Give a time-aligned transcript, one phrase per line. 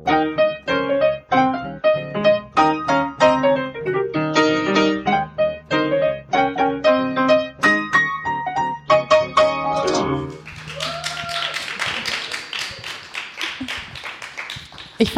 [0.00, 0.57] Ich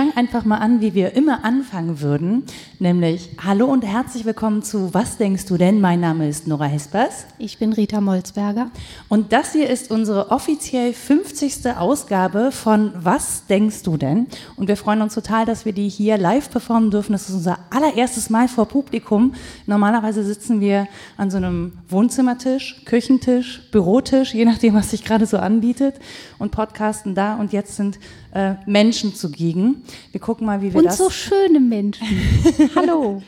[0.00, 2.44] fange einfach mal an, wie wir immer anfangen würden,
[2.78, 5.78] nämlich Hallo und herzlich willkommen zu Was denkst du denn?
[5.82, 7.26] Mein Name ist Nora Hespers.
[7.36, 8.70] Ich bin Rita Molzberger.
[9.10, 11.76] Und das hier ist unsere offiziell 50.
[11.76, 14.26] Ausgabe von Was denkst du denn?
[14.56, 17.12] Und wir freuen uns total, dass wir die hier live performen dürfen.
[17.12, 19.34] Das ist unser allererstes Mal vor Publikum.
[19.66, 20.88] Normalerweise sitzen wir
[21.18, 25.96] an so einem Wohnzimmertisch, Küchentisch, Bürotisch, je nachdem, was sich gerade so anbietet
[26.38, 27.34] und podcasten da.
[27.34, 27.98] Und jetzt sind
[28.32, 29.82] äh, Menschen zugegen.
[30.12, 30.98] Wir gucken mal, wie wir Und das.
[30.98, 32.06] so schöne Menschen.
[32.76, 33.22] Hallo.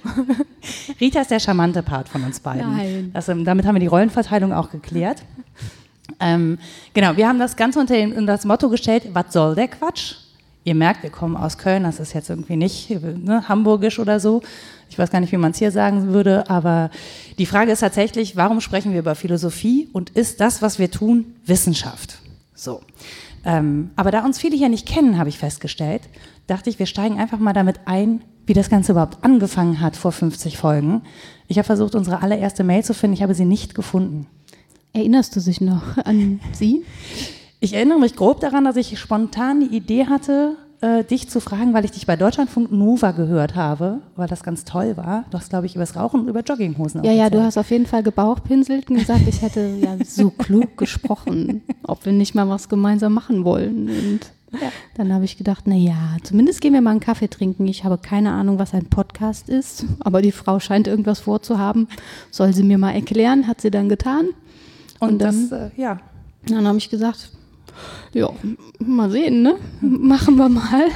[1.01, 2.77] Rita ist der charmante Part von uns beiden.
[2.77, 3.11] Nein.
[3.12, 5.23] Das, ähm, damit haben wir die Rollenverteilung auch geklärt.
[6.20, 6.59] Ähm,
[6.95, 10.15] genau, wir haben das Ganze unter den- unter das Motto gestellt, was soll der Quatsch?
[10.65, 14.42] Ihr merkt, wir kommen aus Köln, das ist jetzt irgendwie nicht ne, hamburgisch oder so.
[14.89, 16.91] Ich weiß gar nicht, wie man es hier sagen würde, aber
[17.39, 21.34] die Frage ist tatsächlich, warum sprechen wir über Philosophie und ist das, was wir tun,
[21.47, 22.19] Wissenschaft?
[22.55, 22.81] So.
[23.44, 26.02] Ähm, aber da uns viele hier nicht kennen, habe ich festgestellt,
[26.46, 30.12] dachte ich, wir steigen einfach mal damit ein, wie das Ganze überhaupt angefangen hat vor
[30.12, 31.02] 50 Folgen.
[31.48, 34.26] Ich habe versucht, unsere allererste Mail zu finden, ich habe sie nicht gefunden.
[34.92, 36.84] Erinnerst du dich noch an sie?
[37.60, 41.72] Ich erinnere mich grob daran, dass ich spontan die Idee hatte, äh, dich zu fragen,
[41.75, 45.25] weil ich dich bei Deutschlandfunk Nova gehört habe, weil das ganz toll war.
[45.30, 47.70] Du hast, glaube ich, über das Rauchen und über Jogginghosen Ja, ja, du hast auf
[47.70, 52.48] jeden Fall gebauchpinselt und gesagt, ich hätte ja so klug gesprochen, ob wir nicht mal
[52.48, 53.88] was gemeinsam machen wollen.
[53.88, 54.20] Und
[54.97, 57.66] dann habe ich gedacht, na ja, zumindest gehen wir mal einen Kaffee trinken.
[57.66, 61.88] Ich habe keine Ahnung, was ein Podcast ist, aber die Frau scheint irgendwas vorzuhaben.
[62.30, 63.47] Soll sie mir mal erklären?
[63.47, 64.27] Hat sie dann getan.
[64.98, 65.98] Und, und dann- das, äh, ja,
[66.47, 67.30] Dann habe ich gesagt,
[68.12, 68.28] ja,
[68.78, 69.56] mal sehen, ne?
[69.81, 70.87] Machen wir mal.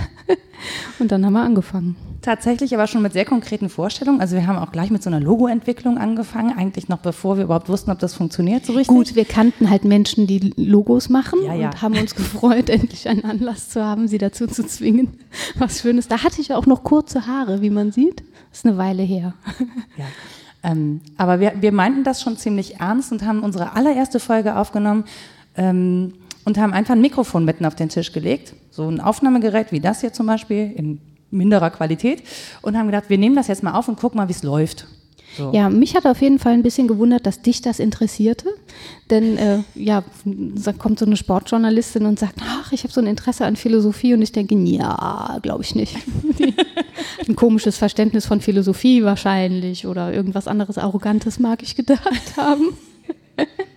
[0.98, 1.96] Und dann haben wir angefangen.
[2.22, 4.20] Tatsächlich aber schon mit sehr konkreten Vorstellungen.
[4.20, 7.68] Also wir haben auch gleich mit so einer Logoentwicklung angefangen, eigentlich noch bevor wir überhaupt
[7.68, 8.88] wussten, ob das funktioniert so richtig.
[8.88, 11.66] Gut, wir kannten halt Menschen, die Logos machen Ja, ja.
[11.66, 15.18] und haben uns gefreut, endlich einen Anlass zu haben, sie dazu zu zwingen.
[15.56, 16.08] Was Schönes.
[16.08, 18.24] Da hatte ich auch noch kurze Haare, wie man sieht.
[18.52, 19.34] ist eine Weile her.
[19.96, 20.06] Ja.
[20.64, 25.04] Ähm, aber wir, wir meinten das schon ziemlich ernst und haben unsere allererste Folge aufgenommen
[25.56, 26.14] ähm,
[26.46, 30.00] und haben einfach ein Mikrofon mitten auf den Tisch gelegt, so ein Aufnahmegerät wie das
[30.00, 32.22] hier zum Beispiel in minderer Qualität
[32.62, 34.86] und haben gedacht, wir nehmen das jetzt mal auf und gucken mal, wie es läuft.
[35.36, 35.52] So.
[35.52, 38.48] Ja, mich hat auf jeden Fall ein bisschen gewundert, dass dich das interessierte.
[39.10, 43.06] Denn äh, ja, da kommt so eine Sportjournalistin und sagt, ach, ich habe so ein
[43.06, 45.96] Interesse an Philosophie und ich denke, ja, glaube ich nicht.
[47.28, 52.68] Ein komisches Verständnis von Philosophie wahrscheinlich oder irgendwas anderes Arrogantes mag ich gedacht haben.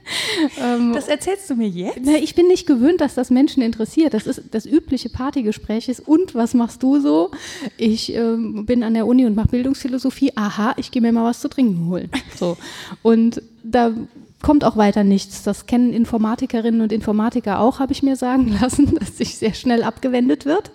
[0.93, 1.99] Das erzählst du mir jetzt?
[2.03, 4.13] Na, ich bin nicht gewöhnt, dass das Menschen interessiert.
[4.13, 6.07] Das ist das übliche Partygespräch ist.
[6.07, 7.31] Und was machst du so?
[7.77, 10.33] Ich ähm, bin an der Uni und mache Bildungsphilosophie.
[10.35, 12.09] Aha, ich gehe mir mal was zu trinken holen.
[12.37, 12.57] So
[13.01, 13.93] und da
[14.41, 15.43] kommt auch weiter nichts.
[15.43, 19.83] Das kennen Informatikerinnen und Informatiker auch, habe ich mir sagen lassen, dass sich sehr schnell
[19.83, 20.71] abgewendet wird.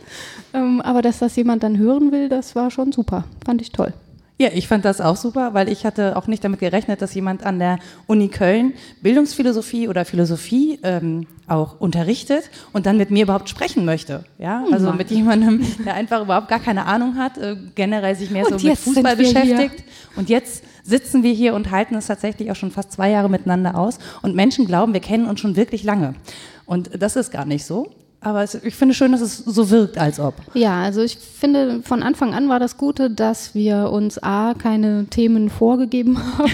[0.53, 3.25] Ähm, aber dass das jemand dann hören will, das war schon super.
[3.45, 3.93] Fand ich toll.
[4.37, 7.47] Ja, ich fand das auch super, weil ich hatte auch nicht damit gerechnet, dass jemand
[7.47, 7.79] an der
[8.09, 14.25] Uni Köln Bildungsphilosophie oder Philosophie ähm, auch unterrichtet und dann mit mir überhaupt sprechen möchte.
[14.39, 18.45] Ja, also mit jemandem, der einfach überhaupt gar keine Ahnung hat, äh, generell sich mehr
[18.51, 19.41] Und so mit Fußball wir hier.
[19.41, 19.85] beschäftigt.
[20.17, 23.77] Und jetzt sitzen wir hier und halten es tatsächlich auch schon fast zwei Jahre miteinander
[23.77, 23.99] aus.
[24.23, 26.15] Und Menschen glauben, wir kennen uns schon wirklich lange.
[26.67, 27.89] Und das ist gar nicht so.
[28.25, 30.35] Aber es, ich finde schön, dass es so wirkt, als ob.
[30.55, 35.05] Ja, also ich finde, von Anfang an war das Gute, dass wir uns A, keine
[35.11, 36.51] Themen vorgegeben haben,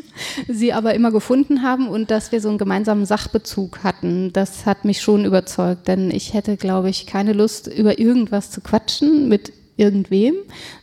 [0.48, 4.32] sie aber immer gefunden haben und dass wir so einen gemeinsamen Sachbezug hatten.
[4.32, 8.60] Das hat mich schon überzeugt, denn ich hätte, glaube ich, keine Lust, über irgendwas zu
[8.60, 10.34] quatschen mit irgendwem.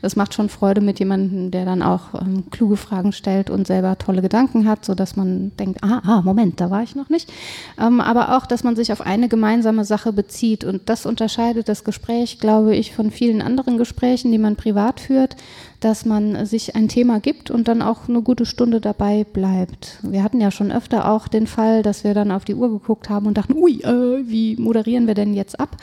[0.01, 3.97] Das macht schon Freude mit jemandem, der dann auch ähm, kluge Fragen stellt und selber
[3.97, 7.31] tolle Gedanken hat, sodass man denkt, ah, ah Moment, da war ich noch nicht.
[7.79, 10.63] Ähm, aber auch, dass man sich auf eine gemeinsame Sache bezieht.
[10.63, 15.35] Und das unterscheidet das Gespräch, glaube ich, von vielen anderen Gesprächen, die man privat führt,
[15.79, 19.99] dass man sich ein Thema gibt und dann auch eine gute Stunde dabei bleibt.
[20.01, 23.09] Wir hatten ja schon öfter auch den Fall, dass wir dann auf die Uhr geguckt
[23.09, 25.77] haben und dachten, ui, äh, wie moderieren wir denn jetzt ab?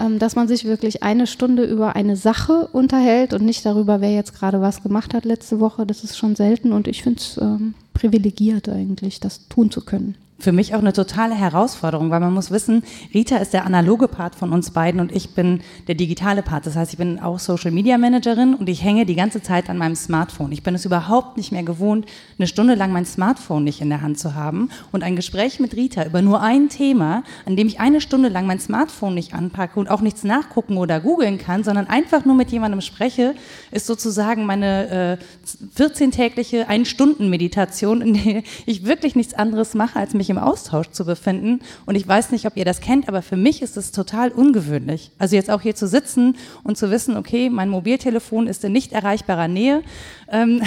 [0.00, 4.12] Ähm, dass man sich wirklich eine Stunde über eine Sache unterhält und nicht darüber, wer
[4.12, 5.86] jetzt gerade was gemacht hat letzte Woche.
[5.86, 10.16] Das ist schon selten und ich finde es ähm, privilegiert eigentlich, das tun zu können.
[10.38, 12.82] Für mich auch eine totale Herausforderung, weil man muss wissen,
[13.14, 16.66] Rita ist der analoge Part von uns beiden und ich bin der digitale Part.
[16.66, 19.78] Das heißt, ich bin auch Social Media Managerin und ich hänge die ganze Zeit an
[19.78, 20.52] meinem Smartphone.
[20.52, 22.06] Ich bin es überhaupt nicht mehr gewohnt,
[22.38, 25.74] eine Stunde lang mein Smartphone nicht in der Hand zu haben und ein Gespräch mit
[25.74, 29.78] Rita über nur ein Thema, an dem ich eine Stunde lang mein Smartphone nicht anpacke
[29.78, 33.34] und auch nichts nachgucken oder googeln kann, sondern einfach nur mit jemandem spreche,
[33.70, 40.23] ist sozusagen meine äh, 14-tägliche Ein-Stunden-Meditation, in der ich wirklich nichts anderes mache, als mich
[40.30, 41.60] im Austausch zu befinden.
[41.86, 45.10] Und ich weiß nicht, ob ihr das kennt, aber für mich ist es total ungewöhnlich.
[45.18, 48.92] Also jetzt auch hier zu sitzen und zu wissen, okay, mein Mobiltelefon ist in nicht
[48.92, 49.82] erreichbarer Nähe.
[50.30, 50.62] Ähm,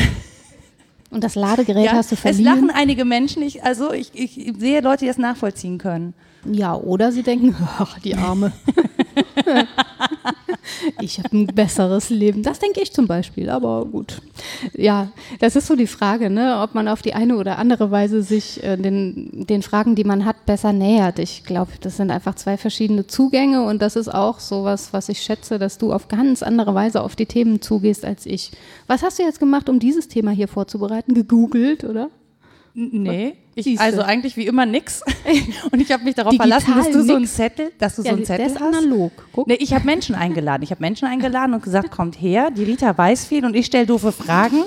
[1.09, 2.47] und das Ladegerät ja, hast du verliehen?
[2.47, 6.13] Es lachen einige Menschen, ich, also ich, ich sehe Leute, die das nachvollziehen können.
[6.51, 8.51] Ja, oder sie denken, ach, die Arme.
[11.01, 12.43] ich habe ein besseres Leben.
[12.43, 14.21] Das denke ich zum Beispiel, aber gut.
[14.75, 15.09] Ja,
[15.39, 18.63] das ist so die Frage, ne, ob man auf die eine oder andere Weise sich
[18.63, 21.19] äh, den, den Fragen, die man hat, besser nähert.
[21.19, 25.21] Ich glaube, das sind einfach zwei verschiedene Zugänge und das ist auch sowas, was ich
[25.21, 28.51] schätze, dass du auf ganz andere Weise auf die Themen zugehst als ich.
[28.87, 31.13] Was hast du jetzt gemacht, um dieses Thema hier vorzubereiten?
[31.13, 32.09] Gegoogelt, oder?
[32.79, 33.33] Nee.
[33.55, 35.01] Ich, also eigentlich wie immer nix.
[35.71, 37.07] Und ich habe mich darauf Digital verlassen, dass du nix.
[37.07, 39.11] so einen Zettel, dass du ja, so einen Zettel ist analog.
[39.33, 39.47] Guck.
[39.47, 40.61] Nee, ich habe Menschen eingeladen.
[40.61, 43.87] Ich habe Menschen eingeladen und gesagt, kommt her, die Rita weiß viel und ich stelle
[43.87, 44.63] doofe Fragen.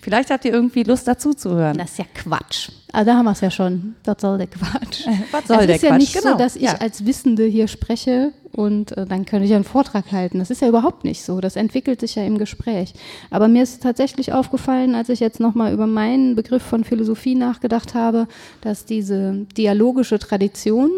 [0.00, 1.78] Vielleicht habt ihr irgendwie Lust dazu zu hören.
[1.78, 2.70] Das ist ja Quatsch.
[2.92, 3.96] Also da haben wir es ja schon.
[4.04, 5.06] Das soll der Quatsch.
[5.32, 5.98] Was soll es der ist ja Quatsch?
[6.00, 6.32] nicht genau.
[6.32, 6.76] so, dass ich ja.
[6.76, 10.38] als Wissende hier spreche und äh, dann könnte ich einen Vortrag halten.
[10.38, 11.40] Das ist ja überhaupt nicht so.
[11.40, 12.94] Das entwickelt sich ja im Gespräch.
[13.30, 17.94] Aber mir ist tatsächlich aufgefallen, als ich jetzt nochmal über meinen Begriff von Philosophie nachgedacht
[17.94, 18.28] habe,
[18.60, 20.90] dass diese dialogische Tradition,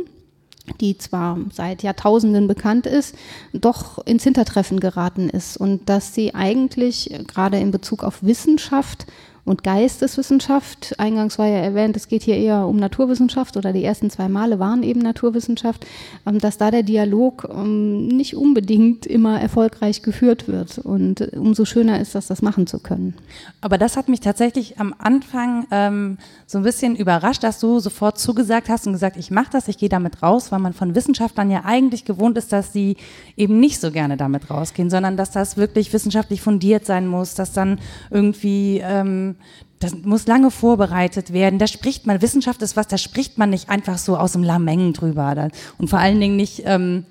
[0.81, 3.15] die zwar seit Jahrtausenden bekannt ist,
[3.53, 9.07] doch ins Hintertreffen geraten ist und dass sie eigentlich gerade in Bezug auf Wissenschaft
[9.47, 10.99] und Geisteswissenschaft.
[10.99, 14.59] Eingangs war ja erwähnt, es geht hier eher um Naturwissenschaft oder die ersten zwei Male
[14.59, 15.87] waren eben Naturwissenschaft,
[16.27, 20.79] ähm, dass da der Dialog ähm, nicht unbedingt immer erfolgreich geführt wird.
[20.79, 23.15] Und umso schöner ist das, das machen zu können.
[23.61, 28.19] Aber das hat mich tatsächlich am Anfang ähm, so ein bisschen überrascht, dass du sofort
[28.19, 31.53] zugesagt hast und gesagt, ich mache das, ich gehe damit raus, weil man von Wissenschaftlern
[31.53, 32.97] ja eigentlich gewohnt ist, dass sie
[33.37, 37.53] eben nicht so gerne damit rausgehen, sondern dass das wirklich wissenschaftlich fundiert sein muss, dass
[37.53, 37.79] dann
[38.11, 39.36] irgendwie ähm,
[39.79, 41.59] das muss lange vorbereitet werden.
[41.59, 44.93] Da spricht man, Wissenschaft ist was, da spricht man nicht einfach so aus dem Lameng
[44.93, 45.51] drüber.
[45.79, 47.05] Und vor allen Dingen nicht ähm,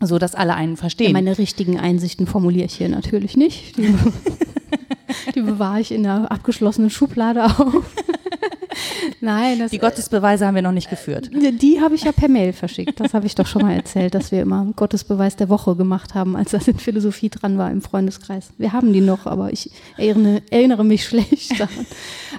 [0.00, 1.08] so, dass alle einen verstehen.
[1.08, 3.76] Ja, meine richtigen Einsichten formuliere ich hier natürlich nicht.
[3.76, 3.94] Die,
[5.34, 7.82] die bewahre ich in einer abgeschlossenen Schublade auf.
[9.20, 11.30] Nein, das, die Gottesbeweise haben wir noch nicht geführt.
[11.32, 13.00] Die, habe ich ja per Mail verschickt.
[13.00, 16.36] Das habe ich doch schon mal erzählt, dass wir immer Gottesbeweis der Woche gemacht haben,
[16.36, 18.50] als das in Philosophie dran war im Freundeskreis.
[18.58, 21.86] Wir haben die noch, aber ich erinnere, erinnere mich schlecht daran.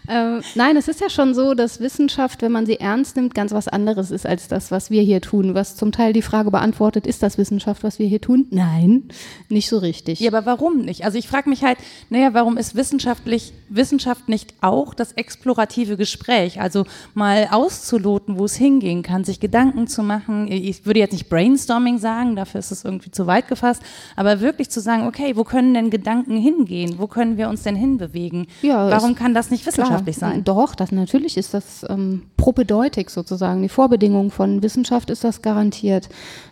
[0.08, 3.52] Äh, nein, es ist ja schon so, dass Wissenschaft, wenn man sie ernst nimmt, ganz
[3.52, 5.54] was anderes ist als das, was wir hier tun.
[5.54, 8.46] Was zum Teil die Frage beantwortet, ist das Wissenschaft, was wir hier tun?
[8.52, 9.10] Nein,
[9.50, 10.20] nicht so richtig.
[10.20, 11.04] Ja, aber warum nicht?
[11.04, 11.78] Also ich frage mich halt,
[12.10, 16.27] naja, warum ist wissenschaftlich, Wissenschaft nicht auch das explorative Gespräch?
[16.60, 20.52] Also mal auszuloten, wo es hingehen kann, sich Gedanken zu machen.
[20.52, 23.82] Ich würde jetzt nicht Brainstorming sagen, dafür ist es irgendwie zu weit gefasst,
[24.16, 26.96] aber wirklich zu sagen, okay, wo können denn Gedanken hingehen?
[26.98, 28.48] Wo können wir uns denn hinbewegen?
[28.62, 30.44] Ja, Warum kann das nicht wissenschaftlich klar, sein?
[30.44, 33.62] Doch, das natürlich ist das ähm, propedeutik sozusagen.
[33.62, 36.10] Die Vorbedingung von Wissenschaft ist das garantiert.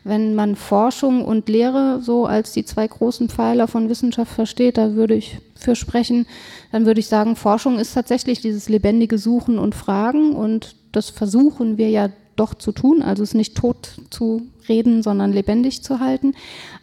[0.08, 4.94] Wenn man Forschung und Lehre so als die zwei großen Pfeiler von Wissenschaft versteht, da
[4.94, 6.28] würde ich für sprechen,
[6.72, 11.80] dann würde ich sagen, Forschung ist tatsächlich dieses lebendige Suchen und Fragen und das versuchen
[11.80, 16.34] wir ja doch zu tun, also es nicht tot zu reden, sondern lebendig zu halten.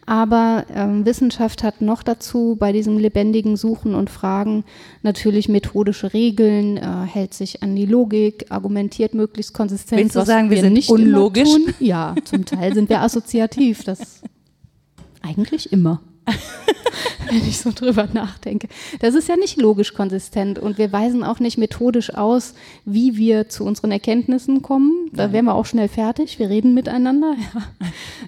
[0.05, 4.65] Aber ähm, Wissenschaft hat noch dazu bei diesem lebendigen Suchen und Fragen
[5.01, 10.01] natürlich methodische Regeln, äh, hält sich an die Logik, argumentiert möglichst konsistent.
[10.01, 11.49] Willst du sagen, wir, wir sind nicht unlogisch?
[11.79, 13.83] Ja, zum Teil sind wir assoziativ.
[13.83, 14.21] Das
[15.21, 16.01] eigentlich immer.
[17.29, 18.67] wenn ich so drüber nachdenke.
[18.99, 22.53] Das ist ja nicht logisch konsistent und wir weisen auch nicht methodisch aus,
[22.85, 25.09] wie wir zu unseren Erkenntnissen kommen.
[25.11, 26.39] Da wären wir auch schnell fertig.
[26.39, 27.35] Wir reden miteinander.
[27.53, 27.61] Ja.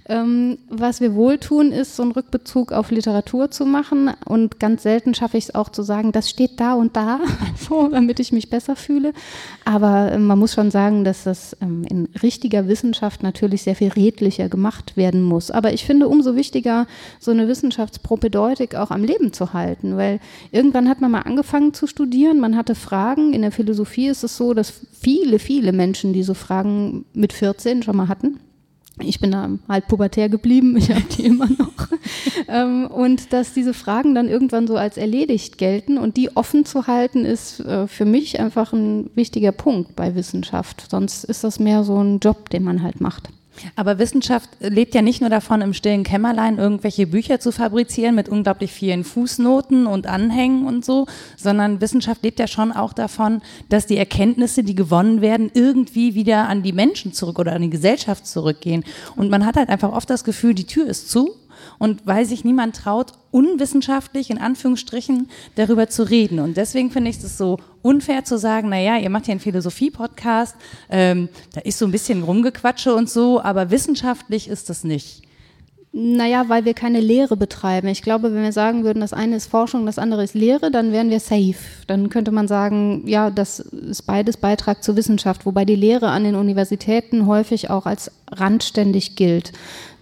[0.07, 4.83] Ähm, was wir wohl tun, ist, so einen Rückbezug auf Literatur zu machen und ganz
[4.83, 7.21] selten schaffe ich es auch zu sagen, das steht da und da,
[7.69, 9.13] so, damit ich mich besser fühle.
[9.63, 13.89] Aber äh, man muss schon sagen, dass das ähm, in richtiger Wissenschaft natürlich sehr viel
[13.89, 15.49] redlicher gemacht werden muss.
[15.49, 16.87] Aber ich finde umso wichtiger,
[17.19, 17.47] so eine
[17.85, 20.19] Wissenschaftspropedeutik auch am Leben zu halten, weil
[20.51, 23.33] irgendwann hat man mal angefangen zu studieren, man hatte Fragen.
[23.33, 27.95] In der Philosophie ist es so, dass viele, viele Menschen diese Fragen mit 14 schon
[27.95, 28.39] mal hatten.
[29.01, 31.89] Ich bin da halt pubertär geblieben, ich habe die immer noch.
[32.47, 36.87] ähm, und dass diese Fragen dann irgendwann so als erledigt gelten und die offen zu
[36.87, 40.87] halten, ist äh, für mich einfach ein wichtiger Punkt bei Wissenschaft.
[40.89, 43.29] Sonst ist das mehr so ein Job, den man halt macht.
[43.75, 48.29] Aber Wissenschaft lebt ja nicht nur davon, im stillen Kämmerlein irgendwelche Bücher zu fabrizieren mit
[48.29, 51.07] unglaublich vielen Fußnoten und Anhängen und so,
[51.37, 56.47] sondern Wissenschaft lebt ja schon auch davon, dass die Erkenntnisse, die gewonnen werden, irgendwie wieder
[56.47, 58.83] an die Menschen zurück oder an die Gesellschaft zurückgehen.
[59.15, 61.35] Und man hat halt einfach oft das Gefühl, die Tür ist zu
[61.79, 66.39] und weil sich niemand traut, unwissenschaftlich in Anführungsstrichen darüber zu reden.
[66.39, 70.55] Und deswegen finde ich es so unfair zu sagen, naja, ihr macht ja einen Philosophie-Podcast,
[70.89, 75.25] ähm, da ist so ein bisschen Rumgequatsche und so, aber wissenschaftlich ist das nicht.
[75.97, 77.87] Naja, weil wir keine Lehre betreiben.
[77.87, 80.91] Ich glaube, wenn wir sagen würden, das eine ist Forschung, das andere ist Lehre, dann
[80.91, 81.55] wären wir safe.
[81.87, 86.25] Dann könnte man sagen, ja, das ist beides Beitrag zur Wissenschaft, wobei die Lehre an
[86.25, 89.53] den Universitäten häufig auch als randständig gilt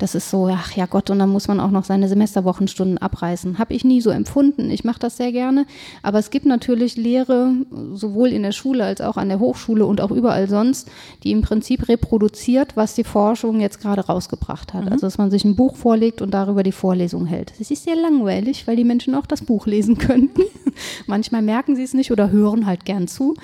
[0.04, 3.58] das ist so, ach ja Gott, und dann muss man auch noch seine Semesterwochenstunden abreißen.
[3.58, 4.70] Habe ich nie so empfunden.
[4.70, 5.66] Ich mache das sehr gerne.
[6.02, 7.54] Aber es gibt natürlich Lehre,
[7.94, 10.92] sowohl in der Schule als auch an der Hochschule und auch überall sonst,
[11.24, 14.84] die im Prinzip reproduziert, was die Forschung jetzt gerade rausgebracht hat.
[14.84, 14.92] Mhm.
[14.92, 17.54] Also, dass man sich ein Buch vorlegt und darüber die Vorlesung hält.
[17.58, 20.42] Das ist sehr langweilig, weil die Menschen auch das Buch lesen könnten.
[21.08, 23.36] Manchmal merken sie es nicht oder hören halt gern zu.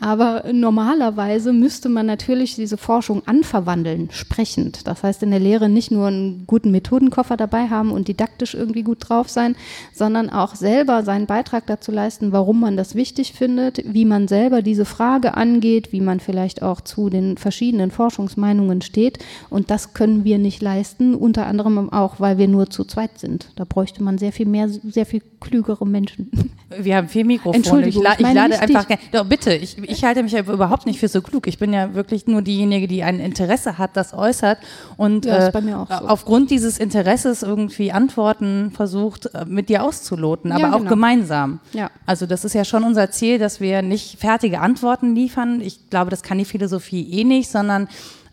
[0.00, 4.88] Aber normalerweise müsste man natürlich diese Forschung anverwandeln, sprechend.
[4.88, 8.82] Das heißt in der Lehre nicht nur einen guten Methodenkoffer dabei haben und didaktisch irgendwie
[8.82, 9.56] gut drauf sein,
[9.92, 14.62] sondern auch selber seinen Beitrag dazu leisten, warum man das wichtig findet, wie man selber
[14.62, 19.18] diese Frage angeht, wie man vielleicht auch zu den verschiedenen Forschungsmeinungen steht.
[19.50, 23.50] Und das können wir nicht leisten, unter anderem auch, weil wir nur zu zweit sind.
[23.56, 26.30] Da bräuchte man sehr viel mehr, sehr viel klügere Menschen.
[26.76, 27.56] Wir haben vier Mikrofone.
[27.56, 29.02] Entschuldigung, ich, la ich lade einfach gerne.
[29.12, 31.46] Doch, bitte, ich, ich halte mich ja überhaupt nicht für so klug.
[31.46, 34.58] Ich bin ja wirklich nur diejenige, die ein Interesse hat, das äußert
[34.96, 35.52] und ja, äh,
[36.00, 36.08] so.
[36.08, 40.84] aufgrund dieses Interesses irgendwie Antworten versucht, äh, mit dir auszuloten, aber ja, genau.
[40.84, 41.60] auch gemeinsam.
[41.72, 41.90] Ja.
[42.06, 45.60] Also das ist ja schon unser Ziel, dass wir nicht fertige Antworten liefern.
[45.60, 47.88] Ich glaube, das kann die Philosophie eh nicht, sondern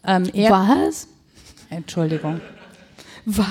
[0.06, 0.52] ähm, eher.
[0.52, 1.08] Was?
[1.70, 2.40] Entschuldigung.
[3.26, 3.46] Was?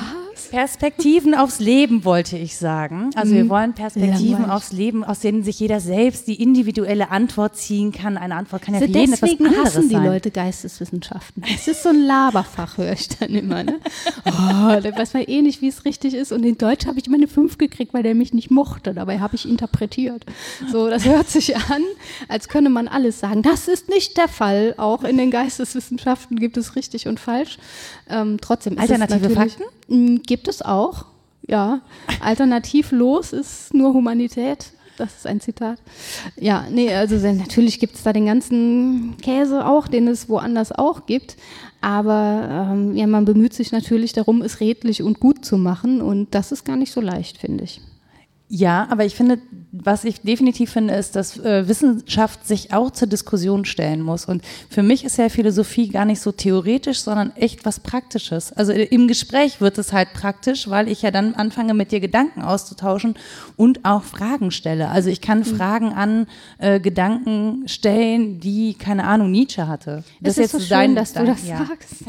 [0.55, 3.11] Perspektiven aufs Leben, wollte ich sagen.
[3.17, 3.49] Also wir mhm.
[3.49, 4.53] wollen Perspektiven Langweilig.
[4.53, 8.17] aufs Leben, aus denen sich jeder selbst die individuelle Antwort ziehen kann.
[8.17, 9.51] Eine Antwort kann ja für jeden etwas anderes sein.
[9.51, 11.43] Deswegen hassen die Leute Geisteswissenschaften.
[11.55, 13.65] Es ist so ein Laberfach, höre ich dann immer.
[13.65, 13.81] Ne?
[14.27, 16.31] Oh, da weiß man eh nicht, wie es richtig ist.
[16.31, 18.95] Und in Deutsch habe ich immer eine 5 gekriegt, weil der mich nicht mochte.
[18.95, 20.25] Dabei habe ich interpretiert.
[20.71, 21.83] So, das hört sich an,
[22.29, 23.43] als könne man alles sagen.
[23.43, 24.75] Das ist nicht der Fall.
[24.77, 27.59] Auch in den Geisteswissenschaften gibt es richtig und falsch.
[28.09, 30.23] Ähm, trotzdem ist Alternative es Fakten?
[30.23, 31.07] Gibt es auch,
[31.47, 31.81] ja.
[32.21, 34.73] Alternativlos ist nur Humanität.
[34.97, 35.81] Das ist ein Zitat.
[36.37, 41.07] Ja, nee, also natürlich gibt es da den ganzen Käse auch, den es woanders auch
[41.07, 41.37] gibt.
[41.81, 46.01] Aber ähm, ja, man bemüht sich natürlich darum, es redlich und gut zu machen.
[46.01, 47.81] Und das ist gar nicht so leicht, finde ich.
[48.57, 49.41] Ja, aber ich finde,
[49.73, 54.27] was ich definitiv finde, ist, dass äh, Wissenschaft sich auch zur Diskussion stellen muss.
[54.27, 58.53] Und für mich ist ja Philosophie gar nicht so theoretisch, sondern echt was Praktisches.
[58.53, 61.99] Also äh, im Gespräch wird es halt praktisch, weil ich ja dann anfange, mit dir
[61.99, 63.17] Gedanken auszutauschen
[63.57, 64.89] und auch Fragen stelle.
[64.89, 65.45] Also ich kann mhm.
[65.47, 70.05] Fragen an äh, Gedanken stellen, die, keine Ahnung, Nietzsche hatte.
[70.21, 71.59] Das es ist, ist jetzt so schön, dass du das ja.
[71.59, 72.05] sagst.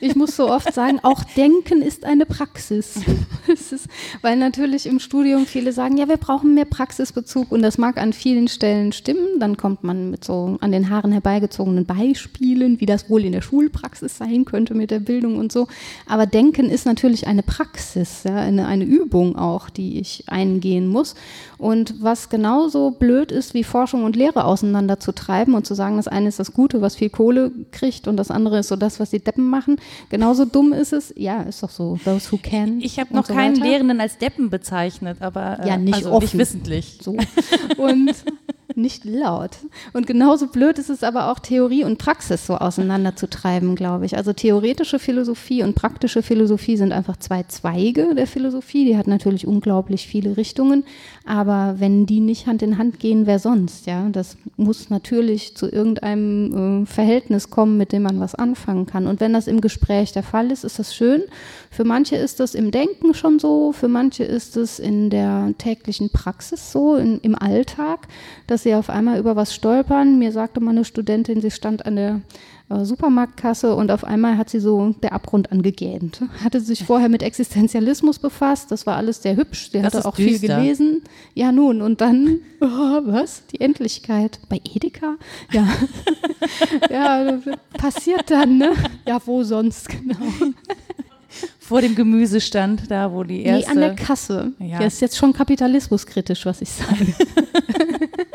[0.00, 3.00] Ich muss so oft sagen, auch Denken ist eine Praxis.
[3.72, 3.88] ist,
[4.20, 8.12] weil natürlich im Studium viele sagen, ja, wir brauchen mehr Praxisbezug und das mag an
[8.12, 9.40] vielen Stellen stimmen.
[9.40, 13.42] Dann kommt man mit so an den Haaren herbeigezogenen Beispielen, wie das wohl in der
[13.42, 15.68] Schulpraxis sein könnte mit der Bildung und so.
[16.06, 21.14] Aber Denken ist natürlich eine Praxis, ja, eine, eine Übung auch, die ich eingehen muss.
[21.58, 26.28] Und was genauso blöd ist, wie Forschung und Lehre auseinanderzutreiben und zu sagen, das eine
[26.28, 29.20] ist das Gute, was viel Kohle kriegt und das andere ist so das, was die
[29.20, 29.61] Deppen machen.
[30.08, 32.80] Genauso dumm ist es, ja, ist doch so, those who can.
[32.80, 33.66] Ich habe noch so keinen weiter.
[33.66, 36.24] Lehrenden als Deppen bezeichnet, aber äh, ja, nicht, also offen.
[36.24, 36.98] nicht wissentlich.
[37.00, 37.16] So.
[37.76, 38.14] Und
[38.76, 39.58] nicht laut.
[39.92, 44.16] Und genauso blöd ist es aber auch, Theorie und Praxis so auseinanderzutreiben, glaube ich.
[44.16, 48.84] Also theoretische Philosophie und praktische Philosophie sind einfach zwei Zweige der Philosophie.
[48.84, 50.84] Die hat natürlich unglaublich viele Richtungen,
[51.24, 53.86] aber wenn die nicht Hand in Hand gehen, wer sonst?
[53.86, 59.06] Ja, das muss natürlich zu irgendeinem äh, Verhältnis kommen, mit dem man was anfangen kann.
[59.06, 61.22] Und wenn das im Gespräch der Fall ist, ist das schön.
[61.70, 66.10] Für manche ist das im Denken schon so, für manche ist es in der täglichen
[66.10, 68.08] Praxis so, in, im Alltag,
[68.46, 70.18] dass sie auf einmal über was stolpern.
[70.18, 72.20] Mir sagte mal eine Studentin, sie stand an der
[72.72, 76.22] äh, Supermarktkasse und auf einmal hat sie so der Abgrund angegähnt.
[76.42, 80.38] Hatte sich vorher mit Existenzialismus befasst, das war alles sehr hübsch, sie hatte auch düster.
[80.38, 81.02] viel gelesen.
[81.34, 82.66] Ja, nun, und dann, oh,
[83.04, 83.46] was?
[83.46, 84.40] Die Endlichkeit.
[84.48, 85.16] Bei Edeka?
[85.50, 85.68] Ja.
[86.90, 87.38] ja,
[87.74, 88.72] passiert dann, ne?
[89.06, 90.16] Ja, wo sonst, genau.
[91.58, 93.66] vor dem Gemüsestand, da wo die erste.
[93.66, 94.52] Nee, an der Kasse.
[94.58, 94.78] Ja.
[94.78, 97.06] Das ist jetzt schon kapitalismuskritisch, was ich sage.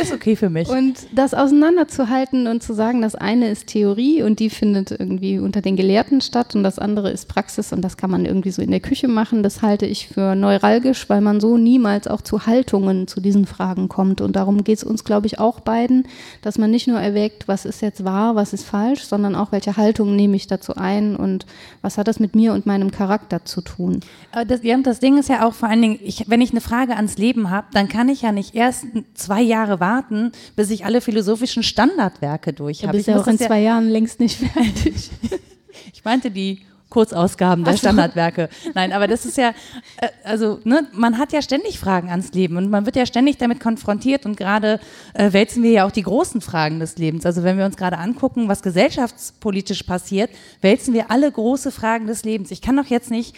[0.00, 0.68] Ist okay für mich.
[0.68, 5.60] Und das auseinanderzuhalten und zu sagen, das eine ist Theorie und die findet irgendwie unter
[5.60, 8.70] den Gelehrten statt und das andere ist Praxis und das kann man irgendwie so in
[8.70, 13.06] der Küche machen, das halte ich für neuralgisch, weil man so niemals auch zu Haltungen
[13.06, 14.20] zu diesen Fragen kommt.
[14.20, 16.08] Und darum geht es uns, glaube ich, auch beiden,
[16.42, 19.76] dass man nicht nur erwägt, was ist jetzt wahr, was ist falsch, sondern auch, welche
[19.76, 21.46] Haltung nehme ich dazu ein und
[21.82, 24.00] was hat das mit mir und meinem Charakter zu tun.
[24.48, 26.96] Das, ja, das Ding ist ja auch vor allen Dingen, ich, wenn ich eine Frage
[26.96, 31.00] ans Leben habe, dann kann ich ja nicht erst zwei Jahre warten, bis ich alle
[31.00, 32.92] philosophischen Standardwerke durch habe.
[32.92, 35.10] Du bist ja auch in zwei ja Jahren längst nicht fertig.
[35.92, 37.80] ich meinte die Kurzausgaben der so.
[37.80, 38.48] Standardwerke.
[38.74, 39.50] Nein, aber das ist ja,
[39.96, 43.36] äh, also ne, man hat ja ständig Fragen ans Leben und man wird ja ständig
[43.36, 44.80] damit konfrontiert und gerade
[45.12, 47.26] äh, wälzen wir ja auch die großen Fragen des Lebens.
[47.26, 52.24] Also wenn wir uns gerade angucken, was gesellschaftspolitisch passiert, wälzen wir alle große Fragen des
[52.24, 52.50] Lebens.
[52.52, 53.34] Ich kann doch jetzt nicht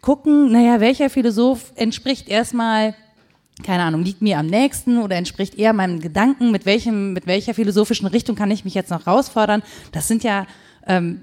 [0.00, 2.94] gucken, naja, welcher Philosoph entspricht erstmal
[3.62, 7.54] keine Ahnung, liegt mir am nächsten oder entspricht eher meinem Gedanken, mit welchem, mit welcher
[7.54, 9.62] philosophischen Richtung kann ich mich jetzt noch herausfordern?
[9.92, 10.46] Das sind ja,
[10.86, 11.20] ähm,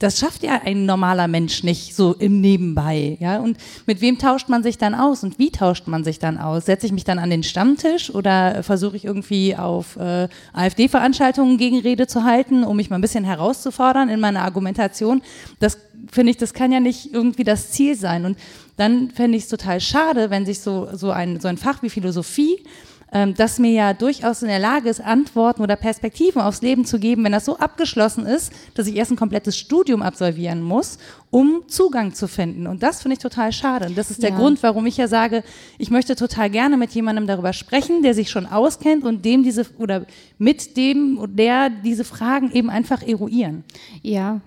[0.00, 3.38] das schafft ja ein normaler Mensch nicht so im Nebenbei, ja.
[3.38, 6.64] Und mit wem tauscht man sich dann aus und wie tauscht man sich dann aus?
[6.64, 12.06] Setze ich mich dann an den Stammtisch oder versuche ich irgendwie auf äh, AfD-Veranstaltungen Gegenrede
[12.06, 15.20] zu halten, um mich mal ein bisschen herauszufordern in meiner Argumentation?
[15.58, 15.76] Das
[16.10, 18.24] finde ich, das kann ja nicht irgendwie das Ziel sein.
[18.24, 18.38] Und
[18.78, 21.90] dann fände ich es total schade, wenn sich so, so, ein, so ein Fach wie
[21.90, 22.64] Philosophie,
[23.12, 26.98] ähm, das mir ja durchaus in der Lage ist, Antworten oder Perspektiven aufs Leben zu
[26.98, 30.98] geben, wenn das so abgeschlossen ist, dass ich erst ein komplettes Studium absolvieren muss,
[31.30, 32.66] um Zugang zu finden.
[32.66, 33.86] Und das finde ich total schade.
[33.86, 34.36] Und das ist der ja.
[34.36, 35.42] Grund, warum ich ja sage,
[35.78, 39.66] ich möchte total gerne mit jemandem darüber sprechen, der sich schon auskennt und dem diese
[39.78, 40.06] oder
[40.38, 43.64] mit dem oder der diese Fragen eben einfach eruieren.
[44.02, 44.40] Ja,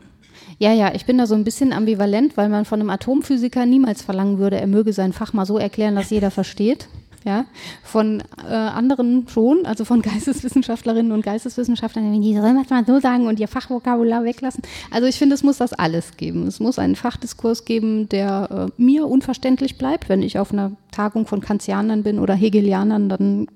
[0.60, 4.01] ja, ja, ich bin da so ein bisschen ambivalent, weil man von einem Atomphysiker niemals
[4.01, 6.88] verlangen würde, er möge sein Fach mal so erklären, dass jeder versteht.
[7.25, 7.45] Ja,
[7.83, 13.27] von äh, anderen schon, also von Geisteswissenschaftlerinnen und Geisteswissenschaftlern, die sollen das mal so sagen
[13.27, 14.61] und ihr Fachvokabular weglassen.
[14.91, 16.47] Also ich finde, es muss das alles geben.
[16.47, 21.25] Es muss einen Fachdiskurs geben, der äh, mir unverständlich bleibt, wenn ich auf einer Tagung
[21.25, 23.47] von Kantianern bin oder Hegelianern, dann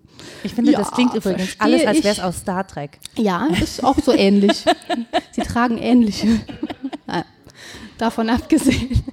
[0.44, 3.00] ich finde, ja, das klingt übrigens alles, als wäre es aus Star Trek.
[3.16, 4.66] Ja, ist auch so ähnlich.
[5.32, 6.28] Sie tragen ähnliche.
[7.98, 9.04] Davon abgesehen.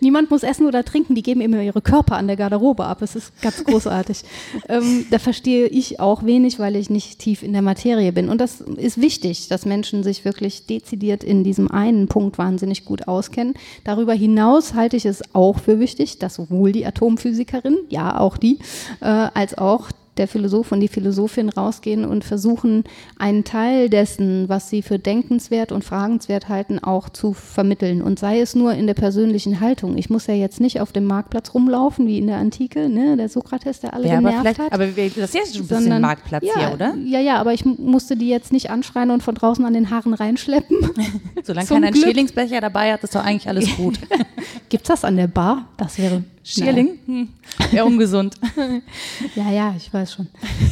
[0.00, 3.02] Niemand muss essen oder trinken, die geben immer ihre Körper an der Garderobe ab.
[3.02, 4.22] Es ist ganz großartig.
[4.68, 8.28] ähm, da verstehe ich auch wenig, weil ich nicht tief in der Materie bin.
[8.28, 13.08] Und das ist wichtig, dass Menschen sich wirklich dezidiert in diesem einen Punkt wahnsinnig gut
[13.08, 13.54] auskennen.
[13.84, 18.58] Darüber hinaus halte ich es auch für wichtig, dass sowohl die Atomphysikerin, ja auch die,
[19.00, 22.84] äh, als auch der Philosoph und die Philosophin rausgehen und versuchen,
[23.18, 28.02] einen Teil dessen, was sie für denkenswert und fragenswert halten, auch zu vermitteln.
[28.02, 29.96] Und sei es nur in der persönlichen Haltung.
[29.96, 33.16] Ich muss ja jetzt nicht auf dem Marktplatz rumlaufen, wie in der Antike, ne?
[33.16, 34.72] der Sokrates, der alle ja, genervt hat.
[34.72, 36.94] Aber das ist jetzt schon ein bisschen Marktplatz ja, hier, oder?
[37.04, 40.14] Ja, ja, aber ich musste die jetzt nicht anschreien und von draußen an den Haaren
[40.14, 40.76] reinschleppen.
[41.42, 43.98] Solange keiner einen Schierlingsbecher dabei hat, ist doch eigentlich alles gut.
[44.68, 45.68] Gibt's das an der Bar?
[45.76, 46.98] Das wäre Schierling?
[47.06, 47.28] Hm.
[47.70, 48.36] Wäre ungesund.
[49.34, 50.28] ja, ja, ich weiß schon.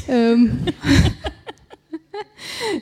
[0.07, 0.59] ähm.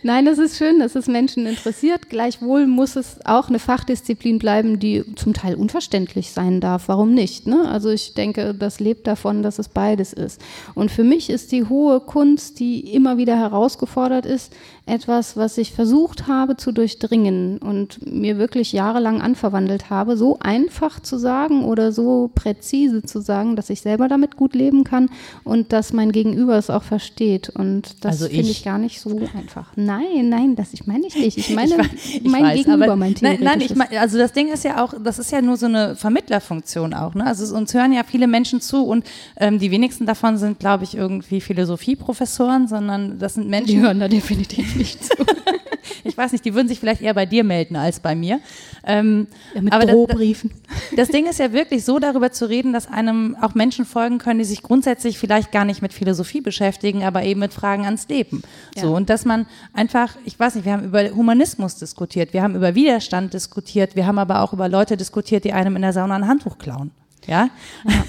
[0.03, 2.09] Nein, das ist schön, dass es Menschen interessiert.
[2.09, 6.89] Gleichwohl muss es auch eine Fachdisziplin bleiben, die zum Teil unverständlich sein darf.
[6.89, 7.47] Warum nicht?
[7.47, 7.69] Ne?
[7.69, 10.41] Also ich denke, das lebt davon, dass es beides ist.
[10.75, 14.53] Und für mich ist die hohe Kunst, die immer wieder herausgefordert ist,
[14.91, 21.01] etwas, was ich versucht habe zu durchdringen und mir wirklich jahrelang anverwandelt habe, so einfach
[21.01, 25.09] zu sagen oder so präzise zu sagen, dass ich selber damit gut leben kann
[25.45, 27.49] und dass mein Gegenüber es auch versteht.
[27.49, 29.73] Und das also finde ich gar nicht so einfach.
[29.77, 31.39] Nein, nein, das ich meine ich nicht.
[31.39, 34.65] Ich meine ich, mein weiß, Gegenüber, mein Nein, nein ich mein, also das Ding ist
[34.65, 37.15] ja auch, das ist ja nur so eine Vermittlerfunktion auch.
[37.15, 37.25] Ne?
[37.25, 39.05] Also uns hören ja viele Menschen zu und
[39.37, 43.69] ähm, die wenigsten davon sind, glaube ich, irgendwie Philosophieprofessoren, sondern das sind Menschen.
[43.69, 45.15] Die hören da definitiv nicht zu.
[46.05, 48.41] ich weiß nicht, die würden sich vielleicht eher bei dir melden als bei mir.
[48.85, 50.51] Ähm, ja, mit aber Drohbriefen.
[50.91, 54.19] Das, das Ding ist ja wirklich so, darüber zu reden, dass einem auch Menschen folgen
[54.19, 58.09] können, die sich grundsätzlich vielleicht gar nicht mit Philosophie beschäftigen, aber eben mit Fragen ans
[58.09, 58.43] Leben.
[58.75, 58.83] Ja.
[58.83, 62.57] So, und dass man einfach, ich weiß nicht, wir haben über Humanismus diskutiert, wir haben
[62.57, 66.17] über Widerstand diskutiert, wir haben aber auch über Leute diskutiert, die einem in der Sauna
[66.17, 66.91] ein Handtuch klauen.
[67.27, 67.51] Ja?
[67.85, 68.05] ja.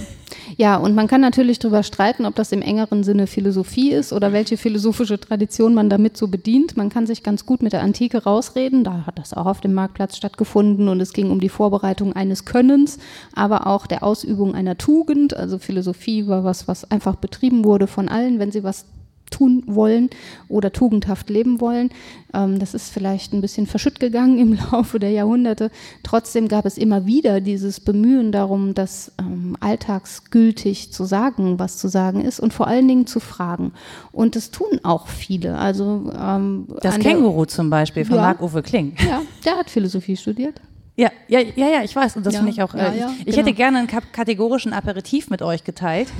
[0.58, 4.34] Ja, und man kann natürlich darüber streiten, ob das im engeren Sinne Philosophie ist oder
[4.34, 6.78] welche philosophische Tradition man damit so bedient.
[6.78, 8.84] Man kann sich ganz gut mit der Antike rausreden.
[8.84, 12.46] Da hat das auch auf dem Marktplatz stattgefunden und es ging um die Vorbereitung eines
[12.46, 13.00] Könnens,
[13.34, 15.36] aber auch der Ausübung einer Tugend.
[15.36, 18.86] Also Philosophie war was, was einfach betrieben wurde von allen, wenn sie was
[19.32, 20.10] tun wollen
[20.48, 21.90] oder tugendhaft leben wollen.
[22.34, 25.72] Ähm, das ist vielleicht ein bisschen verschütt gegangen im Laufe der Jahrhunderte.
[26.04, 31.88] Trotzdem gab es immer wieder dieses Bemühen darum, das ähm, alltagsgültig zu sagen, was zu
[31.88, 33.74] sagen ist und vor allen Dingen zu fragen.
[34.12, 35.58] Und das tun auch viele.
[35.58, 38.96] Also ähm, das Känguru zum Beispiel von ja, Marc-Uwe Kling.
[39.12, 40.62] Ja, der hat Philosophie studiert.
[40.96, 42.16] Ja, ja, ja, ja, ich weiß.
[42.18, 42.74] Und das ja, finde ich auch.
[42.74, 43.38] Äh, ja, ja, ich, ich genau.
[43.38, 46.10] hätte gerne einen kategorischen Aperitif mit euch geteilt.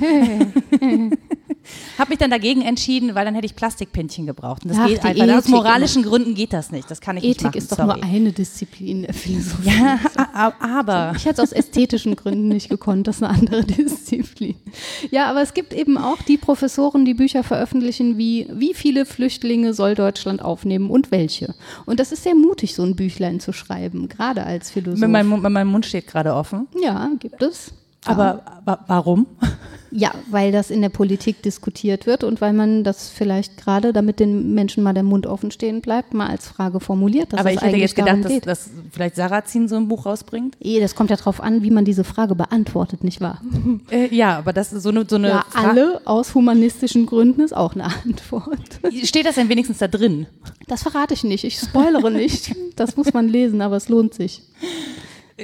[1.98, 4.64] Habe mich dann dagegen entschieden, weil dann hätte ich Plastikpinchen gebraucht.
[4.64, 5.38] Und das Ach, geht einfach.
[5.38, 6.90] Aus moralischen Gründen geht das nicht.
[6.90, 7.58] Das kann ich Ethik nicht machen.
[7.58, 8.00] ist doch Sorry.
[8.00, 9.70] nur eine Disziplin der Philosophie.
[9.70, 9.98] Ja,
[10.60, 11.12] aber.
[11.16, 13.06] Ich hätte es aus ästhetischen Gründen nicht gekonnt.
[13.06, 14.54] Das ist eine andere Disziplin.
[15.10, 19.74] Ja, aber es gibt eben auch die Professoren, die Bücher veröffentlichen, wie wie viele Flüchtlinge
[19.74, 21.54] soll Deutschland aufnehmen und welche.
[21.86, 25.08] Und das ist sehr mutig, so ein Büchlein zu schreiben, gerade als Philosoph.
[25.08, 26.68] Meinem, mein Mund steht gerade offen.
[26.82, 27.72] Ja, gibt es.
[28.04, 29.26] Aber wa warum?
[29.94, 34.20] Ja, weil das in der Politik diskutiert wird und weil man das vielleicht gerade, damit
[34.20, 37.34] den Menschen mal der Mund offen stehen bleibt, mal als Frage formuliert.
[37.34, 40.56] Aber ich hätte jetzt gedacht, dass, dass, vielleicht Sarrazin so ein Buch rausbringt.
[40.60, 43.40] Eh, das kommt ja darauf an, wie man diese Frage beantwortet, nicht wahr?
[43.90, 45.04] Äh, ja, aber das ist so eine.
[45.06, 48.80] So eine ja, alle aus humanistischen Gründen ist auch eine Antwort.
[49.02, 50.26] Steht das denn wenigstens da drin?
[50.68, 51.44] Das verrate ich nicht.
[51.44, 52.54] Ich spoilere nicht.
[52.76, 54.42] Das muss man lesen, aber es lohnt sich.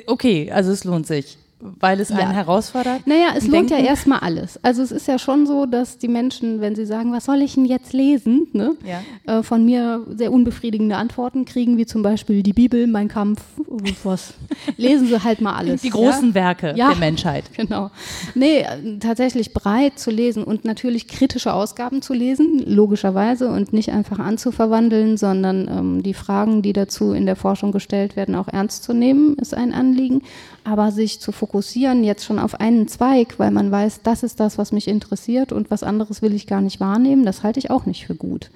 [0.06, 2.16] Okay, also es lohnt sich weil es ja.
[2.16, 3.06] einen herausfordert?
[3.06, 4.62] Naja, es lohnt ja erstmal alles.
[4.62, 7.54] Also es ist ja schon so, dass die Menschen, wenn sie sagen, was soll ich
[7.54, 9.38] denn jetzt lesen, ne, ja.
[9.38, 14.04] äh, von mir sehr unbefriedigende Antworten kriegen, wie zum Beispiel die Bibel, Mein Kampf und
[14.04, 14.34] was.
[14.76, 15.82] Lesen sie halt mal alles.
[15.82, 16.34] Die großen ja?
[16.34, 17.44] Werke der Menschheit.
[17.58, 17.90] Genau.
[18.36, 18.64] Nee,
[19.00, 25.16] tatsächlich breit zu lesen und natürlich kritische Ausgaben zu lesen, logischerweise, und nicht einfach anzuverwandeln,
[25.16, 29.34] sondern ähm, die Fragen, die dazu in der Forschung gestellt werden, auch ernst zu nehmen,
[29.38, 30.22] ist ein Anliegen.
[30.62, 34.58] Aber sich zu fokussieren jetzt schon auf einen Zweig, weil man weiß, das ist das,
[34.58, 37.86] was mich interessiert und was anderes will ich gar nicht wahrnehmen, das halte ich auch
[37.86, 38.50] nicht für gut.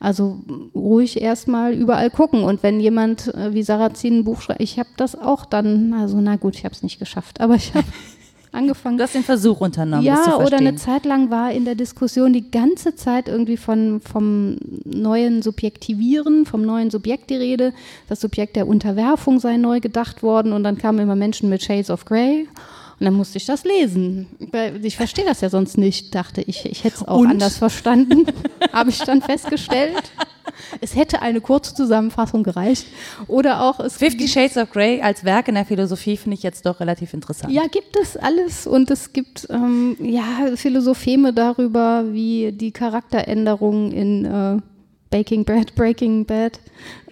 [0.00, 0.38] Also
[0.74, 2.44] ruhig erstmal überall gucken.
[2.44, 6.20] Und wenn jemand äh, wie Sarrazin ein Buch schreibt, ich habe das auch dann, also
[6.20, 7.86] na gut, ich habe es nicht geschafft, aber ich habe
[8.54, 8.96] angefangen.
[8.96, 10.04] Du hast den Versuch unternommen.
[10.04, 14.56] Ja, oder eine Zeit lang war in der Diskussion die ganze Zeit irgendwie von, vom
[14.84, 17.72] neuen Subjektivieren, vom neuen Subjekt die Rede.
[18.08, 21.90] Das Subjekt der Unterwerfung sei neu gedacht worden und dann kamen immer Menschen mit Shades
[21.90, 22.48] of Grey.
[23.00, 24.28] Und dann musste ich das lesen.
[24.82, 26.64] Ich verstehe das ja sonst nicht, dachte ich.
[26.64, 27.26] Ich hätte es auch und?
[27.26, 28.26] anders verstanden,
[28.72, 30.12] habe ich dann festgestellt.
[30.80, 32.86] Es hätte eine kurze Zusammenfassung gereicht.
[33.26, 36.66] Oder auch es Fifty Shades of Grey als Werk in der Philosophie finde ich jetzt
[36.66, 37.52] doch relativ interessant.
[37.52, 38.66] Ja, gibt es alles.
[38.66, 40.24] Und es gibt ähm, ja
[40.56, 44.60] Philosopheme darüber, wie die Charakteränderungen in äh,
[45.10, 46.60] Baking Bad, Breaking Bad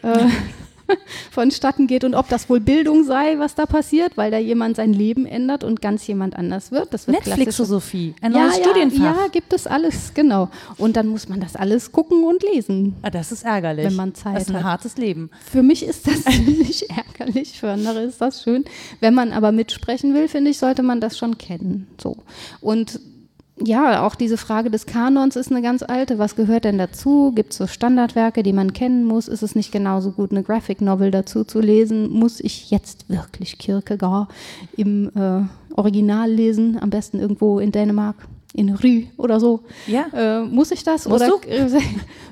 [0.02, 0.26] äh,
[1.30, 4.92] vonstatten geht und ob das wohl Bildung sei, was da passiert, weil da jemand sein
[4.92, 6.92] Leben ändert und ganz jemand anders wird.
[6.92, 9.16] Das wird Netflix-Philosophie, ein ja, neues ja, Studienfach.
[9.16, 10.48] Ja, gibt es alles, genau.
[10.78, 12.96] Und dann muss man das alles gucken und lesen.
[13.02, 13.86] Ah, das ist ärgerlich.
[13.86, 14.36] Wenn man Zeit hat.
[14.36, 14.64] Das ist ein hat.
[14.64, 15.30] hartes Leben.
[15.50, 18.64] Für mich ist das nicht ärgerlich, für andere ist das schön.
[19.00, 21.88] Wenn man aber mitsprechen will, finde ich, sollte man das schon kennen.
[22.00, 22.16] So.
[22.60, 23.00] Und
[23.58, 26.18] ja, auch diese Frage des Kanons ist eine ganz alte.
[26.18, 27.32] Was gehört denn dazu?
[27.34, 29.28] Gibt es so Standardwerke, die man kennen muss?
[29.28, 32.10] Ist es nicht genauso gut, eine Graphic Novel dazu zu lesen?
[32.10, 34.28] Muss ich jetzt wirklich Kierkegaard
[34.76, 35.42] im äh,
[35.76, 36.78] Original lesen?
[36.80, 38.16] Am besten irgendwo in Dänemark?
[38.54, 39.60] In Rue oder so.
[39.86, 40.06] Ja.
[40.12, 41.08] Äh, muss ich das?
[41.08, 41.80] Musst oder du?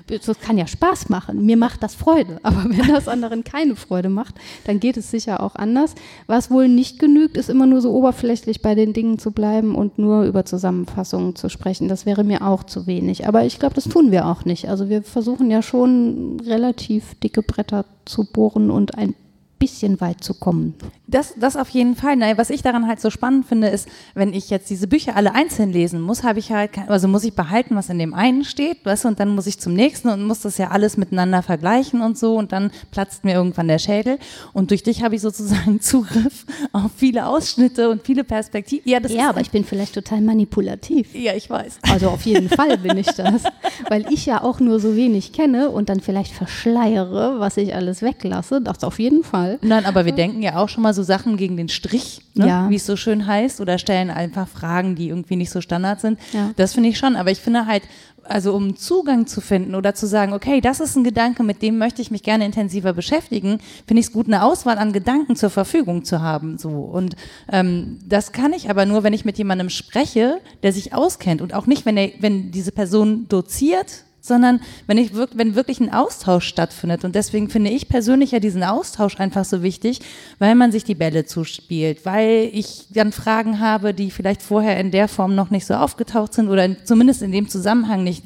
[0.27, 1.45] das kann ja Spaß machen.
[1.47, 2.39] Mir macht das Freude.
[2.43, 5.95] Aber wenn das anderen keine Freude macht, dann geht es sicher auch anders.
[6.27, 9.99] Was wohl nicht genügt, ist immer nur so oberflächlich bei den Dingen zu bleiben und
[9.99, 11.89] nur über Zusammenfassungen zu sprechen.
[11.89, 13.27] Das wäre mir auch zu wenig.
[13.27, 14.69] Aber ich glaube, das tun wir auch nicht.
[14.69, 19.15] Also wir versuchen ja schon relativ dicke Bretter zu bohren und ein
[19.61, 20.75] bisschen weit zu kommen.
[21.07, 22.17] Das, das auf jeden Fall.
[22.17, 25.35] Naja, was ich daran halt so spannend finde, ist, wenn ich jetzt diese Bücher alle
[25.35, 28.85] einzeln lesen muss, habe ich halt, also muss ich behalten, was in dem einen steht,
[28.85, 32.01] weißt du, und dann muss ich zum nächsten und muss das ja alles miteinander vergleichen
[32.01, 34.19] und so und dann platzt mir irgendwann der Schädel
[34.55, 38.91] und durch dich habe ich sozusagen Zugriff auf viele Ausschnitte und viele Perspektiven.
[38.91, 41.15] Ja, ja aber ich bin vielleicht total manipulativ.
[41.15, 41.81] Ja, ich weiß.
[41.91, 43.43] Also auf jeden Fall bin ich das,
[43.91, 48.01] weil ich ja auch nur so wenig kenne und dann vielleicht verschleiere, was ich alles
[48.01, 48.63] weglasse.
[48.63, 49.50] Das auf jeden Fall.
[49.63, 52.47] Nein, aber wir denken ja auch schon mal so Sachen gegen den Strich, ne?
[52.47, 52.71] ja.
[52.71, 56.19] wie es so schön heißt, oder stellen einfach Fragen, die irgendwie nicht so Standard sind.
[56.33, 56.51] Ja.
[56.57, 57.17] Das finde ich schon.
[57.17, 57.83] Aber ich finde halt,
[58.25, 61.79] also um Zugang zu finden oder zu sagen, okay, das ist ein Gedanke, mit dem
[61.79, 65.51] möchte ich mich gerne intensiver beschäftigen, finde ich es gut, eine Auswahl an Gedanken zur
[65.51, 66.59] Verfügung zu haben.
[66.59, 66.71] So.
[66.71, 67.17] Und
[67.51, 71.55] ähm, das kann ich aber nur, wenn ich mit jemandem spreche, der sich auskennt und
[71.55, 76.47] auch nicht, wenn, er, wenn diese Person doziert sondern wenn, ich, wenn wirklich ein Austausch
[76.47, 77.05] stattfindet.
[77.05, 80.01] Und deswegen finde ich persönlich ja diesen Austausch einfach so wichtig,
[80.39, 84.91] weil man sich die Bälle zuspielt, weil ich dann Fragen habe, die vielleicht vorher in
[84.91, 88.25] der Form noch nicht so aufgetaucht sind oder zumindest in dem Zusammenhang nicht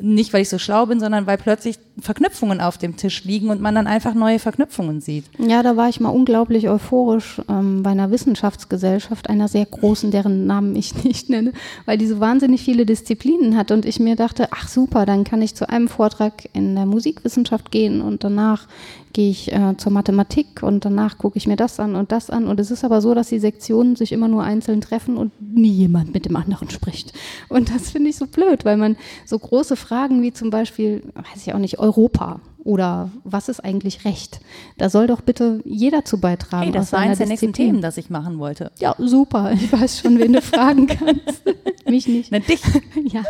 [0.00, 3.60] Nicht, weil ich so schlau bin, sondern weil plötzlich Verknüpfungen auf dem Tisch liegen und
[3.60, 5.24] man dann einfach neue Verknüpfungen sieht.
[5.38, 10.46] Ja, da war ich mal unglaublich euphorisch ähm, bei einer Wissenschaftsgesellschaft, einer sehr großen, deren
[10.46, 11.52] Namen ich nicht nenne,
[11.86, 15.40] weil die so wahnsinnig viele Disziplinen hat und ich mir dachte, ach super, dann kann
[15.40, 18.66] ich zu einem Vortrag in der Musikwissenschaft gehen und danach
[19.16, 22.46] gehe ich äh, zur Mathematik und danach gucke ich mir das an und das an.
[22.46, 25.70] Und es ist aber so, dass die Sektionen sich immer nur einzeln treffen und nie
[25.70, 27.14] jemand mit dem anderen spricht.
[27.48, 31.46] Und das finde ich so blöd, weil man so große Fragen wie zum Beispiel, weiß
[31.46, 34.40] ich auch nicht, Europa oder was ist eigentlich Recht?
[34.76, 36.64] Da soll doch bitte jeder zu beitragen.
[36.64, 38.72] Hey, das war eines der nächsten Themen, das ich machen wollte.
[38.80, 39.52] Ja, super.
[39.52, 41.42] Ich weiß schon, wen du fragen kannst.
[41.88, 42.32] Mich nicht.
[42.32, 42.60] Na, dich.
[43.06, 43.22] Ja,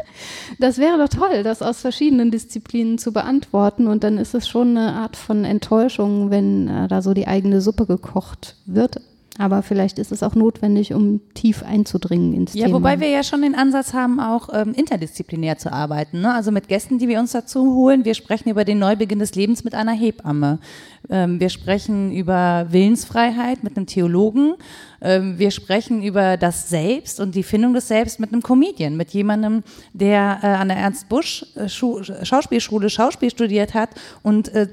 [0.59, 3.87] das wäre doch toll, das aus verschiedenen Disziplinen zu beantworten.
[3.87, 7.61] Und dann ist es schon eine Art von Enttäuschung, wenn äh, da so die eigene
[7.61, 9.01] Suppe gekocht wird.
[9.39, 12.69] Aber vielleicht ist es auch notwendig, um tief einzudringen ins ja, Thema.
[12.69, 16.21] Ja, wobei wir ja schon den Ansatz haben, auch ähm, interdisziplinär zu arbeiten.
[16.21, 16.33] Ne?
[16.33, 18.05] Also mit Gästen, die wir uns dazu holen.
[18.05, 20.59] Wir sprechen über den Neubeginn des Lebens mit einer Hebamme.
[21.11, 24.55] Ähm, wir sprechen über Willensfreiheit mit einem Theologen.
[25.01, 29.11] Ähm, wir sprechen über das Selbst und die Findung des Selbst mit einem Comedian, mit
[29.11, 33.91] jemandem, der äh, an der Ernst Busch äh, Schauspielschule Schauspiel studiert hat
[34.23, 34.69] und äh,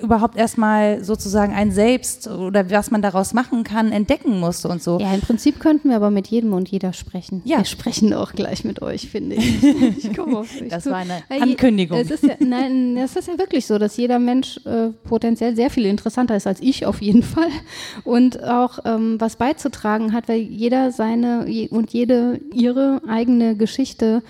[0.00, 4.98] überhaupt erstmal sozusagen ein Selbst oder was man daraus machen kann, entdecken musste und so.
[4.98, 7.42] Ja, im Prinzip könnten wir aber mit jedem und jeder sprechen.
[7.44, 7.58] Ja.
[7.58, 9.62] Wir sprechen auch gleich mit euch, finde ich.
[9.98, 10.90] ich komme auf dich Das zu.
[10.90, 11.98] war eine Ankündigung.
[11.98, 15.65] Es ist ja, nein, es ist ja wirklich so, dass jeder Mensch äh, potenziell sehr
[15.70, 17.50] viel interessanter ist als ich auf jeden Fall.
[18.04, 24.22] Und auch ähm, was beizutragen hat, weil jeder seine und jede ihre eigene Geschichte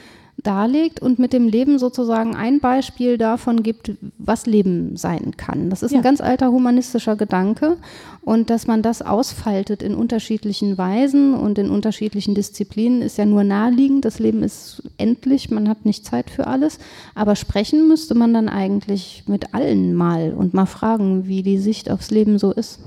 [0.46, 5.70] darlegt und mit dem Leben sozusagen ein Beispiel davon gibt, was Leben sein kann.
[5.70, 5.98] Das ist ja.
[5.98, 7.76] ein ganz alter humanistischer Gedanke
[8.22, 13.44] und dass man das ausfaltet in unterschiedlichen Weisen und in unterschiedlichen Disziplinen ist ja nur
[13.44, 14.04] naheliegend.
[14.04, 16.78] Das Leben ist endlich, man hat nicht Zeit für alles,
[17.14, 21.90] aber sprechen müsste man dann eigentlich mit allen mal und mal fragen, wie die Sicht
[21.90, 22.80] aufs Leben so ist.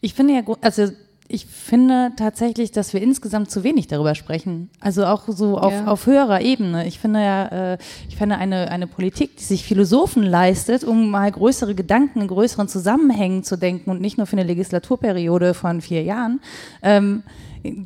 [0.00, 0.88] Ich finde ja, also
[1.28, 4.70] ich finde tatsächlich, dass wir insgesamt zu wenig darüber sprechen.
[4.80, 5.86] Also auch so auf, ja.
[5.86, 6.86] auf höherer Ebene.
[6.86, 11.30] Ich finde ja, äh, ich finde eine, eine Politik, die sich Philosophen leistet, um mal
[11.30, 16.02] größere Gedanken in größeren Zusammenhängen zu denken und nicht nur für eine Legislaturperiode von vier
[16.02, 16.40] Jahren,
[16.82, 17.22] ähm,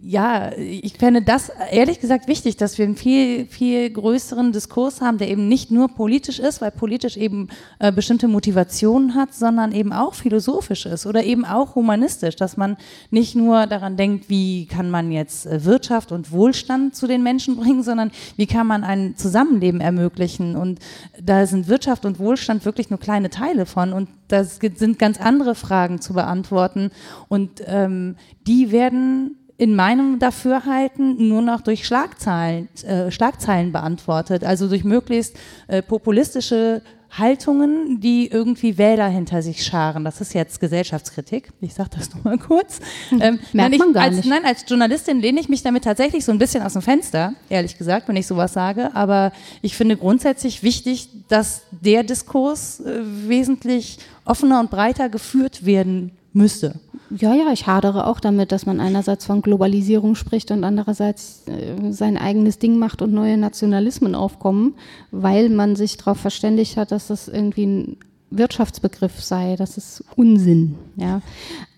[0.02, 5.18] ja, ich fände das ehrlich gesagt wichtig, dass wir einen viel, viel größeren Diskurs haben,
[5.18, 9.92] der eben nicht nur politisch ist, weil politisch eben äh, bestimmte Motivationen hat, sondern eben
[9.92, 12.76] auch philosophisch ist oder eben auch humanistisch, dass man
[13.10, 17.56] nicht nur daran denkt, wie kann man jetzt äh, Wirtschaft und Wohlstand zu den Menschen
[17.60, 20.56] bringen, sondern wie kann man ein Zusammenleben ermöglichen.
[20.56, 20.78] Und
[21.22, 25.54] da sind Wirtschaft und Wohlstand wirklich nur kleine Teile von und das sind ganz andere
[25.54, 26.90] Fragen zu beantworten.
[27.28, 28.16] Und ähm,
[28.46, 35.36] die werden in meinem Dafürhalten nur noch durch Schlagzeilen, äh, Schlagzeilen beantwortet, also durch möglichst
[35.68, 40.02] äh, populistische Haltungen, die irgendwie Wähler hinter sich scharen.
[40.02, 41.50] Das ist jetzt Gesellschaftskritik.
[41.60, 42.80] Ich sage das nur mal kurz.
[43.10, 43.20] Hm.
[43.20, 44.30] Ähm, Merkt man gar als, nicht.
[44.30, 47.76] Nein, als Journalistin lehne ich mich damit tatsächlich so ein bisschen aus dem Fenster, ehrlich
[47.76, 48.94] gesagt, wenn ich sowas sage.
[48.94, 56.12] Aber ich finde grundsätzlich wichtig, dass der Diskurs äh, wesentlich offener und breiter geführt werden
[56.32, 56.80] müsste.
[57.10, 61.92] Ja, ja, ich hadere auch damit, dass man einerseits von Globalisierung spricht und andererseits äh,
[61.92, 64.74] sein eigenes Ding macht und neue Nationalismen aufkommen,
[65.10, 67.96] weil man sich darauf verständigt hat, dass das irgendwie ein
[68.30, 69.56] Wirtschaftsbegriff sei.
[69.56, 70.76] Das ist Unsinn.
[70.96, 71.20] Ja.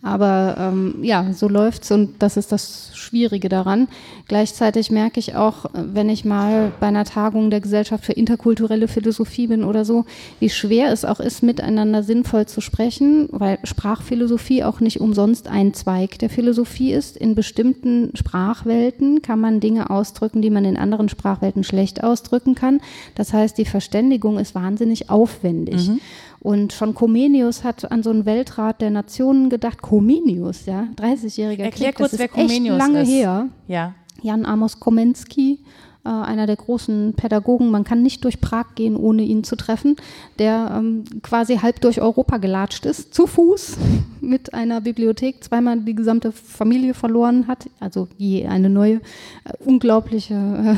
[0.05, 3.87] Aber ähm, ja, so läuft's und das ist das Schwierige daran.
[4.27, 9.47] Gleichzeitig merke ich auch, wenn ich mal bei einer Tagung der Gesellschaft für interkulturelle Philosophie
[9.47, 10.05] bin oder so,
[10.41, 15.73] wie schwer es auch ist, miteinander sinnvoll zu sprechen, weil Sprachphilosophie auch nicht umsonst ein
[15.73, 17.17] Zweig der Philosophie ist.
[17.17, 22.81] In bestimmten Sprachwelten kann man Dinge ausdrücken, die man in anderen Sprachwelten schlecht ausdrücken kann.
[23.15, 25.91] Das heißt, die Verständigung ist wahnsinnig aufwendig.
[25.91, 26.01] Mhm.
[26.43, 29.81] Und schon Comenius hat an so einen Weltrat der Nationen gedacht.
[29.93, 33.11] Comenius, ja, 30-jähriger Erklär Krieg, kurz, wer Comenius echt lange ist.
[33.11, 33.49] her.
[33.69, 33.95] Ja.
[34.23, 35.59] Jan Amos Komensky,
[36.03, 37.71] äh, einer der großen Pädagogen.
[37.71, 39.97] Man kann nicht durch Prag gehen, ohne ihn zu treffen,
[40.39, 43.77] der ähm, quasi halb durch Europa gelatscht ist, zu Fuß
[44.23, 50.35] mit einer Bibliothek, zweimal die gesamte Familie verloren hat, also je eine neue, äh, unglaubliche
[50.35, 50.77] äh,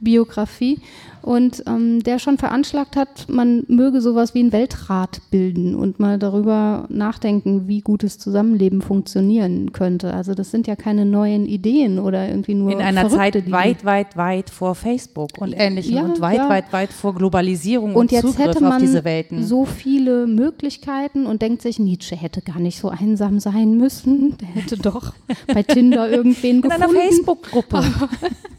[0.00, 0.80] Biografie
[1.28, 6.18] und ähm, der schon veranschlagt hat, man möge sowas wie einen Weltrat bilden und mal
[6.18, 10.14] darüber nachdenken, wie gutes Zusammenleben funktionieren könnte.
[10.14, 13.52] Also das sind ja keine neuen Ideen oder irgendwie nur in einer Zeit Dinge.
[13.52, 16.48] weit, weit, weit vor Facebook und ähnlichem ja, und weit, ja.
[16.48, 19.44] weit, weit vor Globalisierung und, und jetzt Zugriff hätte man auf diese Welten.
[19.44, 24.38] So viele Möglichkeiten und denkt sich, Nietzsche hätte gar nicht so einsam sein müssen.
[24.38, 25.12] Der hätte doch
[25.46, 26.84] bei Tinder irgendwen in gefunden.
[26.84, 27.84] In einer Facebook-Gruppe.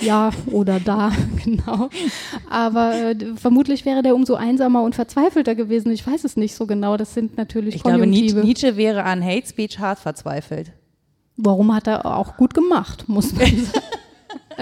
[0.00, 1.12] ja, oder da,
[1.44, 1.88] genau.
[2.48, 5.90] Aber äh, vermutlich wäre der umso einsamer und verzweifelter gewesen.
[5.92, 6.96] Ich weiß es nicht so genau.
[6.96, 10.72] Das sind natürlich Ich glaube, Nietzsche wäre an Hate Speech hart verzweifelt.
[11.36, 13.99] Warum hat er auch gut gemacht, muss man sagen.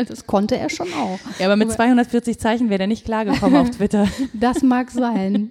[0.06, 1.18] Das konnte er schon auch.
[1.38, 4.06] Ja, aber mit 240 Zeichen wäre er nicht klargekommen auf Twitter.
[4.32, 5.50] Das mag sein.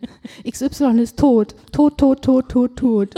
[0.49, 1.55] XY ist tot.
[1.71, 3.15] Tot, tot, tot, tot, tot.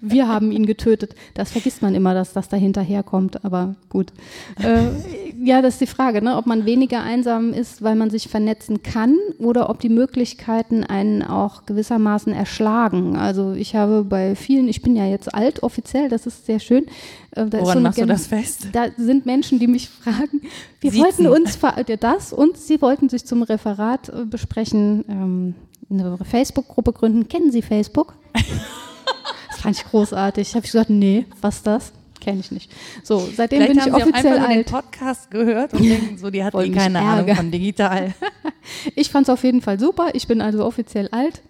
[0.00, 1.14] Wir haben ihn getötet.
[1.34, 4.12] Das vergisst man immer, dass das dahinter herkommt, aber gut.
[4.62, 4.82] Äh,
[5.42, 6.36] ja, das ist die Frage, ne?
[6.36, 11.22] ob man weniger einsam ist, weil man sich vernetzen kann oder ob die Möglichkeiten einen
[11.22, 13.16] auch gewissermaßen erschlagen.
[13.16, 16.86] Also ich habe bei vielen, ich bin ja jetzt alt offiziell, das ist sehr schön.
[17.34, 18.68] Äh, da Woran so machst Gen du das fest?
[18.72, 20.42] Da sind Menschen, die mich fragen,
[20.80, 21.04] wir Siezen.
[21.04, 21.58] wollten uns
[22.00, 25.54] das und sie wollten sich zum Referat äh, besprechen, ähm,
[25.90, 27.28] eine Facebook-Gruppe gründen.
[27.28, 28.14] Kennen Sie Facebook?
[28.32, 30.54] das fand ich großartig.
[30.54, 31.92] Habe ich gesagt, nee, was das?
[32.24, 32.72] Kenne ich nicht.
[33.02, 34.50] So, seitdem Vielleicht bin ich offiziell alt.
[34.50, 38.14] den Podcast gehört und denken so, die hat eh keine Ahnung von digital.
[38.94, 40.08] ich fand es auf jeden Fall super.
[40.14, 41.42] Ich bin also offiziell alt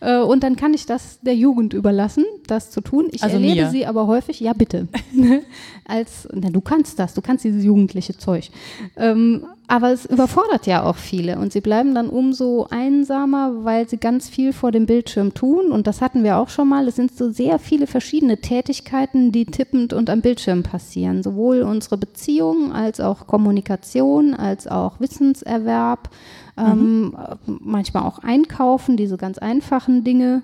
[0.00, 3.08] äh, und dann kann ich das der Jugend überlassen, das zu tun.
[3.12, 3.70] Ich also erlebe mir.
[3.70, 4.88] sie aber häufig, ja bitte,
[5.84, 8.50] als, na, du kannst das, du kannst dieses jugendliche Zeug.
[8.96, 13.96] Ähm, aber es überfordert ja auch viele und sie bleiben dann umso einsamer, weil sie
[13.96, 15.72] ganz viel vor dem Bildschirm tun.
[15.72, 16.86] Und das hatten wir auch schon mal.
[16.88, 21.22] Es sind so sehr viele verschiedene Tätigkeiten, die tippend und am Bildschirm passieren.
[21.22, 26.10] Sowohl unsere Beziehung als auch Kommunikation, als auch Wissenserwerb,
[26.58, 27.14] mhm.
[27.14, 30.42] ähm, manchmal auch Einkaufen, diese ganz einfachen Dinge.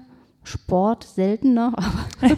[0.48, 1.74] Sport seltener,
[2.20, 2.36] aber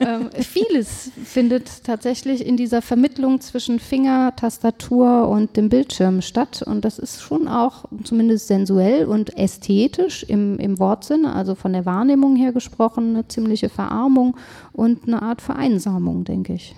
[0.00, 6.62] ähm, vieles findet tatsächlich in dieser Vermittlung zwischen Finger, Tastatur und dem Bildschirm statt.
[6.62, 11.84] Und das ist schon auch zumindest sensuell und ästhetisch im, im Wortsinne, also von der
[11.84, 14.36] Wahrnehmung her gesprochen, eine ziemliche Verarmung
[14.72, 16.74] und eine Art Vereinsamung, denke ich.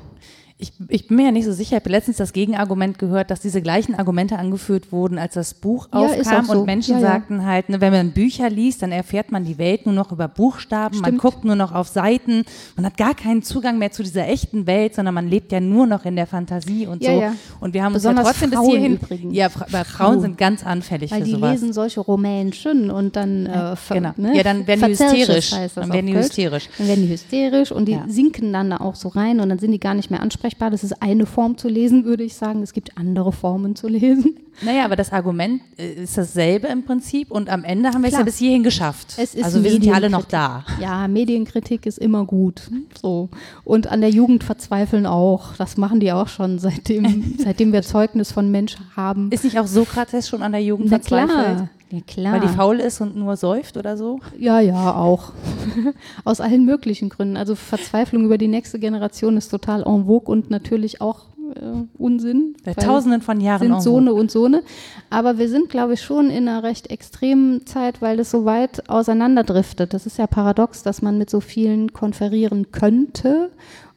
[0.65, 1.77] Ich, ich, bin mir ja nicht so sicher.
[1.77, 5.89] Ich habe letztens das Gegenargument gehört, dass diese gleichen Argumente angeführt wurden, als das Buch
[5.93, 6.53] ja, aufkam so.
[6.53, 7.07] und Menschen ja, ja.
[7.09, 10.29] sagten halt, ne, wenn man Bücher liest, dann erfährt man die Welt nur noch über
[10.29, 11.07] Buchstaben, Stimmt.
[11.07, 12.45] man guckt nur noch auf Seiten,
[12.77, 15.87] man hat gar keinen Zugang mehr zu dieser echten Welt, sondern man lebt ja nur
[15.87, 17.23] noch in der Fantasie und so.
[17.61, 18.95] Und wir haben Besonders uns ja trotzdem Frauen bis hierhin.
[18.95, 19.37] Übrigens.
[19.37, 21.53] Ja, Fra Frauen, Frauen sind ganz anfällig Weil für die sowas.
[21.53, 24.13] lesen solche Rumänchen und dann äh, genau.
[24.17, 24.37] Ne?
[24.37, 25.51] Ja, dann werden die hysterisch.
[25.75, 26.69] Dann werden die hysterisch.
[26.79, 29.73] Dann werden die hysterisch und die sinken dann da auch so rein und dann sind
[29.73, 30.54] die gar nicht mehr ansprechbar.
[30.59, 32.63] Das ist eine Form zu lesen, würde ich sagen.
[32.63, 34.37] Es gibt andere Formen zu lesen.
[34.63, 38.15] Naja, aber das Argument äh, ist dasselbe im Prinzip und am Ende haben wir es
[38.15, 39.15] ja bis hierhin geschafft.
[39.17, 40.65] Es ist also wir sind ja alle noch da.
[40.81, 42.71] Ja, Medienkritik ist immer gut.
[43.01, 43.29] So.
[43.65, 45.55] Und an der Jugend verzweifeln auch.
[45.57, 49.31] Das machen die auch schon, seitdem, seitdem wir Zeugnis von Mensch haben.
[49.33, 51.31] Ist nicht auch Sokrates schon an der Jugend Na verzweifelt?
[51.31, 51.69] Klar.
[51.95, 52.33] Ja, klar.
[52.33, 54.19] Weil die faul ist und nur säuft oder so?
[54.37, 55.33] Ja, ja, auch.
[56.25, 57.37] Aus allen möglichen Gründen.
[57.37, 62.57] Also Verzweiflung über die nächste Generation ist total en vogue und natürlich auch äh, Unsinn.
[62.65, 63.61] Seit tausenden von Jahren.
[63.61, 64.65] Sind Sohne und Sohne.
[65.09, 68.91] Aber wir sind, glaube ich, schon in einer recht extremen Zeit, weil das so weit
[68.91, 69.95] auseinanderdriftet.
[69.95, 73.53] Das ist ja paradox, dass man mit so vielen konferieren könnte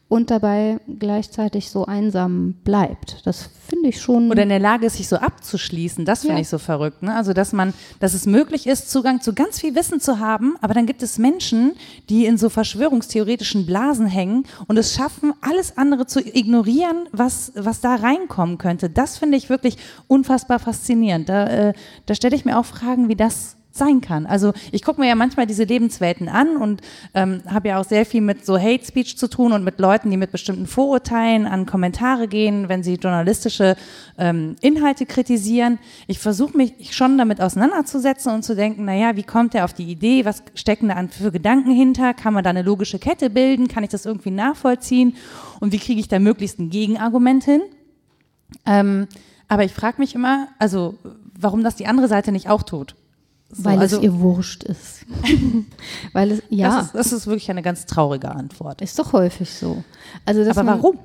[0.10, 3.26] und dabei gleichzeitig so einsam bleibt.
[3.26, 4.32] Das finde ich schon.
[4.32, 6.06] Oder in der Lage ist, sich so abzuschließen.
[6.06, 6.42] Das finde ja.
[6.42, 7.04] ich so verrückt.
[7.04, 7.14] Ne?
[7.14, 10.74] Also, dass man, dass es möglich ist, Zugang zu ganz viel Wissen zu haben, aber
[10.74, 11.74] dann gibt es Menschen,
[12.10, 17.82] die in so verschwörungstheoretischen Blasen hängen und es schaffen, alles andere zu ignorieren, was, was
[17.82, 18.90] da reinkommen könnte.
[18.90, 21.28] Das finde ich wirklich unfassbar faszinierend.
[21.28, 21.74] Da, äh,
[22.06, 24.26] da stelle ich mir auch Fragen, wie das sein kann.
[24.26, 26.82] Also ich gucke mir ja manchmal diese Lebenswelten an und
[27.14, 30.12] ähm, habe ja auch sehr viel mit so Hate Speech zu tun und mit Leuten,
[30.12, 33.76] die mit bestimmten Vorurteilen an Kommentare gehen, wenn sie journalistische
[34.18, 35.80] ähm, Inhalte kritisieren.
[36.08, 39.90] Ich versuche mich schon damit auseinanderzusetzen und zu denken, naja, wie kommt er auf die
[39.90, 43.68] Idee, was stecken da an für Gedanken hinter, kann man da eine logische Kette bilden,
[43.68, 45.16] kann ich das irgendwie nachvollziehen
[45.60, 47.62] und wie kriege ich da möglichst ein Gegenargument hin?
[48.66, 49.08] Ähm,
[49.48, 50.98] aber ich frage mich immer, also
[51.40, 52.96] warum das die andere Seite nicht auch tut.
[53.50, 55.06] So, Weil also, es ihr wurscht ist.
[56.14, 56.68] Weil es, ja.
[56.68, 58.82] Das ist, das ist, wirklich eine ganz traurige Antwort.
[58.82, 59.84] Ist doch häufig so.
[60.26, 61.00] Also, Aber man, warum?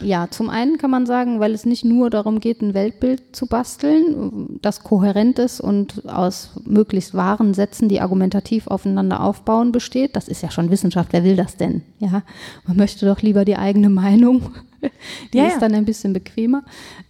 [0.00, 3.46] Ja, zum einen kann man sagen, weil es nicht nur darum geht, ein Weltbild zu
[3.46, 10.16] basteln, das kohärent ist und aus möglichst wahren Sätzen, die argumentativ aufeinander aufbauen, besteht.
[10.16, 11.12] Das ist ja schon Wissenschaft.
[11.12, 11.82] Wer will das denn?
[11.98, 12.22] Ja,
[12.66, 14.50] man möchte doch lieber die eigene Meinung
[15.32, 16.62] Die ja, ist dann ein bisschen bequemer.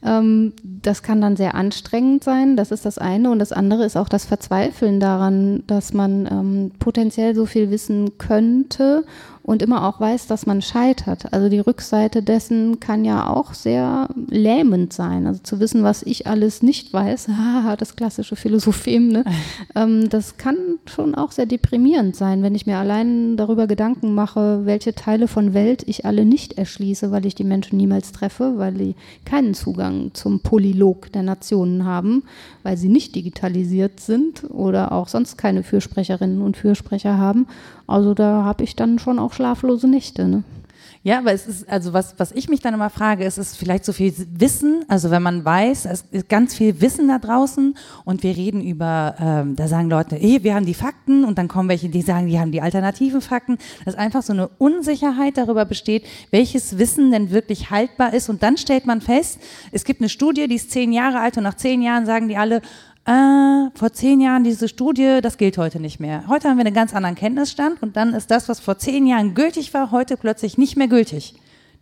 [0.02, 2.56] Ähm, das kann dann sehr anstrengend sein.
[2.56, 3.30] Das ist das eine.
[3.30, 8.18] Und das andere ist auch das Verzweifeln daran, dass man ähm, potenziell so viel wissen
[8.18, 9.04] könnte
[9.48, 11.32] und immer auch weiß, dass man scheitert.
[11.32, 15.26] Also die Rückseite dessen kann ja auch sehr lähmend sein.
[15.26, 17.28] Also zu wissen, was ich alles nicht weiß,
[17.78, 19.24] das klassische Philosophem, ne?
[19.74, 20.56] ähm, das kann
[20.86, 25.54] schon auch sehr deprimierend sein, wenn ich mir allein darüber Gedanken mache, welche Teile von
[25.54, 28.94] Welt ich alle nicht erschließe, weil ich die Menschen Menschen niemals treffe, weil die
[29.24, 32.22] keinen Zugang zum Polylog der Nationen haben,
[32.62, 37.46] weil sie nicht digitalisiert sind oder auch sonst keine Fürsprecherinnen und Fürsprecher haben.
[37.88, 40.28] Also da habe ich dann schon auch schlaflose Nächte.
[40.28, 40.44] Ne?
[41.04, 43.84] Ja, aber es ist, also was, was ich mich dann immer frage, ist, ist vielleicht
[43.84, 48.22] so viel Wissen, also wenn man weiß, es ist ganz viel Wissen da draußen und
[48.24, 51.68] wir reden über, ähm, da sagen Leute, hey, wir haben die Fakten und dann kommen
[51.68, 56.04] welche, die sagen, die haben die alternativen Fakten, dass einfach so eine Unsicherheit darüber besteht,
[56.30, 59.38] welches Wissen denn wirklich haltbar ist und dann stellt man fest,
[59.70, 62.36] es gibt eine Studie, die ist zehn Jahre alt und nach zehn Jahren sagen die
[62.36, 62.60] alle,
[63.08, 66.24] äh, vor zehn Jahren diese Studie, das gilt heute nicht mehr.
[66.28, 69.34] Heute haben wir einen ganz anderen Kenntnisstand und dann ist das, was vor zehn Jahren
[69.34, 71.34] gültig war, heute plötzlich nicht mehr gültig.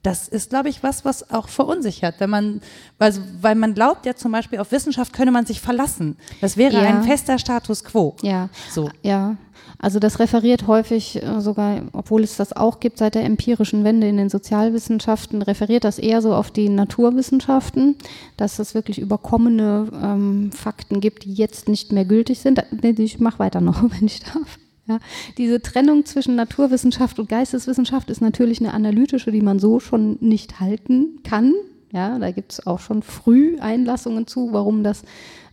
[0.03, 2.61] Das ist, glaube ich, was, was auch verunsichert, wenn man,
[3.01, 6.17] also, weil man glaubt ja zum Beispiel, auf Wissenschaft könne man sich verlassen.
[6.41, 6.83] Das wäre Ja.
[6.83, 8.15] ein fester Status quo.
[8.23, 8.89] Ja, So.
[9.03, 9.37] ja.
[9.79, 14.09] Also das referiert häufig äh, sogar, obwohl es das auch gibt seit der empirischen Wende
[14.09, 17.97] in den Sozialwissenschaften, referiert das eher so auf die Naturwissenschaften,
[18.37, 22.65] dass es wirklich überkommene ähm, Fakten gibt, die jetzt nicht mehr gültig sind.
[22.83, 24.59] Ich mache weiter noch, wenn ich darf.
[24.89, 25.01] Ja,
[25.37, 30.61] diese Trennung zwischen Naturwissenschaft und Geisteswissenschaft ist natürlich eine analytische, die man so schon nicht
[30.61, 31.55] halten kann.
[31.97, 35.03] Ja, da gibt es auch schon früh Einlassungen zu, warum das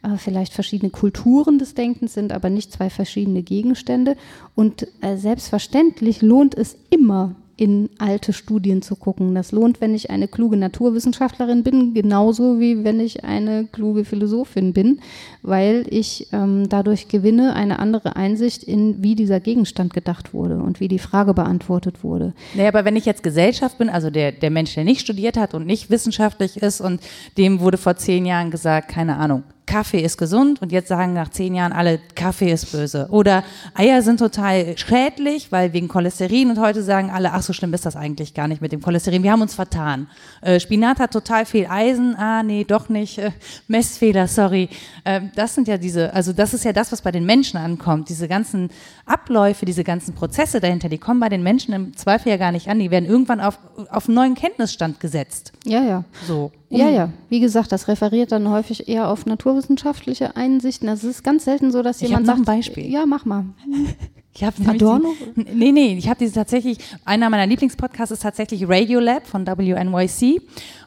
[0.04, 4.18] äh, vielleicht verschiedene Kulturen des Denkens sind, aber nicht zwei verschiedene Gegenstände.
[4.54, 9.36] Und äh, selbstverständlich lohnt es immer, in alte Studien zu gucken.
[9.36, 14.74] Das lohnt, wenn ich eine kluge Naturwissenschaftlerin bin, genauso wie wenn ich eine kluge Philosophin
[14.74, 14.99] bin,
[15.43, 20.80] weil ich ähm, dadurch gewinne eine andere Einsicht in, wie dieser Gegenstand gedacht wurde und
[20.80, 22.34] wie die Frage beantwortet wurde.
[22.56, 25.54] Naja, aber wenn ich jetzt Gesellschaft bin, also der, der Mensch, der nicht studiert hat
[25.54, 27.01] und nicht wissenschaftlich ist und
[27.38, 29.43] dem wurde vor zehn Jahren gesagt, keine Ahnung,
[29.74, 33.07] Kaffee ist gesund und jetzt sagen nach zehn Jahren alle, Kaffee ist böse.
[33.09, 33.43] Oder
[33.74, 37.84] Eier sind total schädlich, weil wegen Cholesterin und heute sagen alle, ach so schlimm ist
[37.84, 40.05] das eigentlich gar nicht mit dem Cholesterin, wir haben uns vertan.
[40.41, 43.32] Äh, Spinat hat total viel Eisen, ah nee, doch nicht, äh,
[43.67, 44.69] Messfehler, sorry.
[45.05, 48.09] Ähm, das sind ja diese, also das ist ja das, was bei den Menschen ankommt.
[48.09, 48.69] Diese ganzen
[49.06, 52.70] Abläufe, diese ganzen Prozesse dahinter, die kommen bei den Menschen im Zweifel ja gar nicht
[52.70, 55.51] an, die werden irgendwann auf, auf einen neuen Kenntnisstand gesetzt.
[55.66, 56.04] Ja, ja.
[56.26, 56.51] So.
[56.70, 57.10] Ja, ja.
[57.30, 60.88] Wie gesagt, das referiert dann häufig eher auf naturwissenschaftliche Einsichten.
[60.89, 62.89] Also es ist ganz selten so, dass Ich jemand noch sagt, ein Beispiel.
[62.89, 63.45] Ja, mach mal.
[64.36, 65.14] Ich habe Adorno?
[65.36, 70.41] Die, nee, nee, ich habe diese tatsächlich, einer meiner Lieblingspodcasts ist tatsächlich Radiolab von WNYC.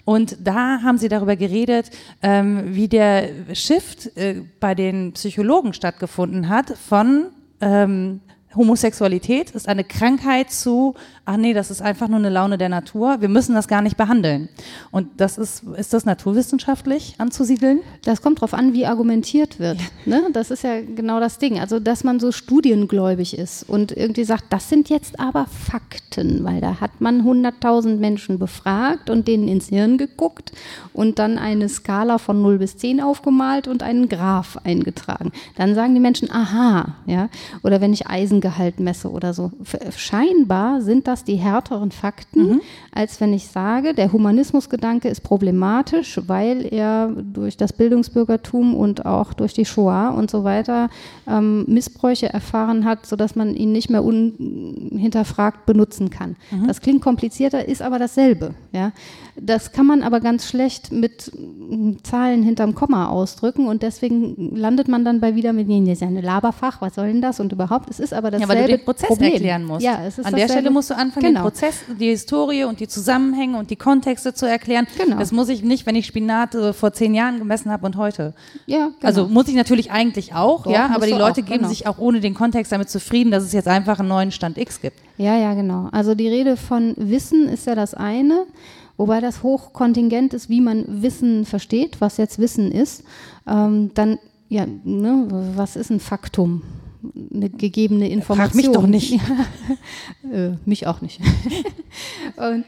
[0.04, 1.90] Und da haben sie darüber geredet,
[2.22, 7.26] ähm, wie der Shift äh, bei den Psychologen stattgefunden hat von
[7.60, 8.20] ähm,
[8.54, 10.94] Homosexualität ist eine Krankheit zu,
[11.26, 13.96] ach nee, das ist einfach nur eine Laune der Natur, wir müssen das gar nicht
[13.96, 14.48] behandeln.
[14.92, 17.80] Und das ist, ist das naturwissenschaftlich anzusiedeln?
[18.04, 19.78] Das kommt darauf an, wie argumentiert wird.
[20.06, 20.22] Ne?
[20.32, 21.58] Das ist ja genau das Ding.
[21.58, 26.60] Also, dass man so studiengläubig ist und irgendwie sagt, das sind jetzt aber Fakten, weil
[26.60, 30.52] da hat man 100.000 Menschen befragt und denen ins Hirn geguckt
[30.92, 35.32] und dann eine Skala von 0 bis 10 aufgemalt und einen Graph eingetragen.
[35.56, 37.28] Dann sagen die Menschen, aha, ja.
[37.64, 39.50] Oder wenn ich Eisengehalt messe oder so.
[39.96, 42.60] Scheinbar sind das die härteren Fakten,
[42.92, 49.32] als wenn ich sage, der Humanismusgedanke ist problematisch, weil er durch das Bildungsbürgertum und auch
[49.32, 50.88] durch die Shoah und so weiter
[51.28, 56.36] ähm, Missbräuche erfahren hat, sodass man ihn nicht mehr unhinterfragt benutzen kann.
[56.66, 58.54] Das klingt komplizierter, ist aber dasselbe.
[58.72, 58.92] Ja?
[59.38, 64.88] Das kann man aber ganz schlecht mit mm, Zahlen hinterm Komma ausdrücken und deswegen landet
[64.88, 67.38] man dann bei wieder mit, nee, das ist ja ein Laberfach, was soll denn das
[67.38, 69.32] und überhaupt, es ist aber Ja, dasselbe weil du den Prozess Problem.
[69.32, 69.84] erklären musst.
[69.84, 71.40] Ja, es ist An der Stelle musst du anfangen, genau.
[71.40, 74.86] den Prozess, die Historie und die Zusammenhänge und die Kontexte zu erklären.
[74.96, 75.18] Genau.
[75.18, 78.34] Das muss ich nicht, wenn ich Spinat äh, vor zehn Jahren gemessen habe und heute.
[78.66, 78.96] Ja, genau.
[79.02, 81.68] Also muss ich natürlich eigentlich auch, Doch, ja, aber die Leute auch, geben genau.
[81.68, 84.80] sich auch ohne den Kontext damit zufrieden, dass es jetzt einfach einen neuen Stand X
[84.80, 84.98] gibt.
[85.16, 85.88] Ja, ja, genau.
[85.92, 88.44] Also die Rede von Wissen ist ja das eine,
[88.96, 93.04] wobei das hochkontingent ist, wie man Wissen versteht, was jetzt Wissen ist.
[93.46, 96.62] Ähm, dann, ja, ne, was ist ein Faktum?
[97.32, 98.50] Eine gegebene Information.
[98.50, 99.20] Frag mich doch nicht.
[100.32, 101.20] äh, mich auch nicht.
[102.36, 102.64] Und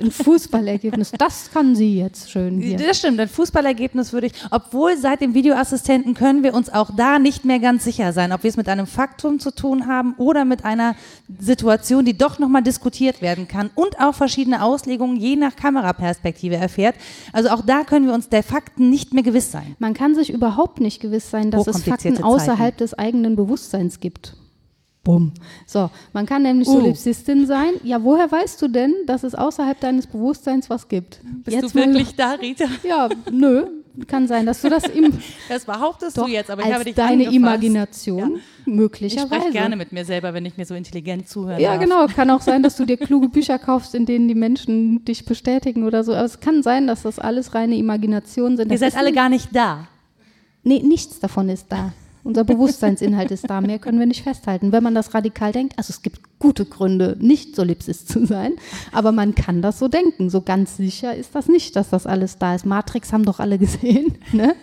[0.00, 2.76] ein Fußballergebnis, das kann sie jetzt schön hier.
[2.76, 7.18] Das stimmt, ein Fußballergebnis würde ich, obwohl seit dem Videoassistenten können wir uns auch da
[7.18, 10.44] nicht mehr ganz sicher sein, ob wir es mit einem Faktum zu tun haben oder
[10.44, 10.94] mit einer
[11.38, 16.96] Situation, die doch nochmal diskutiert werden kann und auch verschiedene Auslegungen je nach Kameraperspektive erfährt.
[17.32, 19.76] Also auch da können wir uns der Fakten nicht mehr gewiss sein.
[19.78, 24.36] Man kann sich überhaupt nicht gewiss sein, dass es Fakten außerhalb des eigenen Bewusstseins gibt.
[25.02, 25.32] Bumm.
[25.66, 26.72] So, man kann nämlich Uh.
[26.74, 27.70] Solipsistin sein.
[27.82, 31.20] Ja, woher weißt du denn, dass es außerhalb deines Bewusstseins was gibt?
[31.74, 32.66] mal- da, Rita?
[32.86, 33.64] Ja, nö.
[34.06, 35.12] kann sein, dass du das im.
[35.48, 37.34] Das behauptest doch, du jetzt, aber als ich habe dich deine angefasst.
[37.34, 38.28] Imagination Ja.
[38.66, 39.26] möglicherweise.
[39.34, 41.60] Ich spreche gerne mit mir selber, wenn ich mir so intelligent zuhöre.
[41.60, 42.06] Ja, genau.
[42.06, 45.84] Kann auch sein, dass du dir kluge Bücher kaufst, in denen die Menschen dich bestätigen
[45.84, 46.12] oder so.
[46.14, 48.66] Aber es kann sein, dass das alles reine Imaginationen sind.
[48.68, 49.88] Ihr Das seid ist alle gar nicht da.
[50.62, 51.92] Nee, nichts davon ist da.
[52.22, 53.60] Unser Bewusstseinsinhalt ist da.
[53.60, 54.72] Mehr können wir nicht festhalten.
[54.72, 58.54] Wenn man das radikal denkt, also es gibt gute Gründe, nicht Solipsis zu sein,
[58.92, 60.30] aber man kann das so denken.
[60.30, 62.66] So ganz sicher ist das nicht, dass das alles da ist.
[62.66, 64.18] Matrix haben doch alle gesehen.
[64.32, 64.56] Ne?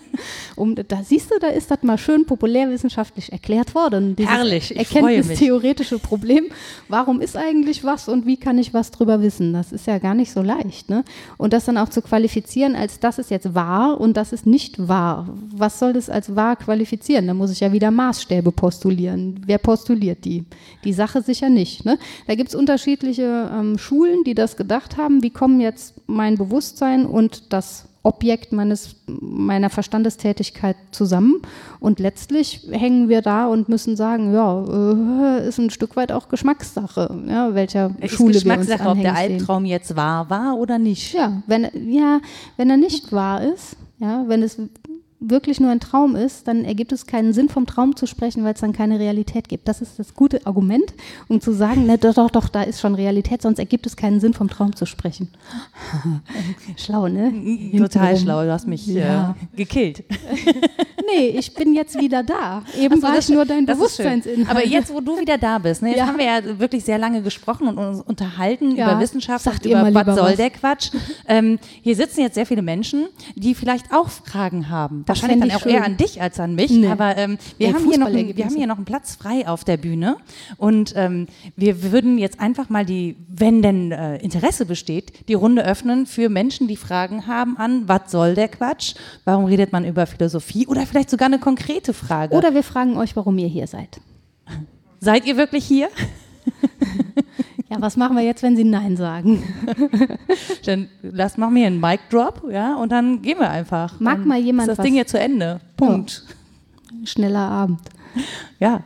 [0.56, 4.16] Um, da siehst du, da ist das mal schön populärwissenschaftlich erklärt worden.
[4.16, 5.18] Dieses Herrlich, ich freue mich.
[5.18, 6.46] Erkenntnistheoretische Problem.
[6.90, 9.54] Warum ist eigentlich was und wie kann ich was drüber wissen?
[9.54, 10.90] Das ist ja gar nicht so leicht.
[10.90, 11.04] Ne?
[11.38, 14.88] Und das dann auch zu qualifizieren, als das ist jetzt wahr und das ist nicht
[14.88, 15.30] wahr.
[15.56, 17.28] Was soll das als wahr qualifizieren?
[17.28, 19.42] Da muss ich ja wieder Maßstäbe postulieren.
[19.46, 20.44] Wer postuliert die?
[20.84, 21.67] Die Sache sicher nicht.
[21.84, 21.98] Ne?
[22.28, 25.24] Da gibt es unterschiedliche ähm, Schulen, die das gedacht haben.
[25.24, 31.42] Wie kommen jetzt mein Bewusstsein und das Objekt meines, meiner Verstandestätigkeit zusammen.
[31.82, 36.30] Und letztlich hängen wir da und müssen sagen, ja, äh, ist ein Stück weit auch
[36.30, 39.14] Geschmackssache, ja, welcher Ist Schule wir uns Geschmackssache, ob der.
[39.14, 41.14] Albtraum jetzt wahr war oder nicht.
[41.14, 42.22] Ja, wenn, ja,
[42.56, 44.58] wenn er nicht wahr ist, ja, wenn es
[45.20, 48.54] wirklich nur ein Traum ist, dann ergibt es keinen Sinn, vom Traum zu sprechen, weil
[48.54, 49.68] es dann keine Realität gibt.
[49.68, 50.94] Das ist das gute Argument,
[51.28, 54.20] um zu sagen, ne, doch, doch, doch, da ist schon Realität, sonst ergibt es keinen
[54.20, 55.30] Sinn, vom Traum zu sprechen.
[56.78, 57.34] Schlau, ne?
[57.78, 59.36] Total schlau, du hast mich Ja.
[59.54, 60.04] äh, gekillt.
[61.10, 62.64] Nee, ich bin jetzt wieder da.
[62.78, 63.66] Eben Ach so, war ich nur dein schön.
[63.68, 64.50] Bewusstseinsinhalt.
[64.50, 66.08] Aber jetzt, wo du wieder da bist, ne, jetzt Ja.
[66.08, 69.72] haben wir ja wirklich sehr lange gesprochen und uns unterhalten Ja, über Wissenschaft sagt und
[69.72, 70.36] über was soll was.
[70.36, 70.90] der Quatsch.
[71.28, 75.04] ähm, hier sitzen jetzt sehr viele Menschen, die vielleicht auch Fragen haben.
[75.06, 75.92] Das Wahrscheinlich dann auch ich eher schön.
[75.94, 76.72] an dich als an mich.
[76.72, 76.88] Nee.
[76.88, 79.64] Aber ähm, wir, haben hier noch, einen- wir haben hier noch einen Platz frei auf
[79.64, 80.18] der Bühne.
[80.58, 85.64] Und ähm, wir würden jetzt einfach mal die, wenn denn äh, Interesse besteht, die Runde
[85.66, 88.96] öffnen für Menschen, die Fragen haben an, was soll der Quatsch?
[89.24, 90.68] Warum redet man über Philosophie?
[90.68, 92.36] Oder vielleicht sogar eine konkrete Frage.
[92.36, 94.00] Oder wir fragen euch, warum ihr hier seid.
[95.00, 95.90] Seid ihr wirklich hier?
[97.70, 99.44] Ja, was machen wir jetzt, wenn sie Nein sagen?
[100.66, 104.00] Dann lass machen wir hier einen Mic Drop, ja, und dann gehen wir einfach.
[104.00, 105.60] Mag dann mal jemand ist das was- Ding hier zu Ende.
[105.76, 106.24] Punkt.
[107.04, 107.82] Schneller Abend.
[108.60, 108.84] Ja.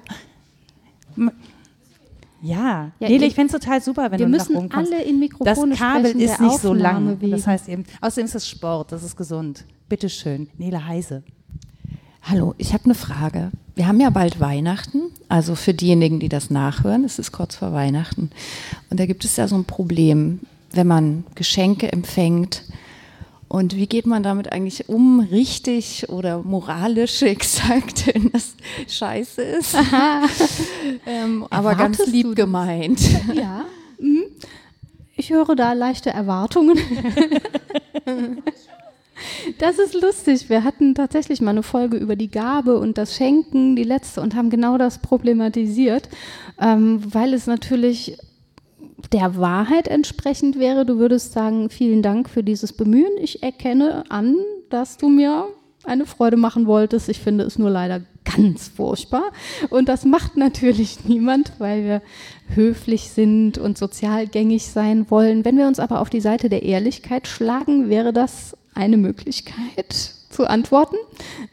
[2.42, 4.92] Ja, Ja, Nele, ich fände es total super, wenn Wir du nach müssen oben kommst.
[4.92, 6.96] alle in Das Mikrofone Kabel sprechen, ist nicht so lang.
[6.96, 7.32] Aufnahmeweg.
[7.32, 9.64] Das heißt eben, außerdem ist es Sport, das ist gesund.
[9.90, 11.24] Bitteschön, Nele Heise.
[12.24, 13.52] Hallo, ich habe eine Frage.
[13.76, 17.74] Wir haben ja bald Weihnachten, also für diejenigen, die das nachhören, es ist kurz vor
[17.74, 18.30] Weihnachten.
[18.90, 20.40] Und da gibt es ja so ein Problem,
[20.72, 22.64] wenn man Geschenke empfängt.
[23.48, 28.54] Und wie geht man damit eigentlich um, richtig oder moralisch exakt, wenn das
[28.88, 29.76] scheiße ist?
[31.06, 33.02] ähm, aber ganz lieb gemeint.
[33.34, 33.66] Ja.
[34.00, 34.24] mhm.
[35.18, 36.80] Ich höre da leichte Erwartungen.
[39.58, 40.50] Das ist lustig.
[40.50, 44.36] Wir hatten tatsächlich mal eine Folge über die Gabe und das Schenken, die letzte, und
[44.36, 46.10] haben genau das problematisiert,
[46.60, 48.18] ähm, weil es natürlich
[49.12, 50.86] der Wahrheit entsprechend wäre.
[50.86, 53.12] Du würdest sagen, vielen Dank für dieses Bemühen.
[53.20, 54.36] Ich erkenne an,
[54.70, 55.46] dass du mir
[55.84, 57.10] eine Freude machen wolltest.
[57.10, 59.32] Ich finde es nur leider ganz furchtbar.
[59.70, 62.02] Und das macht natürlich niemand, weil wir
[62.54, 65.46] höflich sind und sozial gängig sein wollen.
[65.46, 69.94] Wenn wir uns aber auf die Seite der Ehrlichkeit schlagen, wäre das eine Möglichkeit
[70.30, 70.98] zu antworten.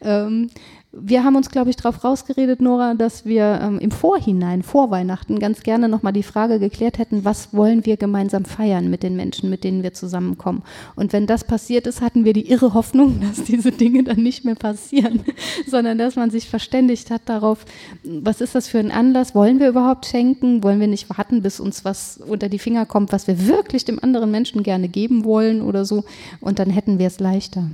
[0.01, 0.51] Ähm,
[0.91, 5.39] wir haben uns, glaube ich, darauf rausgeredet, Nora, dass wir ähm, im Vorhinein, vor Weihnachten,
[5.39, 9.51] ganz gerne nochmal die Frage geklärt hätten, was wollen wir gemeinsam feiern mit den Menschen,
[9.51, 10.63] mit denen wir zusammenkommen.
[10.97, 14.47] Und wenn das passiert ist, hatten wir die irre Hoffnung, dass diese Dinge dann nicht
[14.47, 15.21] mehr passieren,
[15.67, 17.67] sondern dass man sich verständigt hat darauf,
[18.03, 21.61] was ist das für ein Anlass, wollen wir überhaupt schenken, wollen wir nicht warten, bis
[21.61, 25.61] uns was unter die Finger kommt, was wir wirklich dem anderen Menschen gerne geben wollen
[25.61, 26.05] oder so.
[26.41, 27.65] Und dann hätten wir es leichter.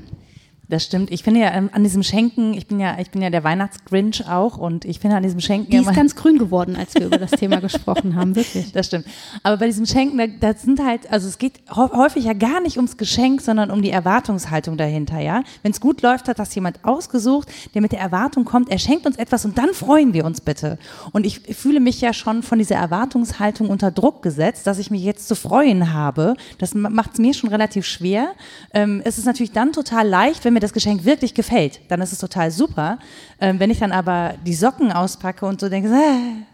[0.68, 1.10] Das stimmt.
[1.10, 4.26] Ich finde ja ähm, an diesem Schenken, ich bin ja, ich bin ja der Weihnachtsgrinch
[4.28, 7.18] auch und ich finde an diesem Schenken Die ist ganz grün geworden, als wir über
[7.18, 8.64] das Thema gesprochen haben, wirklich.
[8.74, 9.06] Das stimmt.
[9.42, 12.76] Aber bei diesem Schenken, da, da sind halt, also es geht häufig ja gar nicht
[12.76, 15.42] ums Geschenk, sondern um die Erwartungshaltung dahinter, ja.
[15.62, 19.06] Wenn es gut läuft, hat das jemand ausgesucht, der mit der Erwartung kommt, er schenkt
[19.06, 20.78] uns etwas und dann freuen wir uns bitte.
[21.12, 25.02] Und ich fühle mich ja schon von dieser Erwartungshaltung unter Druck gesetzt, dass ich mich
[25.02, 26.34] jetzt zu freuen habe.
[26.58, 28.28] Das macht es mir schon relativ schwer.
[28.72, 31.80] Ähm, es ist natürlich dann total leicht, wenn mir das Geschenk wirklich gefällt.
[31.88, 32.98] Dann ist es total super.
[33.40, 36.44] Ähm, wenn ich dann aber die Socken auspacke und so denke, äh,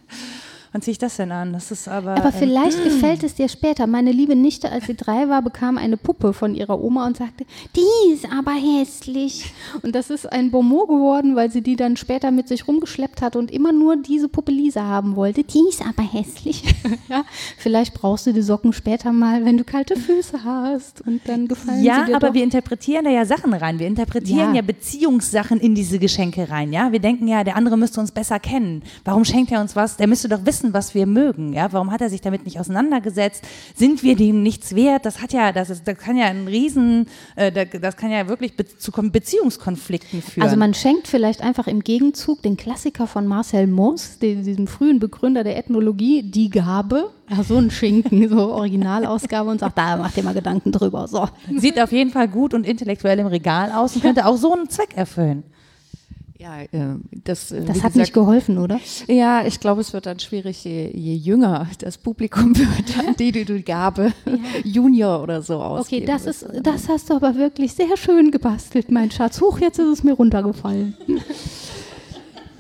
[0.72, 1.52] Wann ziehe ich das denn an?
[1.52, 2.12] Das ist aber.
[2.12, 3.86] Aber ähm, vielleicht gefällt es dir später.
[3.88, 7.44] Meine liebe Nichte, als sie drei war, bekam eine Puppe von ihrer Oma und sagte,
[7.74, 9.52] die ist aber hässlich.
[9.82, 13.34] Und das ist ein Bonmot geworden, weil sie die dann später mit sich rumgeschleppt hat
[13.34, 15.42] und immer nur diese Puppe Lisa haben wollte.
[15.42, 16.62] Die ist aber hässlich.
[17.08, 17.24] ja,
[17.58, 21.82] vielleicht brauchst du die Socken später mal, wenn du kalte Füße hast und dann gefallen
[21.82, 22.34] Ja, sie dir aber doch.
[22.34, 23.78] wir interpretieren da ja Sachen rein.
[23.78, 24.56] Wir interpretieren ja.
[24.56, 24.62] Ja.
[24.62, 26.72] Beziehungssachen in diese Geschenke rein.
[26.72, 28.82] Ja, wir denken ja, der andere müsste uns besser kennen.
[29.04, 29.96] Warum schenkt er uns was?
[29.96, 31.52] Der müsste doch wissen, was wir mögen.
[31.52, 33.42] Ja, warum hat er sich damit nicht auseinandergesetzt?
[33.74, 35.04] Sind wir dem nichts wert?
[35.06, 37.06] Das hat ja, das ist, das kann ja ein Riesen,
[37.36, 40.44] äh, da- das kann ja wirklich be zu Kon- Beziehungskonflikten führen.
[40.44, 44.98] Also man schenkt vielleicht einfach im Gegenzug den Klassiker von Marcel Mauss, den, diesem frühen
[45.00, 50.16] Begründer der Ethnologie, die Gabe, ja, so ein Schinken, so Originalausgabe und sagt, da macht
[50.16, 51.06] ihr mal Gedanken drüber.
[51.08, 51.28] So.
[51.56, 54.68] Sieht auf jeden Fall gut und intellektuell im Regal aus und könnte auch so einen
[54.68, 55.44] Zweck erfüllen.
[56.40, 56.68] Ja, äh,
[57.24, 58.80] das, äh, Das hat nicht gesagt, geholfen, oder?
[59.08, 63.30] Ja, ich glaube, es wird dann schwierig, je, je jünger das Publikum wird, an die
[63.30, 64.14] du die Gabe
[64.64, 68.90] Junior oder so Okay, ausgeben das ist, das hast du aber wirklich sehr schön gebastelt,
[68.90, 69.42] mein Schatz.
[69.42, 70.96] Huch, jetzt ist es mir runtergefallen.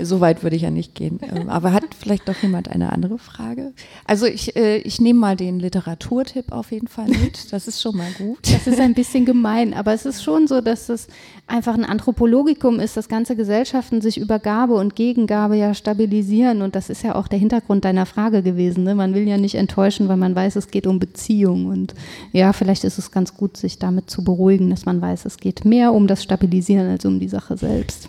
[0.04, 1.18] So weit würde ich ja nicht gehen.
[1.30, 3.72] Ähm, Aber hat vielleicht doch jemand eine andere Frage?
[4.04, 7.38] Also ich, äh, ich nehme mal den Literaturtipp auf jeden Fall mit.
[7.50, 8.38] Das ist schon mal gut.
[8.42, 11.08] Das ist ein bisschen gemein, aber es ist schon so, dass es
[11.46, 16.62] einfach ein Anthropologikum ist, dass ganze Gesellschaften sich über Gabe und Gegengabe ja stabilisieren.
[16.62, 18.84] Und das ist ja auch der Hintergrund deiner Frage gewesen.
[18.84, 18.94] Ne?
[18.94, 21.66] Man will ja nicht enttäuschen, weil man weiß, es geht um Beziehung.
[21.66, 21.94] Und
[22.32, 25.64] ja, vielleicht ist es ganz gut, sich damit zu beruhigen, dass man weiß, es geht
[25.64, 28.08] mehr um das Stabilisieren als um die Sache selbst.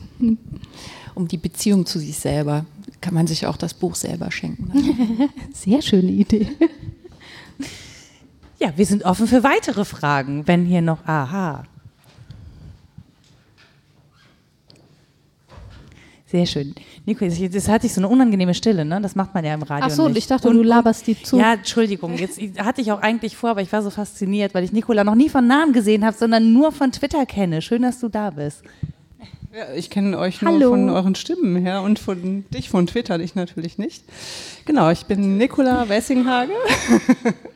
[1.16, 2.66] Um die Beziehung zu sich selber
[3.02, 5.30] kann man sich auch das Buch selber schenken.
[5.54, 6.48] Sehr schöne Idee.
[8.60, 11.64] Ja, wir sind offen für weitere Fragen, wenn hier noch, aha.
[16.28, 16.74] Sehr schön.
[17.06, 19.02] Nico, das das hatte ich so eine unangenehme Stille, ne?
[19.02, 20.12] Das macht man ja im Radio Ach so, nicht.
[20.12, 21.38] und ich dachte, du laberst die zu.
[21.38, 24.72] Ja, Entschuldigung, jetzt hatte ich auch eigentlich vor, aber ich war so fasziniert, weil ich
[24.72, 27.62] Nicola noch nie von Namen gesehen habe, sondern nur von Twitter kenne.
[27.62, 28.64] Schön, dass du da bist.
[29.54, 30.70] Ja, ich kenne euch nur Hallo.
[30.70, 34.02] von euren Stimmen her und von dich von Twitter, dich natürlich nicht.
[34.64, 36.54] Genau, ich bin Nicola Wessinghage.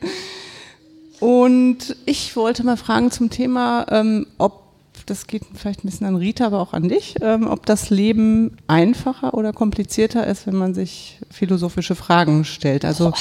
[1.21, 4.64] und ich wollte mal fragen zum Thema, ähm, ob,
[5.05, 8.57] das geht vielleicht ein bisschen an Rita, aber auch an dich, ähm, ob das Leben
[8.67, 12.85] einfacher oder komplizierter ist, wenn man sich philosophische Fragen stellt.
[12.85, 13.13] Also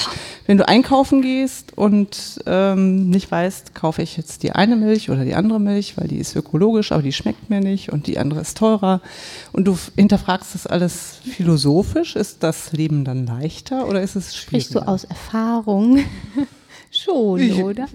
[0.47, 5.23] wenn du einkaufen gehst und ähm, nicht weißt, kaufe ich jetzt die eine Milch oder
[5.23, 8.41] die andere Milch, weil die ist ökologisch, aber die schmeckt mir nicht und die andere
[8.41, 9.01] ist teurer
[9.51, 14.63] und du hinterfragst das alles philosophisch, ist das Leben dann leichter oder ist es schwieriger?
[14.63, 15.99] Sprichst du aus Erfahrung?
[17.03, 17.87] Schon, Ich- oder?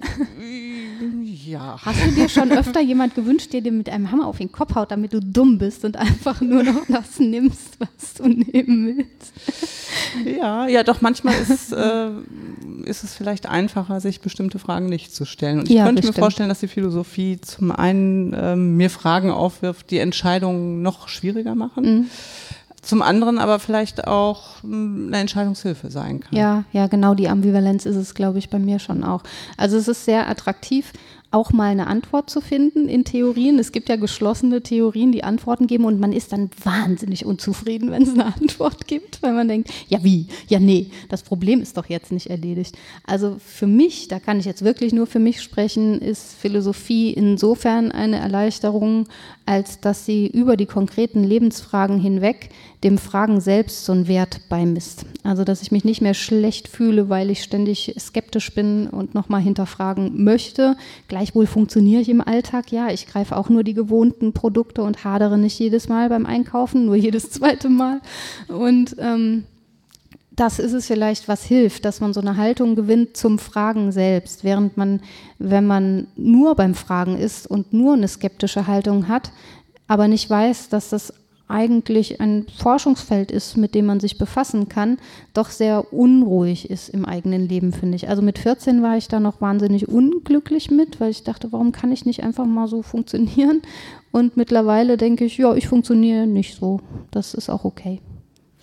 [1.46, 1.78] Ja.
[1.82, 4.74] Hast du dir schon öfter jemand gewünscht, der dir mit einem Hammer auf den Kopf
[4.74, 9.32] haut, damit du dumm bist und einfach nur noch das nimmst, was du nehmen willst?
[10.38, 12.10] Ja, ja, doch manchmal ist, äh,
[12.84, 15.60] ist es vielleicht einfacher, sich bestimmte Fragen nicht zu stellen.
[15.60, 16.18] Und ich Ja, könnte mir bestimmt.
[16.18, 21.84] vorstellen, dass die Philosophie zum einen ähm, mir Fragen aufwirft, die Entscheidungen noch schwieriger machen.
[21.84, 22.10] Mhm.
[22.82, 26.36] Zum anderen aber vielleicht auch mh, eine Entscheidungshilfe sein kann.
[26.36, 29.22] Ja, ja, genau die Ambivalenz ist es, glaube ich, bei mir schon auch.
[29.56, 30.92] Also es ist sehr attraktiv,
[31.32, 33.58] auch mal eine Antwort zu finden in Theorien.
[33.58, 38.02] Es gibt ja geschlossene Theorien, die Antworten geben und man ist dann wahnsinnig unzufrieden, wenn
[38.02, 41.86] es eine Antwort gibt, weil man denkt, ja wie, ja nee, das Problem ist doch
[41.86, 42.76] jetzt nicht erledigt.
[43.06, 47.92] Also für mich, da kann ich jetzt wirklich nur für mich sprechen, ist Philosophie insofern
[47.92, 49.06] eine Erleichterung,
[49.46, 52.50] als dass sie über die konkreten Lebensfragen hinweg
[52.82, 55.04] dem Fragen selbst so einen Wert beimisst.
[55.22, 59.42] Also dass ich mich nicht mehr schlecht fühle, weil ich ständig skeptisch bin und nochmal
[59.42, 60.76] hinterfragen möchte.
[61.08, 62.88] Gleichwohl funktioniere ich im Alltag, ja.
[62.90, 66.96] Ich greife auch nur die gewohnten Produkte und hadere nicht jedes Mal beim Einkaufen, nur
[66.96, 68.00] jedes zweite Mal.
[68.48, 69.44] Und ähm,
[70.40, 74.42] das ist es vielleicht, was hilft, dass man so eine Haltung gewinnt zum Fragen selbst,
[74.42, 75.00] während man,
[75.38, 79.32] wenn man nur beim Fragen ist und nur eine skeptische Haltung hat,
[79.86, 81.12] aber nicht weiß, dass das
[81.50, 84.98] eigentlich ein Forschungsfeld ist, mit dem man sich befassen kann,
[85.34, 88.08] doch sehr unruhig ist im eigenen Leben, finde ich.
[88.08, 91.92] Also mit 14 war ich da noch wahnsinnig unglücklich mit, weil ich dachte, warum kann
[91.92, 93.62] ich nicht einfach mal so funktionieren?
[94.12, 96.80] Und mittlerweile denke ich, ja, ich funktioniere nicht so.
[97.10, 98.00] Das ist auch okay.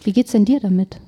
[0.03, 0.99] Wie geht's denn dir damit?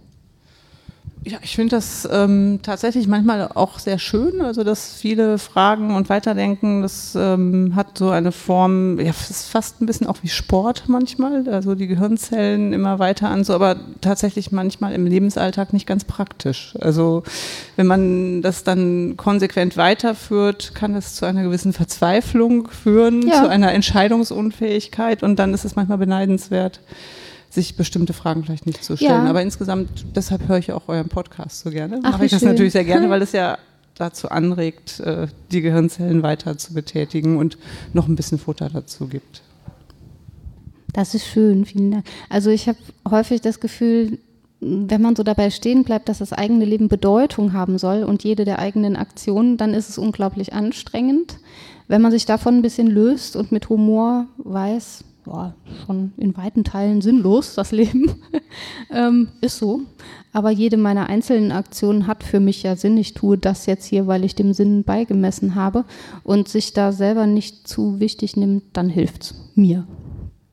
[1.25, 6.07] Ja, ich finde das ähm, tatsächlich manchmal auch sehr schön, also dass viele Fragen und
[6.09, 10.29] Weiterdenken, das ähm, hat so eine Form, ja, es ist fast ein bisschen auch wie
[10.29, 15.85] Sport manchmal, also die Gehirnzellen immer weiter an, so, aber tatsächlich manchmal im Lebensalltag nicht
[15.85, 16.73] ganz praktisch.
[16.79, 17.23] Also
[17.75, 23.43] wenn man das dann konsequent weiterführt, kann es zu einer gewissen Verzweiflung führen, Ja.
[23.43, 26.79] zu einer Entscheidungsunfähigkeit und dann ist es manchmal beneidenswert,
[27.49, 29.25] sich bestimmte Fragen vielleicht nicht zu stellen.
[29.25, 29.29] Ja.
[29.29, 31.99] Aber insgesamt, deshalb höre ich auch euren Podcast so gerne.
[32.03, 32.49] Ach, Mache ich das schön.
[32.49, 33.57] natürlich sehr gerne, weil es ja
[33.95, 37.57] dazu anregt, äh, die Gehirnzellen weiter zu betätigen und
[37.93, 39.41] noch ein bisschen Futter dazu gibt.
[40.93, 42.05] Das ist schön, vielen Dank.
[42.29, 42.77] Also ich habe
[43.09, 44.19] häufig das Gefühl,
[44.61, 48.45] wenn man so dabei stehen bleibt, dass das eigene Leben Bedeutung haben soll und jede
[48.45, 51.37] der eigenen Aktionen, dann ist es unglaublich anstrengend.
[51.87, 55.53] Wenn man sich davon ein bisschen löst und mit Humor weiß, ja,
[55.85, 58.15] schon in weiten Teilen sinnlos, das Leben,
[58.91, 59.81] ähm, ist so.
[60.31, 62.97] Aber jede meiner einzelnen Aktionen hat für mich ja Sinn.
[62.97, 65.85] Ich tue das jetzt hier, weil ich dem Sinn beigemessen habe
[66.23, 69.87] und sich da selber nicht zu wichtig nimmt, dann hilft's mir.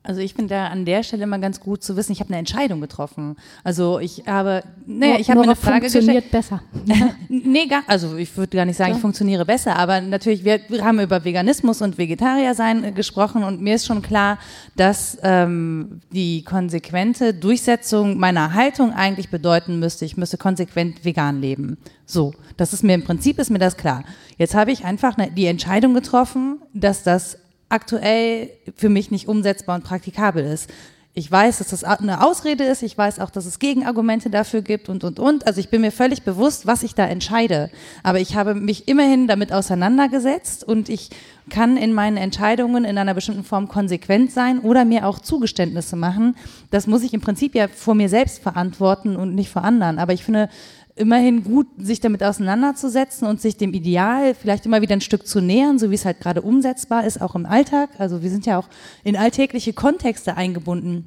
[0.07, 2.37] Also ich finde da an der Stelle immer ganz gut zu wissen, ich habe eine
[2.39, 3.35] Entscheidung getroffen.
[3.65, 6.31] Also ich habe, naja, ich habe mir eine Frage funktioniert gestellt.
[6.31, 6.61] besser.
[7.29, 8.95] Nee, gar, also ich würde gar nicht sagen, Ja.
[8.95, 13.43] ich funktioniere besser, aber natürlich, wir, wir haben über Veganismus und Vegetarier sein äh, gesprochen
[13.43, 14.37] und mir ist schon klar,
[14.77, 21.77] dass ähm, die konsequente Durchsetzung meiner Haltung eigentlich bedeuten müsste, ich müsste konsequent vegan leben.
[22.05, 24.05] So, das ist mir im Prinzip ist mir das klar.
[24.37, 27.37] Jetzt habe ich einfach ne, die Entscheidung getroffen, dass das
[27.69, 30.69] aktuell für mich nicht umsetzbar und praktikabel ist.
[31.17, 32.83] Ich weiß, dass das eine Ausrede ist.
[32.83, 35.47] Ich weiß auch, dass es Gegenargumente dafür gibt und, und, und.
[35.47, 37.71] Also ich bin mir völlig bewusst, was ich da entscheide.
[38.03, 41.09] Aber ich habe mich immerhin damit auseinandergesetzt und ich
[41.49, 46.35] kann in meinen Entscheidungen in einer bestimmten Form konsequent sein oder mir auch Zugeständnisse machen.
[46.69, 49.97] Das muss ich im Prinzip ja vor mir selbst verantworten und nicht vor anderen.
[49.97, 50.49] Aber ich finde,
[50.97, 55.41] immerhin gut, sich damit auseinanderzusetzen und sich dem Ideal vielleicht immer wieder ein Stück zu
[55.41, 57.89] nähern, so wie es halt gerade umsetzbar ist, auch im Alltag.
[57.99, 58.67] Also wir sind ja auch
[59.03, 61.05] in alltägliche Kontexte eingebunden.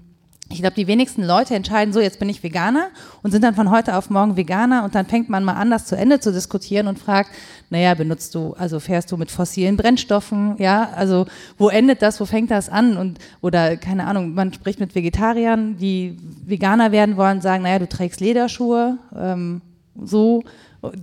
[0.53, 2.89] Ich glaube, die wenigsten Leute entscheiden so, jetzt bin ich Veganer
[3.23, 5.87] und sind dann von heute auf morgen Veganer und dann fängt man mal an, das
[5.87, 7.31] zu Ende zu diskutieren und fragt,
[7.71, 11.27] naja, benutzt du, also fährst du mit fossilen Brennstoffen, ja, also
[11.57, 15.77] wo endet das, wo fängt das an und oder keine Ahnung, man spricht mit Vegetariern,
[15.77, 19.63] die Veganer werden wollen, sagen, naja, du trägst Lederschuhe, ähm,
[19.95, 20.43] so.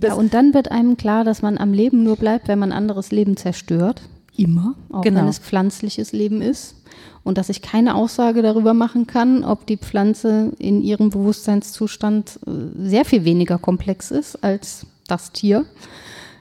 [0.02, 3.10] Ja, und dann wird einem klar, dass man am Leben nur bleibt, wenn man anderes
[3.12, 4.02] Leben zerstört.
[4.36, 4.74] Immer.
[4.90, 5.20] Auch Genau.
[5.20, 6.76] wenn es pflanzliches Leben ist.
[7.24, 12.88] Und dass ich keine Aussage darüber machen kann, ob die Pflanze in ihrem Bewusstseinszustand äh,
[12.88, 15.64] sehr viel weniger komplex ist als das Tier.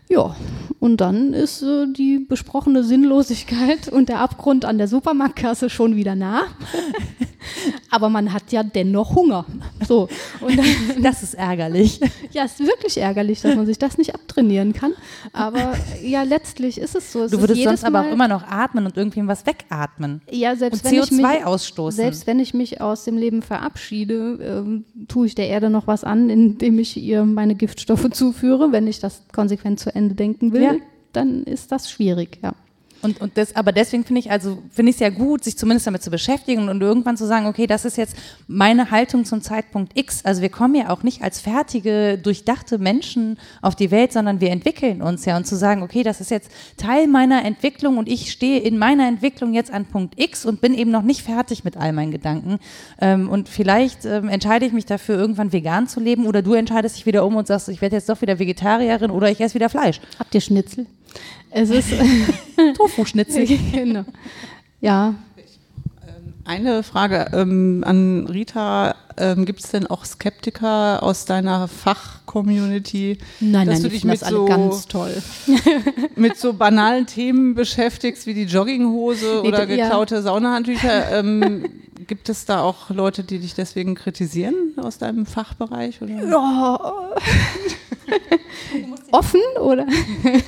[0.10, 0.36] Ja,
[0.80, 6.16] und dann ist äh, die besprochene Sinnlosigkeit und der Abgrund an der Supermarktkasse schon wieder
[6.16, 6.44] nah.
[7.92, 9.46] Aber man hat ja dennoch Hunger.
[9.88, 10.08] So.
[10.42, 10.66] Und dann,
[11.02, 12.00] das ist ärgerlich.
[12.32, 14.94] ja, es ist wirklich ärgerlich, dass man sich das nicht abtrainieren kann.
[15.34, 17.24] Aber ja, letztlich ist es so.
[17.24, 20.22] Es Du würdest sonst aber auch Mal- immer noch atmen und irgendwie was wegatmen.
[20.30, 21.96] ja, selbst und wenn ich mich, CO2 ausstoßen.
[21.98, 26.04] Selbst wenn ich mich aus dem Leben verabschiede, ähm, tue ich der Erde noch was
[26.04, 28.72] an, indem ich ihr meine Giftstoffe zuführe.
[28.72, 30.76] Wenn ich das konsequent zu Ende denken will, Ja.
[31.14, 32.54] dann ist das schwierig, ja.
[33.02, 35.88] Und, und das, aber deswegen finde ich, also finde ich es ja gut, sich zumindest
[35.88, 38.16] damit zu beschäftigen und irgendwann zu sagen, okay, das ist jetzt
[38.48, 40.26] meine Haltung zum Zeitpunkt X.
[40.26, 44.50] Also wir kommen ja auch nicht als fertige, durchdachte Menschen auf die Welt, sondern wir
[44.50, 48.32] entwickeln uns ja und zu sagen, okay, das ist jetzt Teil meiner Entwicklung und ich
[48.32, 51.78] stehe in meiner Entwicklung jetzt an Punkt X und bin eben noch nicht fertig mit
[51.78, 52.60] all meinen Gedanken.
[53.00, 56.98] Ähm, und vielleicht ähm, entscheide ich mich dafür, irgendwann vegan zu leben oder du entscheidest
[56.98, 59.70] dich wieder um und sagst, ich werde jetzt doch wieder Vegetarierin oder ich esse wieder
[59.70, 60.02] Fleisch.
[60.20, 60.88] Habt ihr Schnitzel?
[61.58, 61.90] Es ist
[62.76, 63.48] Tofu-Schnitzel.
[63.74, 64.06] genau.
[64.80, 65.16] Ja,
[66.46, 68.96] Eine Frage ähm, an Rita.
[69.18, 74.20] Ähm, Gibt es denn auch Skeptiker aus deiner Fachcommunity, nein, dass nein, du dich mit
[74.20, 75.14] so, ganz toll.
[76.16, 79.86] mit so banalen Themen beschäftigst wie die Jogginghose Nee, oder da- ja.
[79.86, 81.12] geklaute Saunahandtücher?
[81.20, 81.66] ähm,
[82.08, 86.02] gibt es da auch Leute, die dich deswegen kritisieren aus deinem Fachbereich?
[86.02, 86.14] Oder?
[89.12, 89.86] Offen oder?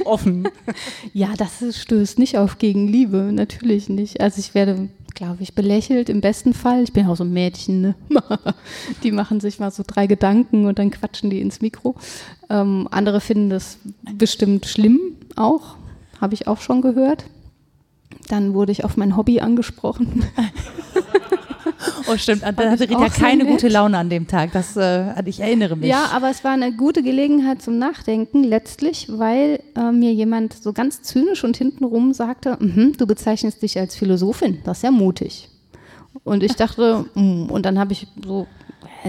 [0.06, 0.48] Offen.
[1.14, 4.22] Ja, das stößt nicht auf Gegenliebe, natürlich nicht.
[4.22, 6.84] Also ich werde, glaube ich, belächelt im besten Fall.
[6.84, 7.96] Ich bin auch so ein Mädchen, ne?
[9.04, 11.96] Die machen sich mal so drei Gedanken und dann quatschen die ins Mikro.
[12.50, 13.78] Ähm, andere finden das
[14.16, 15.00] bestimmt schlimm
[15.36, 15.76] auch,
[16.22, 17.26] habe ich auch schon gehört.
[18.28, 20.24] Dann wurde ich auf mein Hobby angesprochen.
[22.12, 22.42] Oh, stimmt.
[22.44, 23.52] Da hatte Rita keine nett.
[23.54, 24.52] gute Laune an dem Tag.
[24.52, 25.90] Das, äh, ich erinnere mich.
[25.90, 30.74] Ja, aber es war eine gute Gelegenheit zum Nachdenken letztlich, weil äh, mir jemand so
[30.74, 35.50] ganz zynisch und hintenrum sagte, "Mhm, du bezeichnest dich als Philosophin, das ist ja mutig.
[36.30, 38.46] Und ich dachte, mm, und dann habe ich so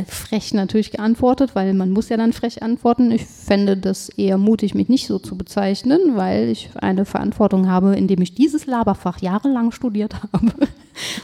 [0.07, 3.11] frech natürlich geantwortet, weil man muss ja dann frech antworten.
[3.11, 7.95] Ich fände das eher mutig, mich nicht so zu bezeichnen, weil ich eine Verantwortung habe,
[7.97, 10.53] indem ich dieses Laberfach jahrelang studiert habe.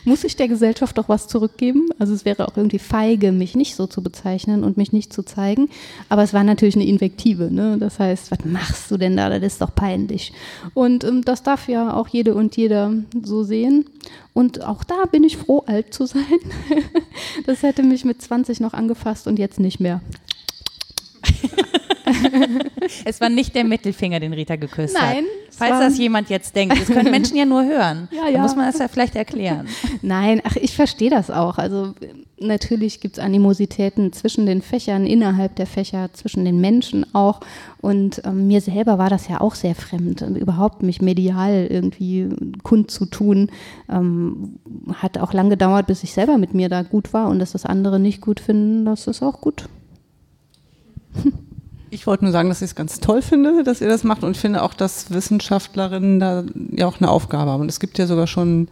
[0.05, 1.89] Muss ich der Gesellschaft doch was zurückgeben.
[1.99, 5.23] Also es wäre auch irgendwie feige, mich nicht so zu bezeichnen und mich nicht zu
[5.23, 5.69] zeigen.
[6.09, 7.51] Aber es war natürlich eine Invektive.
[7.51, 7.77] Ne?
[7.79, 9.31] Das heißt, was machst du denn da?
[9.31, 10.33] Das ist doch peinlich.
[10.75, 13.87] Und ähm, das darf ja auch jede und jeder so sehen.
[14.33, 16.23] Und auch da bin ich froh, alt zu sein.
[17.47, 20.01] das hätte mich mit 20 noch angefasst und jetzt nicht mehr.
[23.05, 25.25] es war nicht der Mittelfinger, den Rita geküsst Nein, hat.
[25.51, 28.09] Falls das jemand jetzt denkt, das können Menschen ja nur hören.
[28.13, 28.33] Ja, ja.
[28.33, 29.67] Da muss man das ja vielleicht erklären.
[30.03, 31.59] Nein, ach, ich verstehe das auch.
[31.59, 31.95] Also
[32.39, 37.41] natürlich gibt es Animositäten zwischen den Fächern, innerhalb der Fächer, zwischen den Menschen auch.
[37.81, 42.29] Und ähm, mir selber war das ja auch sehr fremd, überhaupt mich medial irgendwie
[42.63, 43.51] kundzutun.
[43.89, 44.59] Ähm,
[44.95, 47.67] hat auch lang gedauert, bis ich selber mit mir da gut war und dass das
[47.67, 49.69] andere nicht gut finden, das ist auch gut.
[51.91, 54.37] Ich wollte nur sagen, dass ich es ganz toll finde, dass ihr das macht und
[54.37, 57.61] finde auch, dass Wissenschaftlerinnen da ja auch eine Aufgabe haben.
[57.63, 58.69] Und es gibt ja sogar schon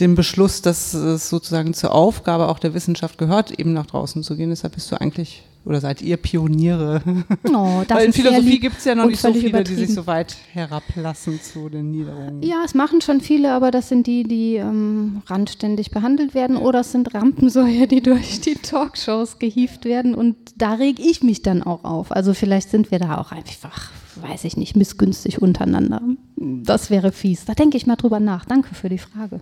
[0.00, 4.36] den Beschluss, dass es sozusagen zur Aufgabe auch der Wissenschaft gehört, eben nach draußen zu
[4.36, 4.50] gehen.
[4.50, 7.02] Deshalb bist du eigentlich oder seid ihr Pioniere?
[7.50, 10.36] Oh, Weil in Philosophie gibt es ja noch nicht so viele, die sich so weit
[10.52, 12.42] herablassen zu den Niederungen.
[12.42, 16.80] Ja, es machen schon viele, aber das sind die, die ähm, randständig behandelt werden oder
[16.80, 21.62] es sind Rampensäuer, die durch die Talkshows gehievt werden und da reg ich mich dann
[21.62, 22.12] auch auf.
[22.12, 26.02] Also vielleicht sind wir da auch einfach, weiß ich nicht, missgünstig untereinander.
[26.36, 27.44] Das wäre fies.
[27.44, 28.44] Da denke ich mal drüber nach.
[28.44, 29.40] Danke für die Frage.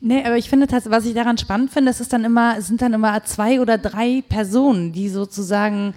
[0.00, 2.94] Nee, aber ich finde, was ich daran spannend finde, es ist dann immer, sind dann
[2.94, 5.94] immer zwei oder drei Personen, die sozusagen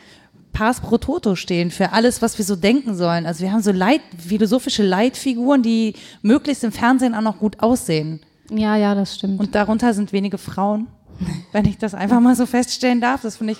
[0.51, 3.25] Pars pro Toto stehen für alles, was wir so denken sollen.
[3.25, 8.19] Also wir haben so Leit, philosophische Leitfiguren, die möglichst im Fernsehen auch noch gut aussehen.
[8.51, 9.39] Ja, ja, das stimmt.
[9.39, 10.87] Und darunter sind wenige Frauen,
[11.53, 13.21] wenn ich das einfach mal so feststellen darf.
[13.21, 13.59] Das finde ich.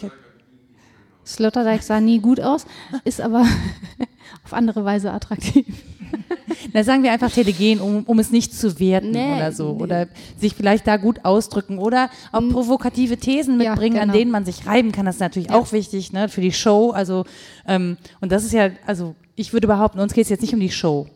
[1.26, 2.66] Sloterdijk sah nie gut aus,
[3.06, 3.46] ist aber
[4.54, 5.66] auf andere Weise attraktiv.
[6.74, 9.74] Na, sagen wir einfach telegen, um, um es nicht zu werten nee, oder so.
[9.74, 9.84] Nee.
[9.84, 12.50] Oder sich vielleicht da gut ausdrücken oder auch hm.
[12.50, 14.14] provokative Thesen mitbringen, ja, genau.
[14.14, 15.06] an denen man sich reiben kann.
[15.06, 15.56] Das ist natürlich ja.
[15.56, 16.92] auch wichtig ne, für die Show.
[16.92, 17.26] Also,
[17.68, 20.60] ähm, und das ist ja, also ich würde behaupten, uns geht es jetzt nicht um
[20.60, 21.08] die Show.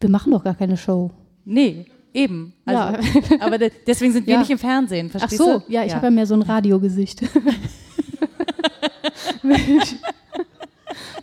[0.00, 1.10] Wir machen doch gar keine Show.
[1.44, 2.52] Nee, Eben.
[2.66, 3.40] Also, ja.
[3.40, 4.40] Aber deswegen sind wir ja.
[4.40, 5.72] nicht im Fernsehen, verstehst Ach so, du?
[5.72, 5.96] ja, ich ja.
[5.96, 7.22] habe ja mehr so ein Radiogesicht.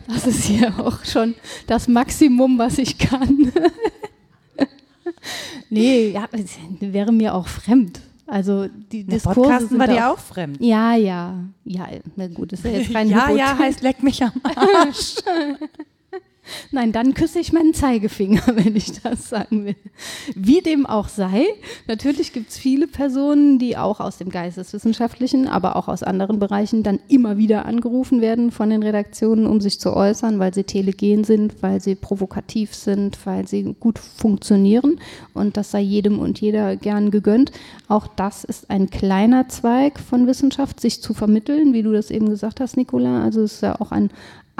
[0.08, 1.34] Das ist hier auch schon
[1.66, 3.52] das Maximum, was ich kann.
[5.70, 6.28] nee, ja,
[6.80, 8.00] wäre mir auch fremd.
[8.26, 10.60] Also die Der Diskurse Podcasten war dir auch fremd.
[10.60, 14.32] Ja, ja, ja, na gut, ist ja jetzt kein Ja, ja, heißt leck mich am
[14.44, 15.16] Arsch.
[16.70, 19.76] Nein, dann küsse ich meinen Zeigefinger, wenn ich das sagen will.
[20.34, 21.46] Wie dem auch sei,
[21.86, 26.82] natürlich gibt es viele Personen, die auch aus dem Geisteswissenschaftlichen, aber auch aus anderen Bereichen
[26.82, 31.24] dann immer wieder angerufen werden von den Redaktionen, um sich zu äußern, weil sie telegen
[31.24, 35.00] sind, weil sie provokativ sind, weil sie gut funktionieren.
[35.34, 37.52] Und das sei jedem und jeder gern gegönnt.
[37.88, 42.28] Auch das ist ein kleiner Zweig von Wissenschaft, sich zu vermitteln, wie du das eben
[42.28, 43.22] gesagt hast, Nicola.
[43.22, 44.10] Also es ist ja auch ein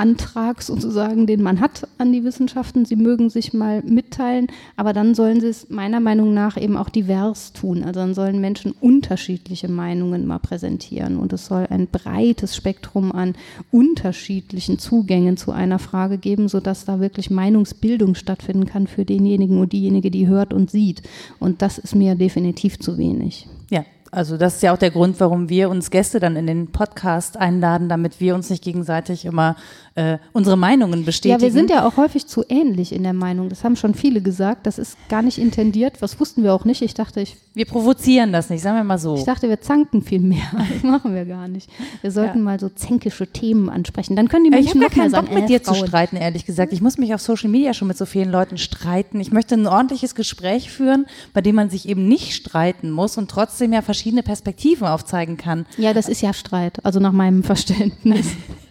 [0.00, 2.86] Antrag sozusagen, den man hat an die Wissenschaften.
[2.86, 6.88] Sie mögen sich mal mitteilen, aber dann sollen sie es meiner Meinung nach eben auch
[6.88, 7.84] divers tun.
[7.84, 13.34] Also dann sollen Menschen unterschiedliche Meinungen mal präsentieren und es soll ein breites Spektrum an
[13.70, 19.74] unterschiedlichen Zugängen zu einer Frage geben, sodass da wirklich Meinungsbildung stattfinden kann für denjenigen und
[19.74, 21.02] diejenige, die hört und sieht.
[21.38, 23.46] Und das ist mir definitiv zu wenig.
[23.70, 26.72] Ja, also das ist ja auch der Grund, warum wir uns Gäste dann in den
[26.72, 29.54] Podcast einladen, damit wir uns nicht gegenseitig immer
[29.94, 31.40] äh, unsere Meinungen bestätigen.
[31.40, 33.48] Ja, wir sind ja auch häufig zu ähnlich in der Meinung.
[33.48, 34.66] Das haben schon viele gesagt.
[34.66, 36.00] Das ist gar nicht intendiert.
[36.00, 36.82] Was wussten wir auch nicht.
[36.82, 37.36] Ich dachte, ich.
[37.54, 39.16] Wir provozieren das nicht, sagen wir mal so.
[39.16, 40.38] Ich dachte, wir zanken viel mehr.
[40.70, 41.68] Das machen wir gar nicht.
[42.00, 42.44] Wir sollten ja.
[42.44, 44.14] mal so zänkische Themen ansprechen.
[44.14, 45.78] Dann können die Menschen ich noch keinen Bock sagen, mit äh, dir Frauen.
[45.80, 46.72] zu streiten, ehrlich gesagt.
[46.72, 49.20] Ich muss mich auf Social Media schon mit so vielen Leuten streiten.
[49.20, 53.30] Ich möchte ein ordentliches Gespräch führen, bei dem man sich eben nicht streiten muss und
[53.30, 55.66] trotzdem ja verschiedene Perspektiven aufzeigen kann.
[55.76, 56.84] Ja, das ist ja Streit.
[56.84, 58.28] Also nach meinem Verständnis.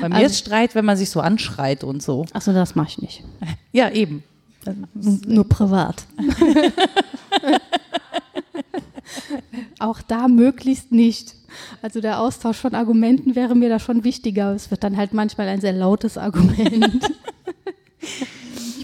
[0.00, 2.26] Bei mir also, ist Streit, wenn man sich so anschreit und so.
[2.32, 3.22] Achso, das mache ich nicht.
[3.72, 4.22] Ja, eben.
[4.94, 6.04] Nur privat.
[9.78, 11.34] Auch da möglichst nicht.
[11.82, 14.52] Also der Austausch von Argumenten wäre mir da schon wichtiger.
[14.54, 17.08] Es wird dann halt manchmal ein sehr lautes Argument.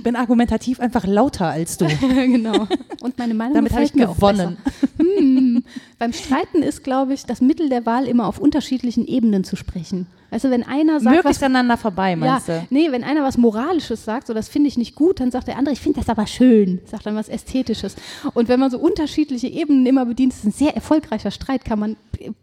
[0.02, 1.86] Ich bin argumentativ einfach lauter als du.
[2.00, 2.66] genau.
[3.02, 4.56] Und meine Meinung Damit habe ich gewonnen.
[4.98, 5.62] Hm.
[6.00, 10.08] Beim Streiten ist, glaube ich, das Mittel der Wahl immer auf unterschiedlichen Ebenen zu sprechen.
[10.32, 11.14] Also wenn einer sagt.
[11.14, 12.66] Möglichst was, aneinander vorbei, meinst ja, du?
[12.70, 15.56] Nee, wenn einer was Moralisches sagt, so das finde ich nicht gut, dann sagt der
[15.56, 17.94] andere, ich finde das aber schön, sagt dann was Ästhetisches.
[18.34, 21.96] Und wenn man so unterschiedliche Ebenen immer bedient, ist ein sehr erfolgreicher Streit, kann man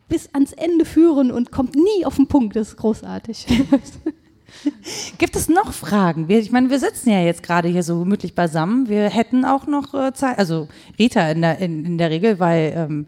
[0.07, 2.55] bis ans Ende führen und kommt nie auf den Punkt.
[2.55, 3.47] Das ist großartig.
[5.18, 6.28] Gibt es noch Fragen?
[6.28, 8.89] Wir, ich meine, wir sitzen ja jetzt gerade hier so gemütlich beisammen.
[8.89, 12.74] Wir hätten auch noch äh, Zeit, also Rita in der, in, in der Regel, weil
[12.76, 13.07] ähm,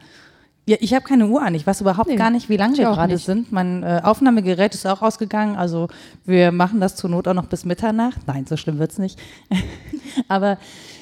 [0.67, 1.55] ja, ich habe keine Uhr an.
[1.55, 3.51] Ich weiß überhaupt Nee, gar nicht, wie lange wir gerade sind.
[3.51, 5.55] Mein äh, Aufnahmegerät ist auch ausgegangen.
[5.55, 5.87] Also
[6.23, 8.21] wir machen das zur Not auch noch bis Mitternacht.
[8.27, 9.19] Nein, so schlimm wird's nicht.
[10.27, 10.57] Aber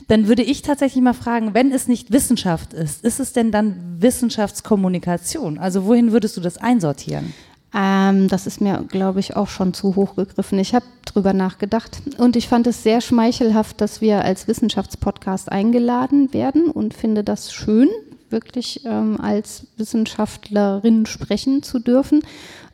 [0.08, 3.98] dann würde ich tatsächlich mal fragen, wenn es nicht Wissenschaft ist, ist es denn dann
[4.00, 5.60] Wissenschaftskommunikation?
[5.60, 7.34] Also wohin würdest du das einsortieren?
[7.74, 10.58] Ähm, das ist mir, glaube ich, auch schon zu hoch gegriffen.
[10.60, 16.34] Ich habe drüber nachgedacht und ich fand es sehr schmeichelhaft, dass wir als Wissenschaftspodcast eingeladen
[16.34, 17.90] werden und finde das schön,
[18.30, 22.22] wirklich ähm, als Wissenschaftlerin sprechen zu dürfen.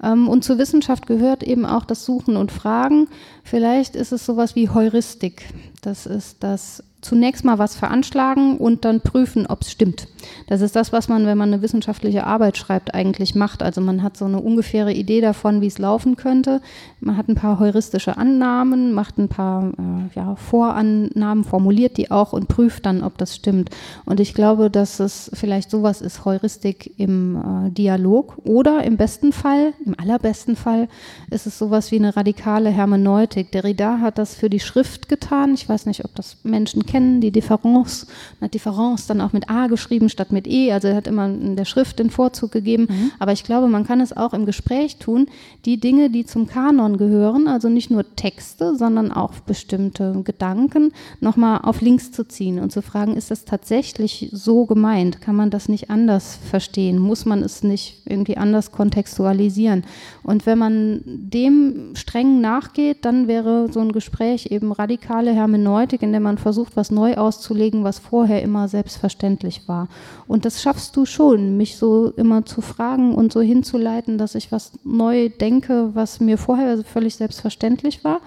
[0.03, 3.07] Ähm, und zur Wissenschaft gehört eben auch das Suchen und Fragen.
[3.43, 5.45] Vielleicht ist es sowas wie Heuristik.
[5.81, 10.07] Das ist das zunächst mal was veranschlagen und dann prüfen, ob es stimmt.
[10.47, 13.61] Das ist das, was man, wenn man eine wissenschaftliche Arbeit schreibt, eigentlich macht.
[13.61, 16.61] Also man hat so eine ungefähre Idee davon, wie es laufen könnte.
[16.99, 22.33] Man hat ein paar heuristische Annahmen, macht ein paar äh, ja, Vorannahmen, formuliert die auch
[22.33, 23.69] und prüft dann, ob das stimmt.
[24.05, 27.35] Und ich glaube, dass es vielleicht sowas ist, Heuristik im
[27.67, 30.87] äh, Dialog oder im besten Fall, im allerbesten Fall,
[31.29, 33.51] ist es sowas wie eine radikale Hermeneutik.
[33.51, 35.53] Derrida hat das für die Schrift getan.
[35.53, 38.07] Ich weiß nicht, ob das Menschen kennen, die Difference.
[38.39, 40.71] Er hat Difference dann auch mit A geschrieben statt mit E.
[40.71, 42.87] Also er hat immer in der Schrift den Vorzug gegeben.
[43.19, 45.27] Aber ich glaube, man kann es auch im Gespräch tun.
[45.65, 51.59] Die Dinge, die zum Kanon gehören, also nicht nur Texte, sondern auch bestimmte Gedanken, nochmal
[51.63, 55.21] auf links zu ziehen und zu fragen, ist das tatsächlich so gemeint?
[55.21, 56.97] Kann man das nicht anders verstehen?
[56.97, 59.74] Muss man es nicht irgendwie anders kontextualisieren?
[60.23, 66.11] Und wenn man dem streng nachgeht, dann wäre so ein Gespräch eben radikale Hermeneutik, in
[66.11, 69.87] der man versucht, was neu auszulegen, was vorher immer selbstverständlich war.
[70.27, 74.51] Und das schaffst du schon, mich so immer zu fragen und so hinzuleiten, dass ich
[74.51, 78.21] was neu denke, was mir vorher völlig selbstverständlich war.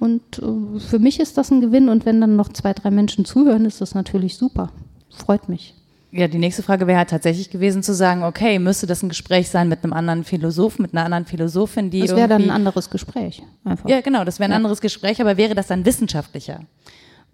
[0.00, 1.88] Und äh, für mich ist das ein Gewinn.
[1.88, 4.70] Und wenn dann noch zwei, drei Menschen zuhören, ist das natürlich super.
[5.10, 5.74] Freut mich.
[6.16, 9.48] Ja, die nächste Frage wäre halt tatsächlich gewesen zu sagen, okay, müsste das ein Gespräch
[9.48, 12.88] sein mit einem anderen Philosophen, mit einer anderen Philosophin, die Das wäre dann ein anderes
[12.88, 13.42] Gespräch.
[13.64, 13.88] Einfach.
[13.88, 14.56] Ja, genau, das wäre ein Ja.
[14.58, 16.60] anderes Gespräch, aber wäre das dann wissenschaftlicher?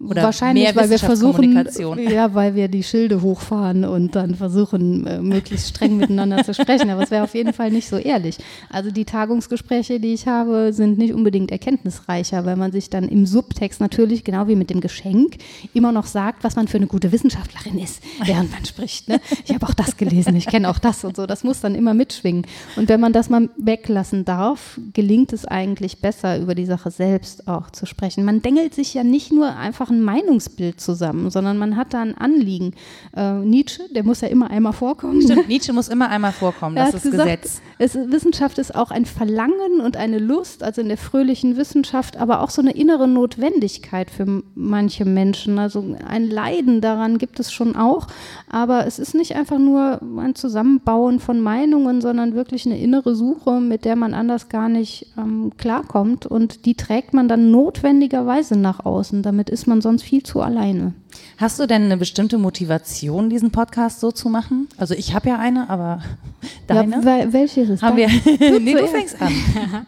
[0.07, 1.65] Oder Wahrscheinlich, weil wir versuchen,
[2.09, 6.89] ja, weil wir die Schilde hochfahren und dann versuchen, äh, möglichst streng miteinander zu sprechen.
[6.89, 8.37] Aber es wäre auf jeden Fall nicht so ehrlich.
[8.69, 13.25] Also die Tagungsgespräche, die ich habe, sind nicht unbedingt erkenntnisreicher, weil man sich dann im
[13.25, 15.37] Subtext natürlich, genau wie mit dem Geschenk,
[15.73, 19.07] immer noch sagt, was man für eine gute Wissenschaftlerin ist, während man spricht.
[19.07, 19.21] Ne?
[19.45, 21.27] Ich habe auch das gelesen, ich kenne auch das und so.
[21.27, 22.47] Das muss dann immer mitschwingen.
[22.75, 27.47] Und wenn man das mal weglassen darf, gelingt es eigentlich besser, über die Sache selbst
[27.47, 28.25] auch zu sprechen.
[28.25, 32.17] Man dengelt sich ja nicht nur einfach ein Meinungsbild zusammen, sondern man hat da ein
[32.17, 32.73] Anliegen.
[33.15, 35.21] Äh, Nietzsche, der muss ja immer einmal vorkommen.
[35.21, 37.61] Stimmt, Nietzsche muss immer einmal vorkommen, das ist gesagt, Gesetz.
[37.77, 42.41] Es, Wissenschaft ist auch ein Verlangen und eine Lust, also in der fröhlichen Wissenschaft, aber
[42.41, 45.59] auch so eine innere Notwendigkeit für manche Menschen.
[45.59, 48.07] Also ein Leiden daran gibt es schon auch,
[48.49, 53.59] aber es ist nicht einfach nur ein Zusammenbauen von Meinungen, sondern wirklich eine innere Suche,
[53.59, 58.85] mit der man anders gar nicht ähm, klarkommt und die trägt man dann notwendigerweise nach
[58.85, 59.23] außen.
[59.23, 60.93] Damit ist man sonst viel zu alleine.
[61.37, 64.67] Hast du denn eine bestimmte Motivation, diesen Podcast so zu machen?
[64.77, 66.01] Also ich habe ja eine, aber
[66.67, 66.97] deine?
[66.97, 67.81] Ja, wel- welche ist es?
[67.81, 68.07] Haben wir.
[68.59, 69.31] Nee, du fängst an.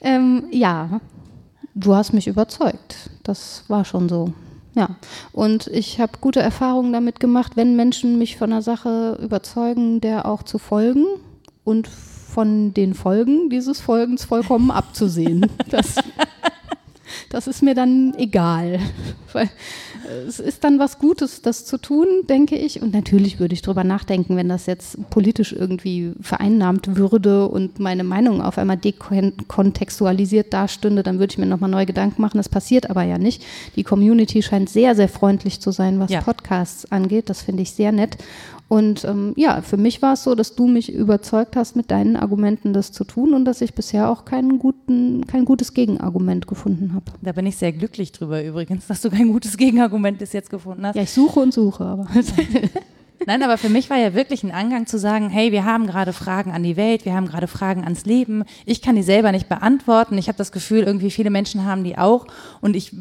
[0.00, 1.00] Ähm, ja,
[1.74, 3.10] du hast mich überzeugt.
[3.22, 4.32] Das war schon so.
[4.74, 4.90] Ja,
[5.32, 10.26] und ich habe gute Erfahrungen damit gemacht, wenn Menschen mich von einer Sache überzeugen, der
[10.26, 11.04] auch zu folgen
[11.64, 15.46] und von den Folgen dieses Folgens vollkommen abzusehen.
[15.70, 15.96] Das,
[17.30, 18.78] das ist mir dann egal.
[19.32, 19.50] Weil
[20.26, 22.80] es ist dann was Gutes, das zu tun, denke ich.
[22.80, 28.04] Und natürlich würde ich drüber nachdenken, wenn das jetzt politisch irgendwie vereinnahmt würde und meine
[28.04, 32.38] Meinung auf einmal dekontextualisiert dastünde, dann würde ich mir nochmal neue Gedanken machen.
[32.38, 33.44] Das passiert aber ja nicht.
[33.76, 36.22] Die Community scheint sehr, sehr freundlich zu sein, was Ja.
[36.22, 37.28] Podcasts angeht.
[37.28, 38.16] Das finde ich sehr nett.
[38.68, 42.16] Und ähm, ja, für mich war es so, dass du mich überzeugt hast, mit deinen
[42.16, 46.92] Argumenten das zu tun und dass ich bisher auch keinen guten, kein gutes Gegenargument gefunden
[46.92, 47.06] habe.
[47.22, 50.86] Da bin ich sehr glücklich drüber übrigens, dass du kein gutes Gegenargument bis jetzt gefunden
[50.86, 50.96] hast.
[50.96, 52.06] Ja, ich suche und suche, aber.
[53.26, 56.12] Nein, aber für mich war ja wirklich ein Angang zu sagen, hey, wir haben gerade
[56.12, 58.44] Fragen an die Welt, wir haben gerade Fragen ans Leben.
[58.64, 60.16] Ich kann die selber nicht beantworten.
[60.18, 62.26] Ich habe das Gefühl, irgendwie viele Menschen haben die auch.
[62.60, 62.92] Und ich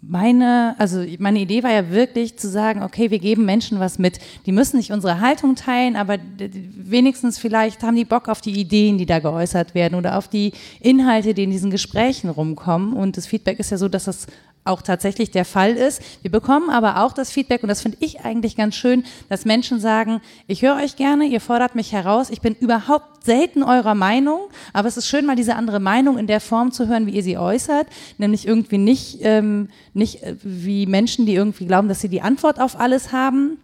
[0.00, 4.18] meine, also meine Idee war ja wirklich zu sagen, okay, wir geben Menschen was mit.
[4.46, 8.98] Die müssen nicht unsere Haltung teilen, aber wenigstens vielleicht haben die Bock auf die Ideen,
[8.98, 12.94] die da geäußert werden oder auf die Inhalte, die in diesen Gesprächen rumkommen.
[12.94, 14.26] Und das Feedback ist ja so, dass das
[14.64, 16.02] auch tatsächlich der Fall ist.
[16.22, 19.80] Wir bekommen aber auch das Feedback, und das finde ich eigentlich ganz schön, dass Menschen
[19.80, 24.40] sagen, ich höre euch gerne, ihr fordert mich heraus, ich bin überhaupt selten eurer Meinung,
[24.72, 27.22] aber es ist schön, mal diese andere Meinung in der Form zu hören, wie ihr
[27.22, 27.86] sie äußert,
[28.18, 32.60] nämlich irgendwie nicht, ähm, nicht äh, wie Menschen, die irgendwie glauben, dass sie die Antwort
[32.60, 33.58] auf alles haben,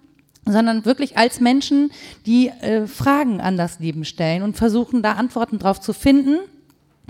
[0.44, 1.90] sondern wirklich als Menschen,
[2.24, 6.38] die äh, Fragen an das Leben stellen und versuchen, da Antworten drauf zu finden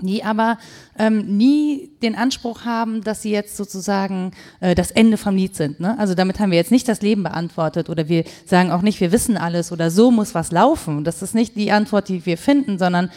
[0.01, 0.57] die aber
[0.97, 5.79] ähm, nie den Anspruch haben, dass sie jetzt sozusagen äh, das Ende vom Lied sind.
[5.79, 5.97] Ne?
[5.97, 9.11] Also damit haben wir jetzt nicht das Leben beantwortet oder wir sagen auch nicht, wir
[9.11, 11.03] wissen alles oder so muss was laufen.
[11.03, 13.09] Das ist nicht die Antwort, die wir finden, sondern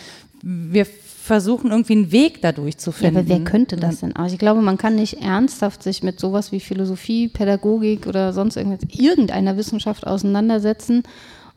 [0.43, 0.87] wir
[1.31, 3.15] versuchen irgendwie einen Weg dadurch zu finden.
[3.15, 4.17] Ja, aber wer könnte das denn?
[4.17, 8.57] Also ich glaube, man kann nicht ernsthaft sich mit sowas wie Philosophie, Pädagogik oder sonst
[8.57, 11.03] irgendeiner Wissenschaft auseinandersetzen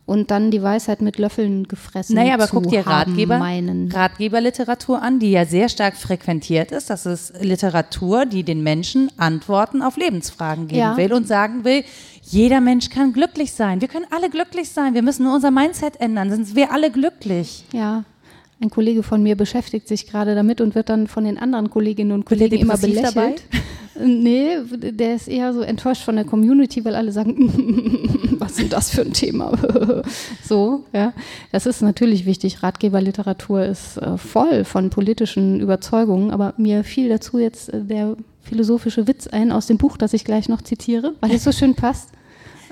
[0.06, 2.16] und dann die Weisheit mit Löffeln gefressen.
[2.16, 6.90] Naja, aber guck dir Ratgeber, Ratgeberliteratur an, die ja sehr stark frequentiert ist.
[6.90, 10.98] Das ist Literatur, die den Menschen Antworten auf Lebensfragen geben ja.
[10.98, 11.84] will und sagen will,
[12.22, 13.82] jeder Mensch kann glücklich sein.
[13.82, 14.94] Wir können alle glücklich sein.
[14.94, 17.66] Wir müssen nur unser Mindset ändern, sonst sind wir alle glücklich.
[17.72, 18.04] Ja.
[18.64, 22.14] Ein Kollege von mir beschäftigt sich gerade damit und wird dann von den anderen Kolleginnen
[22.14, 23.14] und Kollegen immer belächelt.
[23.14, 23.36] Dabei?
[24.02, 28.92] Nee, der ist eher so enttäuscht von der Community, weil alle sagen, was ist das
[28.92, 29.52] für ein Thema?
[30.46, 31.12] so, ja.
[31.52, 32.64] Das ist natürlich wichtig.
[32.64, 39.08] Ratgeberliteratur ist äh, voll von politischen Überzeugungen, aber mir fiel dazu jetzt äh, der philosophische
[39.08, 42.12] Witz ein aus dem Buch, das ich gleich noch zitiere, weil es so schön passt.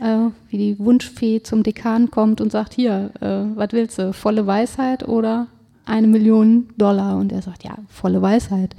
[0.02, 4.48] Äh, wie die Wunschfee zum Dekan kommt und sagt, hier, äh, was willst du, volle
[4.48, 5.48] Weisheit oder
[5.86, 7.18] eine Million Dollar.
[7.18, 8.76] Und er sagt, ja, volle Weisheit.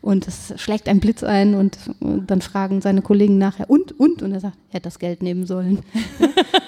[0.00, 4.22] Und es schlägt ein Blitz ein und, und dann fragen seine Kollegen nachher, und, und?
[4.22, 5.80] Und er sagt, er hätte das Geld nehmen sollen.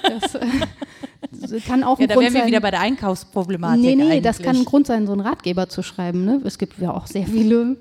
[0.20, 3.80] das, äh, kann auch ja, ein da Grund wären wir wieder bei der Einkaufsproblematik.
[3.80, 4.22] Nee, nee, eigentlich.
[4.22, 6.24] das kann ein Grund sein, so einen Ratgeber zu schreiben.
[6.24, 6.41] Ne?
[6.45, 7.76] Es gibt ja auch sehr viele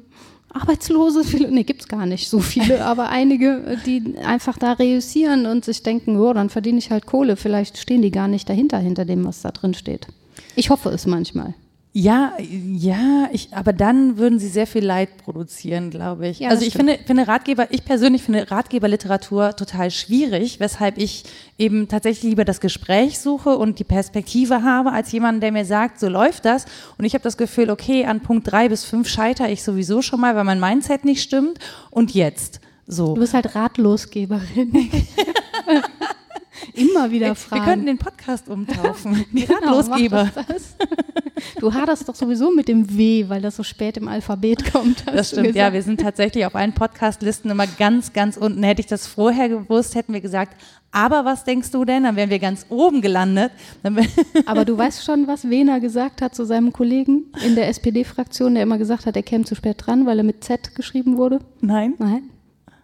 [0.50, 5.46] Arbeitslose, viele, nee, gibt es gar nicht so viele, aber einige, die einfach da reüssieren
[5.46, 7.36] und sich denken, oh, dann verdiene ich halt Kohle.
[7.36, 10.08] Vielleicht stehen die gar nicht dahinter, hinter dem, was da drin steht.
[10.56, 11.54] Ich hoffe es manchmal.
[12.00, 16.38] Ja, ja, ich, aber dann würden sie sehr viel Leid produzieren, glaube ich.
[16.38, 21.24] Ja, also ich finde, finde Ratgeber, ich persönlich finde Ratgeberliteratur total schwierig, weshalb ich
[21.58, 26.00] eben tatsächlich lieber das Gespräch suche und die Perspektive habe, als jemand, der mir sagt,
[26.00, 26.66] so läuft das.
[27.00, 30.22] Und ich habe das Gefühl, okay, an Punkt drei bis fünf scheitere ich sowieso schon
[30.22, 31.58] mal, weil mein Mindset nicht stimmt.
[31.90, 32.62] Und jetzt.
[32.86, 33.16] So.
[33.16, 34.72] Du bist halt Ratlosgeberin.
[36.74, 37.62] Immer wieder fragen.
[37.62, 39.26] Wir könnten den Podcast umtaufen.
[39.34, 40.30] genau, Ratlosgeber.
[41.60, 45.04] Du haderst doch sowieso mit dem W, weil das so spät im Alphabet kommt.
[45.08, 45.72] Das stimmt, ja.
[45.74, 48.64] Wir sind tatsächlich auf allen Podcast-Listen immer ganz, ganz unten.
[48.64, 50.56] Hätte ich das vorher gewusst, hätten wir gesagt,
[50.92, 52.04] aber was denkst du denn?
[52.04, 53.52] Dann wären wir ganz oben gelandet.
[54.46, 58.64] aber du weißt schon, was Wehner gesagt hat zu seinem Kollegen in der SPD-Fraktion, der
[58.64, 61.40] immer gesagt hat, er käme zu spät dran, weil er mit Z geschrieben wurde?
[61.62, 61.94] Nein.
[62.00, 62.30] Nein.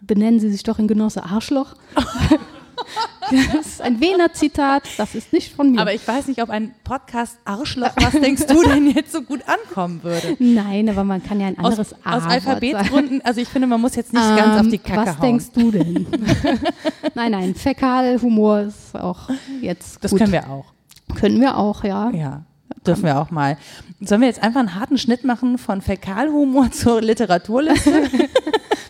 [0.00, 1.74] Benennen Sie sich doch in Genosse Arschloch.
[3.30, 5.80] Das ist ein Wiener Zitat, das ist nicht von mir.
[5.80, 9.40] Aber ich weiß nicht, ob ein Podcast Arschloch, was denkst du denn jetzt so gut
[9.48, 10.36] ankommen würde?
[10.38, 13.96] Nein, aber man kann ja ein anderes Aus, aus Alphabetgründen, also ich finde, man muss
[13.96, 15.38] jetzt nicht ähm, ganz auf die Kacke was hauen.
[15.38, 16.06] Was denkst du denn?
[17.14, 19.28] nein, nein, Fäkalhumor ist auch
[19.60, 20.20] jetzt Das gut.
[20.20, 20.66] können wir auch.
[21.14, 22.10] Können wir auch, ja.
[22.10, 22.42] Ja.
[22.86, 23.56] Dürfen wir auch mal.
[24.00, 28.10] Sollen wir jetzt einfach einen harten Schnitt machen von Fäkalhumor zur Literaturliste?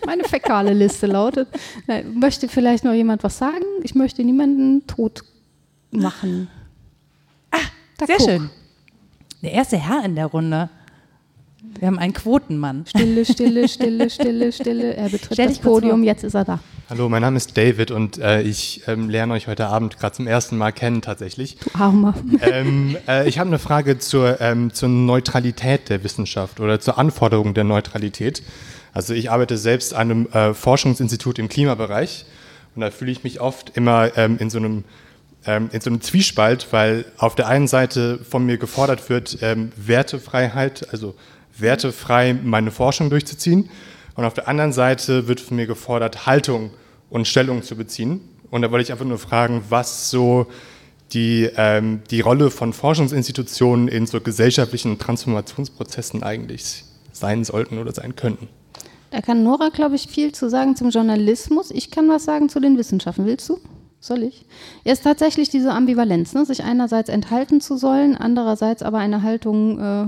[0.06, 1.48] Meine fäkale Liste lautet,
[1.86, 3.64] na, möchte vielleicht noch jemand was sagen?
[3.82, 5.22] Ich möchte niemanden tot
[5.90, 6.48] machen.
[7.50, 7.58] Ah,
[7.98, 8.28] da sehr guck.
[8.28, 8.50] schön.
[9.42, 10.68] Der erste Herr in der Runde.
[11.78, 12.84] Wir haben einen Quotenmann.
[12.86, 14.94] Stille, stille, stille, stille, stille.
[14.94, 16.60] Er betritt Stell das Podium, jetzt ist er da.
[16.88, 20.26] Hallo, mein Name ist David und äh, ich ähm, lerne euch heute Abend gerade zum
[20.26, 21.56] ersten Mal kennen tatsächlich.
[21.56, 22.14] Du Armer.
[22.42, 27.54] Ähm, äh, ich habe eine Frage zur, ähm, zur Neutralität der Wissenschaft oder zur Anforderung
[27.54, 28.42] der Neutralität.
[28.94, 32.24] Also ich arbeite selbst an einem äh, Forschungsinstitut im Klimabereich
[32.74, 34.84] und da fühle ich mich oft immer ähm, in so einem
[35.46, 39.72] ähm, in so einem Zwiespalt, weil auf der einen Seite von mir gefordert wird, ähm,
[39.76, 41.14] Wertefreiheit, also
[41.56, 43.68] wertefrei meine Forschung durchzuziehen.
[44.14, 46.70] Und auf der anderen Seite wird von mir gefordert, Haltung
[47.10, 48.20] und Stellung zu beziehen.
[48.50, 50.46] Und da wollte ich einfach nur fragen, was so
[51.12, 58.16] die, ähm, die Rolle von Forschungsinstitutionen in so gesellschaftlichen Transformationsprozessen eigentlich sein sollten oder sein
[58.16, 58.48] könnten.
[59.14, 61.70] Da kann Nora, glaube ich, viel zu sagen zum Journalismus.
[61.70, 63.26] Ich kann was sagen zu den Wissenschaften.
[63.26, 63.58] Willst du?
[64.00, 64.44] Soll ich?
[64.82, 66.44] Ja, ist tatsächlich diese Ambivalenz, ne?
[66.44, 70.06] sich einerseits enthalten zu sollen, andererseits aber eine Haltung äh,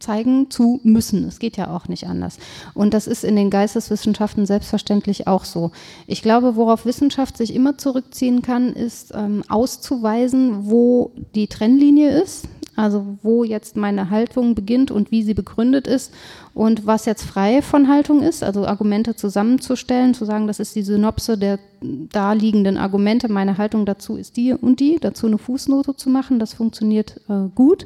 [0.00, 1.24] zeigen zu müssen.
[1.28, 2.38] Es geht ja auch nicht anders.
[2.72, 5.70] Und das ist in den Geisteswissenschaften selbstverständlich auch so.
[6.06, 12.48] Ich glaube, worauf Wissenschaft sich immer zurückziehen kann, ist ähm, auszuweisen, wo die Trennlinie ist
[12.76, 16.12] also wo jetzt meine Haltung beginnt und wie sie begründet ist
[16.56, 20.80] und was jetzt frei von Haltung ist, also Argumente zusammenzustellen, zu sagen, das ist die
[20.80, 26.08] Synopse der daliegenden Argumente, meine Haltung dazu ist die und die, dazu eine Fußnote zu
[26.08, 27.84] machen, das funktioniert äh, gut.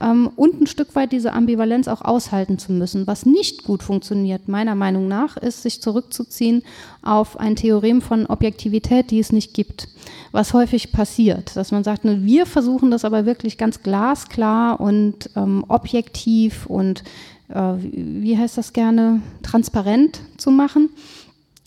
[0.00, 3.06] Ähm, und ein Stück weit diese Ambivalenz auch aushalten zu müssen.
[3.06, 6.64] Was nicht gut funktioniert, meiner Meinung nach, ist, sich zurückzuziehen
[7.02, 9.86] auf ein Theorem von Objektivität, die es nicht gibt
[10.32, 15.30] was häufig passiert, dass man sagt, ne, wir versuchen das aber wirklich ganz glasklar und
[15.36, 17.02] ähm, objektiv und
[17.48, 20.90] wie heißt das gerne, transparent zu machen,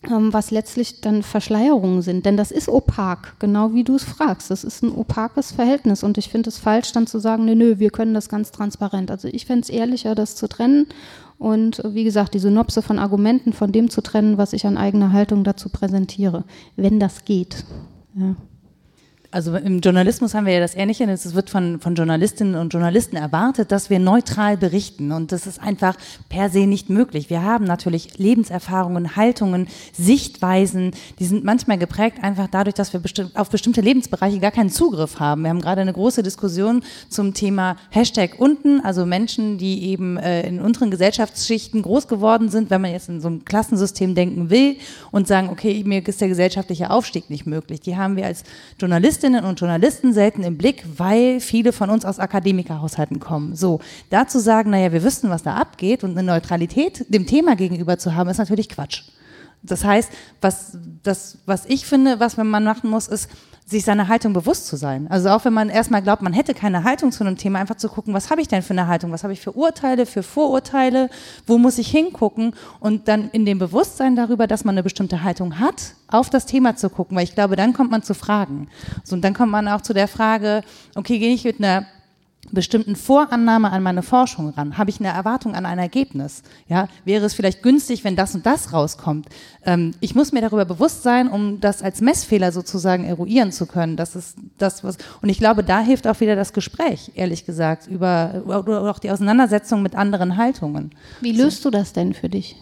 [0.09, 2.25] ähm, was letztlich dann Verschleierungen sind.
[2.25, 4.49] Denn das ist opak, genau wie du es fragst.
[4.49, 7.79] Das ist ein opakes Verhältnis und ich finde es falsch, dann zu sagen, nö, nö,
[7.79, 9.11] wir können das ganz transparent.
[9.11, 10.87] Also ich fände es ehrlicher, das zu trennen
[11.37, 15.11] und wie gesagt, die Synopse von Argumenten von dem zu trennen, was ich an eigener
[15.11, 16.43] Haltung dazu präsentiere,
[16.75, 17.65] wenn das geht.
[18.15, 18.35] Ja.
[19.33, 21.05] Also im Journalismus haben wir ja das Ähnliche.
[21.05, 25.13] Es wird von, von Journalistinnen und Journalisten erwartet, dass wir neutral berichten.
[25.13, 25.95] Und das ist einfach
[26.27, 27.29] per se nicht möglich.
[27.29, 33.23] Wir haben natürlich Lebenserfahrungen, Haltungen, Sichtweisen, die sind manchmal geprägt einfach dadurch, dass wir besti
[33.35, 35.43] auf bestimmte Lebensbereiche gar keinen Zugriff haben.
[35.43, 40.45] Wir haben gerade eine große Diskussion zum Thema Hashtag unten, also Menschen, die eben äh,
[40.45, 44.75] in unteren Gesellschaftsschichten groß geworden sind, wenn man jetzt in so einem Klassensystem denken will
[45.11, 47.79] und sagen, okay, mir ist der gesellschaftliche Aufstieg nicht möglich.
[47.79, 48.43] Die haben wir als
[48.77, 53.55] Journalisten Journalistinnen und Journalisten selten im Blick, weil viele von uns aus Akademikerhaushalten kommen.
[53.55, 53.79] So,
[54.09, 58.15] dazu sagen, naja, wir wüssten, was da abgeht und eine Neutralität dem Thema gegenüber zu
[58.15, 59.03] haben, ist natürlich Quatsch.
[59.61, 60.09] Das heißt,
[60.41, 63.29] was, das, was ich finde, was man machen muss, ist,
[63.71, 65.07] sich seiner Haltung bewusst zu sein.
[65.09, 67.89] Also auch wenn man erstmal glaubt, man hätte keine Haltung zu einem Thema, einfach zu
[67.89, 71.09] gucken, was habe ich denn für eine Haltung, was habe ich für Urteile, für Vorurteile,
[71.47, 75.59] wo muss ich hingucken und dann in dem Bewusstsein darüber, dass man eine bestimmte Haltung
[75.59, 78.67] hat, auf das Thema zu gucken, weil ich glaube, dann kommt man zu Fragen.
[79.03, 80.63] So, und dann kommt man auch zu der Frage,
[80.95, 81.85] okay, gehe ich mit einer
[82.49, 84.77] bestimmten Vorannahme an meine Forschung ran?
[84.77, 86.43] Habe ich eine Erwartung an ein Ergebnis?
[86.67, 89.27] Ja, wäre es vielleicht günstig, wenn das und das rauskommt?
[89.65, 93.95] Ähm, ich muss mir darüber bewusst sein, um das als Messfehler sozusagen eruieren zu können.
[93.95, 97.87] Das ist das, was, und ich glaube, da hilft auch wieder das Gespräch, ehrlich gesagt,
[97.87, 100.91] über, oder auch die Auseinandersetzung mit anderen Haltungen.
[101.21, 101.69] Wie löst so.
[101.69, 102.55] du das denn für dich?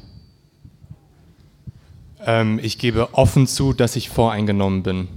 [2.26, 5.08] Ähm, ich gebe offen zu, dass ich voreingenommen bin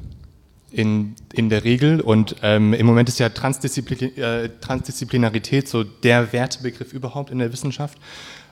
[0.73, 2.01] in, in der Regel.
[2.01, 7.53] Und ähm, im Moment ist ja Transdisziplin äh, Transdisziplinarität so der Wertebegriff überhaupt in der
[7.53, 7.99] Wissenschaft.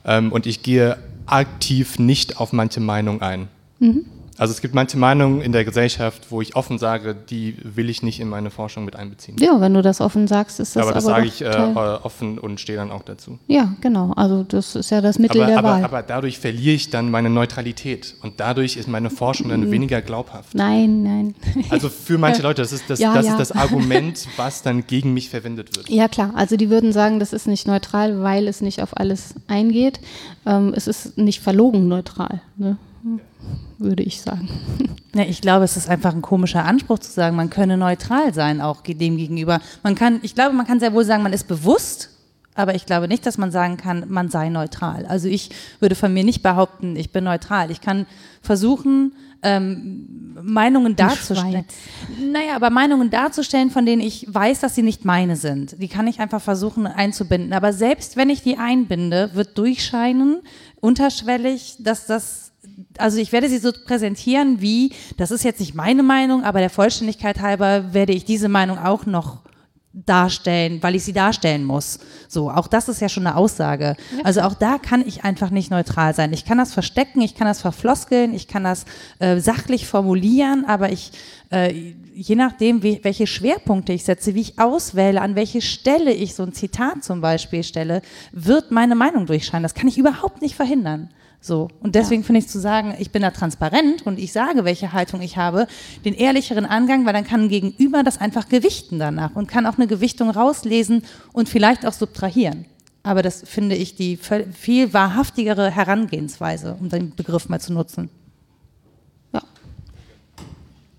[0.05, 3.49] Ähm, und ich gehe aktiv nicht auf manche Meinung ein.
[3.79, 4.05] Mhm.
[4.39, 8.03] Also es gibt manche Meinungen in der Gesellschaft, wo ich offen sage, die will ich
[8.03, 9.37] nicht in meine Forschung mit einbeziehen.
[9.39, 11.49] Ja, wenn du das offen sagst, ist das aber das aber sage ich äh,
[12.03, 13.39] offen und stehe dann auch dazu.
[13.49, 14.13] Ja, genau.
[14.13, 15.85] Also das ist ja das Mittel aber, der aber, Wahl.
[15.85, 20.55] Aber dadurch verliere ich dann meine Neutralität und dadurch ist meine Forschung dann weniger glaubhaft.
[20.55, 21.35] Nein, nein.
[21.69, 23.33] Also für manche Leute, das ist das, ja, das, ja.
[23.33, 25.89] Ist das Argument, was dann gegen mich verwendet wird.
[25.91, 26.33] Ja klar.
[26.35, 30.01] Also die würden sagen, das ist nicht neutral, weil es nicht auf alles eingeht.
[30.47, 32.41] Ähm, es ist nicht verlogen neutral.
[32.57, 32.79] Ne?
[33.79, 34.49] Würde ich sagen.
[35.13, 38.61] Ja, ich glaube, es ist einfach ein komischer Anspruch zu sagen, man könne neutral sein,
[38.61, 39.59] auch dem gegenüber.
[39.83, 42.11] Man kann, ich glaube, man kann sehr wohl sagen, man ist bewusst,
[42.55, 45.07] aber ich glaube nicht, dass man sagen kann, man sei neutral.
[45.07, 45.51] Also ich
[45.81, 47.73] würde von mir nicht behaupten, ich bin neutral.
[47.73, 48.07] Ich kann
[48.41, 49.13] versuchen,
[49.43, 51.65] ähm, Meinungen darzustellen.
[52.33, 55.81] Naja, aber Meinungen darzustellen, von denen ich weiß, dass sie nicht meine sind.
[55.81, 57.53] Die kann ich einfach versuchen einzubinden.
[57.53, 60.41] Aber selbst wenn ich die einbinde, wird durchscheinen,
[60.81, 62.50] unterschwellig, dass das
[62.99, 66.71] also ich werde sie so präsentieren wie, das ist jetzt nicht meine Meinung, aber der
[66.71, 69.39] Vollständigkeit halber werde ich diese Meinung auch noch
[69.93, 71.99] darstellen, weil ich sie darstellen muss.
[72.29, 73.97] So, auch das ist ja schon eine Aussage.
[74.23, 76.33] Also auch da kann ich einfach nicht neutral sein.
[76.33, 78.85] Ich kann das verstecken, ich kann das verfloskeln, ich kann das
[79.19, 81.11] äh, sachlich formulieren, aber ich,
[81.51, 86.37] äh, je nachdem, wie, welche Schwerpunkte ich setze, wie ich auswähle, an welche Stelle ich
[86.37, 89.65] so ein Zitat zum Beispiel stelle, wird meine Meinung durchscheinen.
[89.65, 91.11] Das kann ich überhaupt nicht verhindern.
[91.41, 91.69] So.
[91.81, 92.27] Und deswegen ja.
[92.27, 95.67] finde ich zu sagen, ich bin da transparent und ich sage, welche Haltung ich habe,
[96.05, 99.79] den ehrlicheren Angang, weil dann kann ein Gegenüber das einfach gewichten danach und kann auch
[99.79, 101.03] eine Gewichtung rauslesen
[101.33, 102.67] und vielleicht auch subtrahieren.
[103.03, 108.11] Aber das finde ich die viel wahrhaftigere Herangehensweise, um den Begriff mal zu nutzen.
[109.33, 109.43] Ja.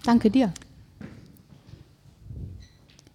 [0.03, 0.51] Danke dir.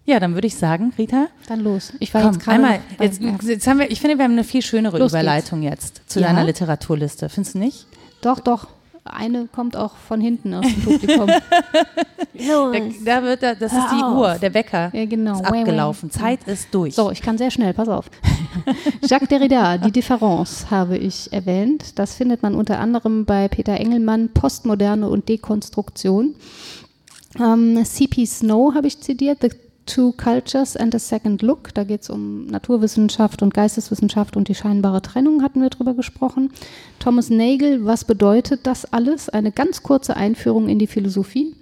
[0.07, 1.27] Ja, dann würde ich sagen, Rita.
[1.49, 1.93] Dann los.
[1.99, 2.57] Ich war Komm, jetzt gerade.
[2.57, 5.93] Einmal, jetzt, jetzt, haben wir, ich finde, wir haben eine viel schönere los Überleitung geht's.
[5.95, 6.29] jetzt zu ja?
[6.29, 7.29] deiner Literaturliste.
[7.29, 7.87] Findest du nicht?
[8.21, 8.69] Doch, doch.
[9.05, 11.27] Eine kommt auch von hinten aus dem Publikum.
[12.35, 12.73] da,
[13.05, 14.17] da, wird da, das Hör ist die auf.
[14.17, 14.91] Uhr, der Wecker.
[14.93, 15.35] Ja, genau.
[15.35, 16.11] Ist abgelaufen.
[16.11, 16.95] Zeit ist durch.
[16.95, 18.11] So, ich kann sehr schnell, pass auf.
[19.03, 21.99] Jacques Derrida, die Differenz habe ich erwähnt.
[21.99, 26.35] Das findet man unter anderem bei Peter Engelmann, Postmoderne und Dekonstruktion.
[27.39, 28.27] Ähm, C.P.
[28.27, 29.51] Snow habe ich zitiert, The
[29.87, 31.73] Two Cultures and a Second Look.
[31.75, 36.53] Da geht es um Naturwissenschaft und Geisteswissenschaft und die scheinbare Trennung, hatten wir drüber gesprochen.
[36.99, 39.29] Thomas Nagel, was bedeutet das alles?
[39.29, 41.55] Eine ganz kurze Einführung in die Philosophie.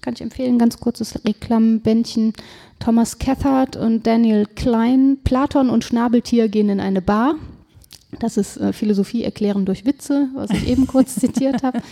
[0.00, 2.32] Kann ich empfehlen, ganz kurzes Reklambändchen.
[2.78, 7.36] Thomas Cathart und Daniel Klein, Platon und Schnabeltier gehen in eine Bar.
[8.18, 11.82] Das ist äh, Philosophie erklären durch Witze, was ich eben kurz zitiert habe.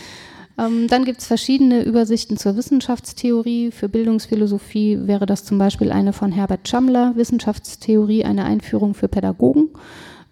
[0.57, 3.71] Ähm, dann gibt es verschiedene Übersichten zur Wissenschaftstheorie.
[3.71, 9.69] Für Bildungsphilosophie wäre das zum Beispiel eine von Herbert Schammler, Wissenschaftstheorie, eine Einführung für Pädagogen.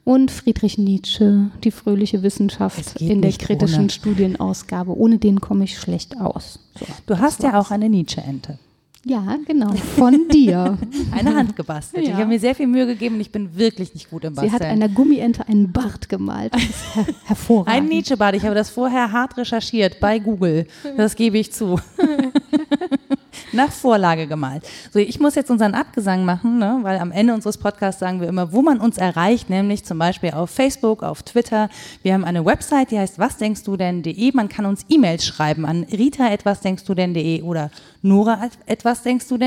[0.05, 3.89] Und Friedrich Nietzsche, die fröhliche Wissenschaft in der kritischen ohne.
[3.89, 4.97] Studienausgabe.
[4.97, 6.59] Ohne den komme ich schlecht aus.
[6.79, 8.57] So, du hast ja auch eine Nietzsche-Ente.
[9.09, 9.73] Ja, genau.
[9.97, 10.77] Von dir.
[11.11, 12.05] Eine Hand gebastelt.
[12.05, 12.11] Ja.
[12.11, 14.51] Ich habe mir sehr viel Mühe gegeben und ich bin wirklich nicht gut im Basteln.
[14.51, 16.53] Sie hat einer Gummiente einen Bart gemalt.
[16.53, 17.75] Das ist her hervorragend.
[17.75, 18.35] Ein Nietzsche-Bart.
[18.35, 20.67] Ich habe das vorher hart recherchiert bei Google.
[20.95, 21.79] Das gebe ich zu.
[23.51, 24.63] nach Vorlage gemalt.
[24.91, 28.27] So, ich muss jetzt unseren Abgesang machen, ne, weil am Ende unseres Podcasts sagen wir
[28.27, 31.69] immer, wo man uns erreicht, nämlich zum Beispiel auf Facebook, auf Twitter.
[32.03, 33.77] Wir haben eine Website, die heißt wasdenkstdu
[34.33, 36.93] Man kann uns E-Mails schreiben an rita.wasdenkstdu
[37.43, 39.37] oder nora.etwasdenkstdu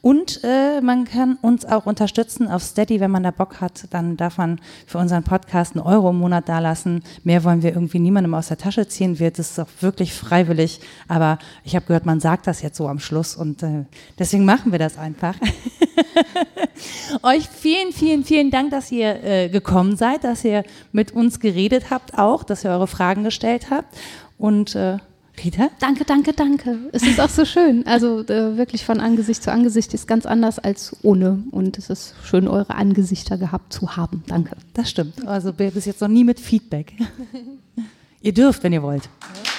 [0.00, 4.16] und äh, man kann uns auch unterstützen auf Steady, wenn man da Bock hat, dann
[4.16, 7.02] darf man für unseren Podcast einen Euro im Monat dalassen.
[7.24, 9.18] Mehr wollen wir irgendwie niemandem aus der Tasche ziehen.
[9.18, 12.88] Wir, das ist auch wirklich freiwillig, aber ich habe gehört, man sagt das jetzt so
[12.88, 13.84] am Schluss und äh,
[14.18, 15.34] deswegen machen wir das einfach.
[17.22, 21.90] Euch vielen, vielen, vielen Dank, dass ihr äh, gekommen seid, dass ihr mit uns geredet
[21.90, 23.96] habt auch, dass ihr eure Fragen gestellt habt
[24.38, 24.98] und äh,
[25.44, 25.70] Rita?
[25.78, 26.78] Danke, danke, danke.
[26.92, 27.86] Es ist auch so schön.
[27.86, 31.42] Also äh, wirklich von Angesicht zu Angesicht ist ganz anders als ohne.
[31.50, 34.24] Und es ist schön, eure Angesichter gehabt zu haben.
[34.26, 34.56] Danke.
[34.74, 35.26] Das stimmt.
[35.26, 36.92] Also bis jetzt noch nie mit Feedback.
[38.22, 39.04] ihr dürft, wenn ihr wollt.
[39.04, 39.57] Ja.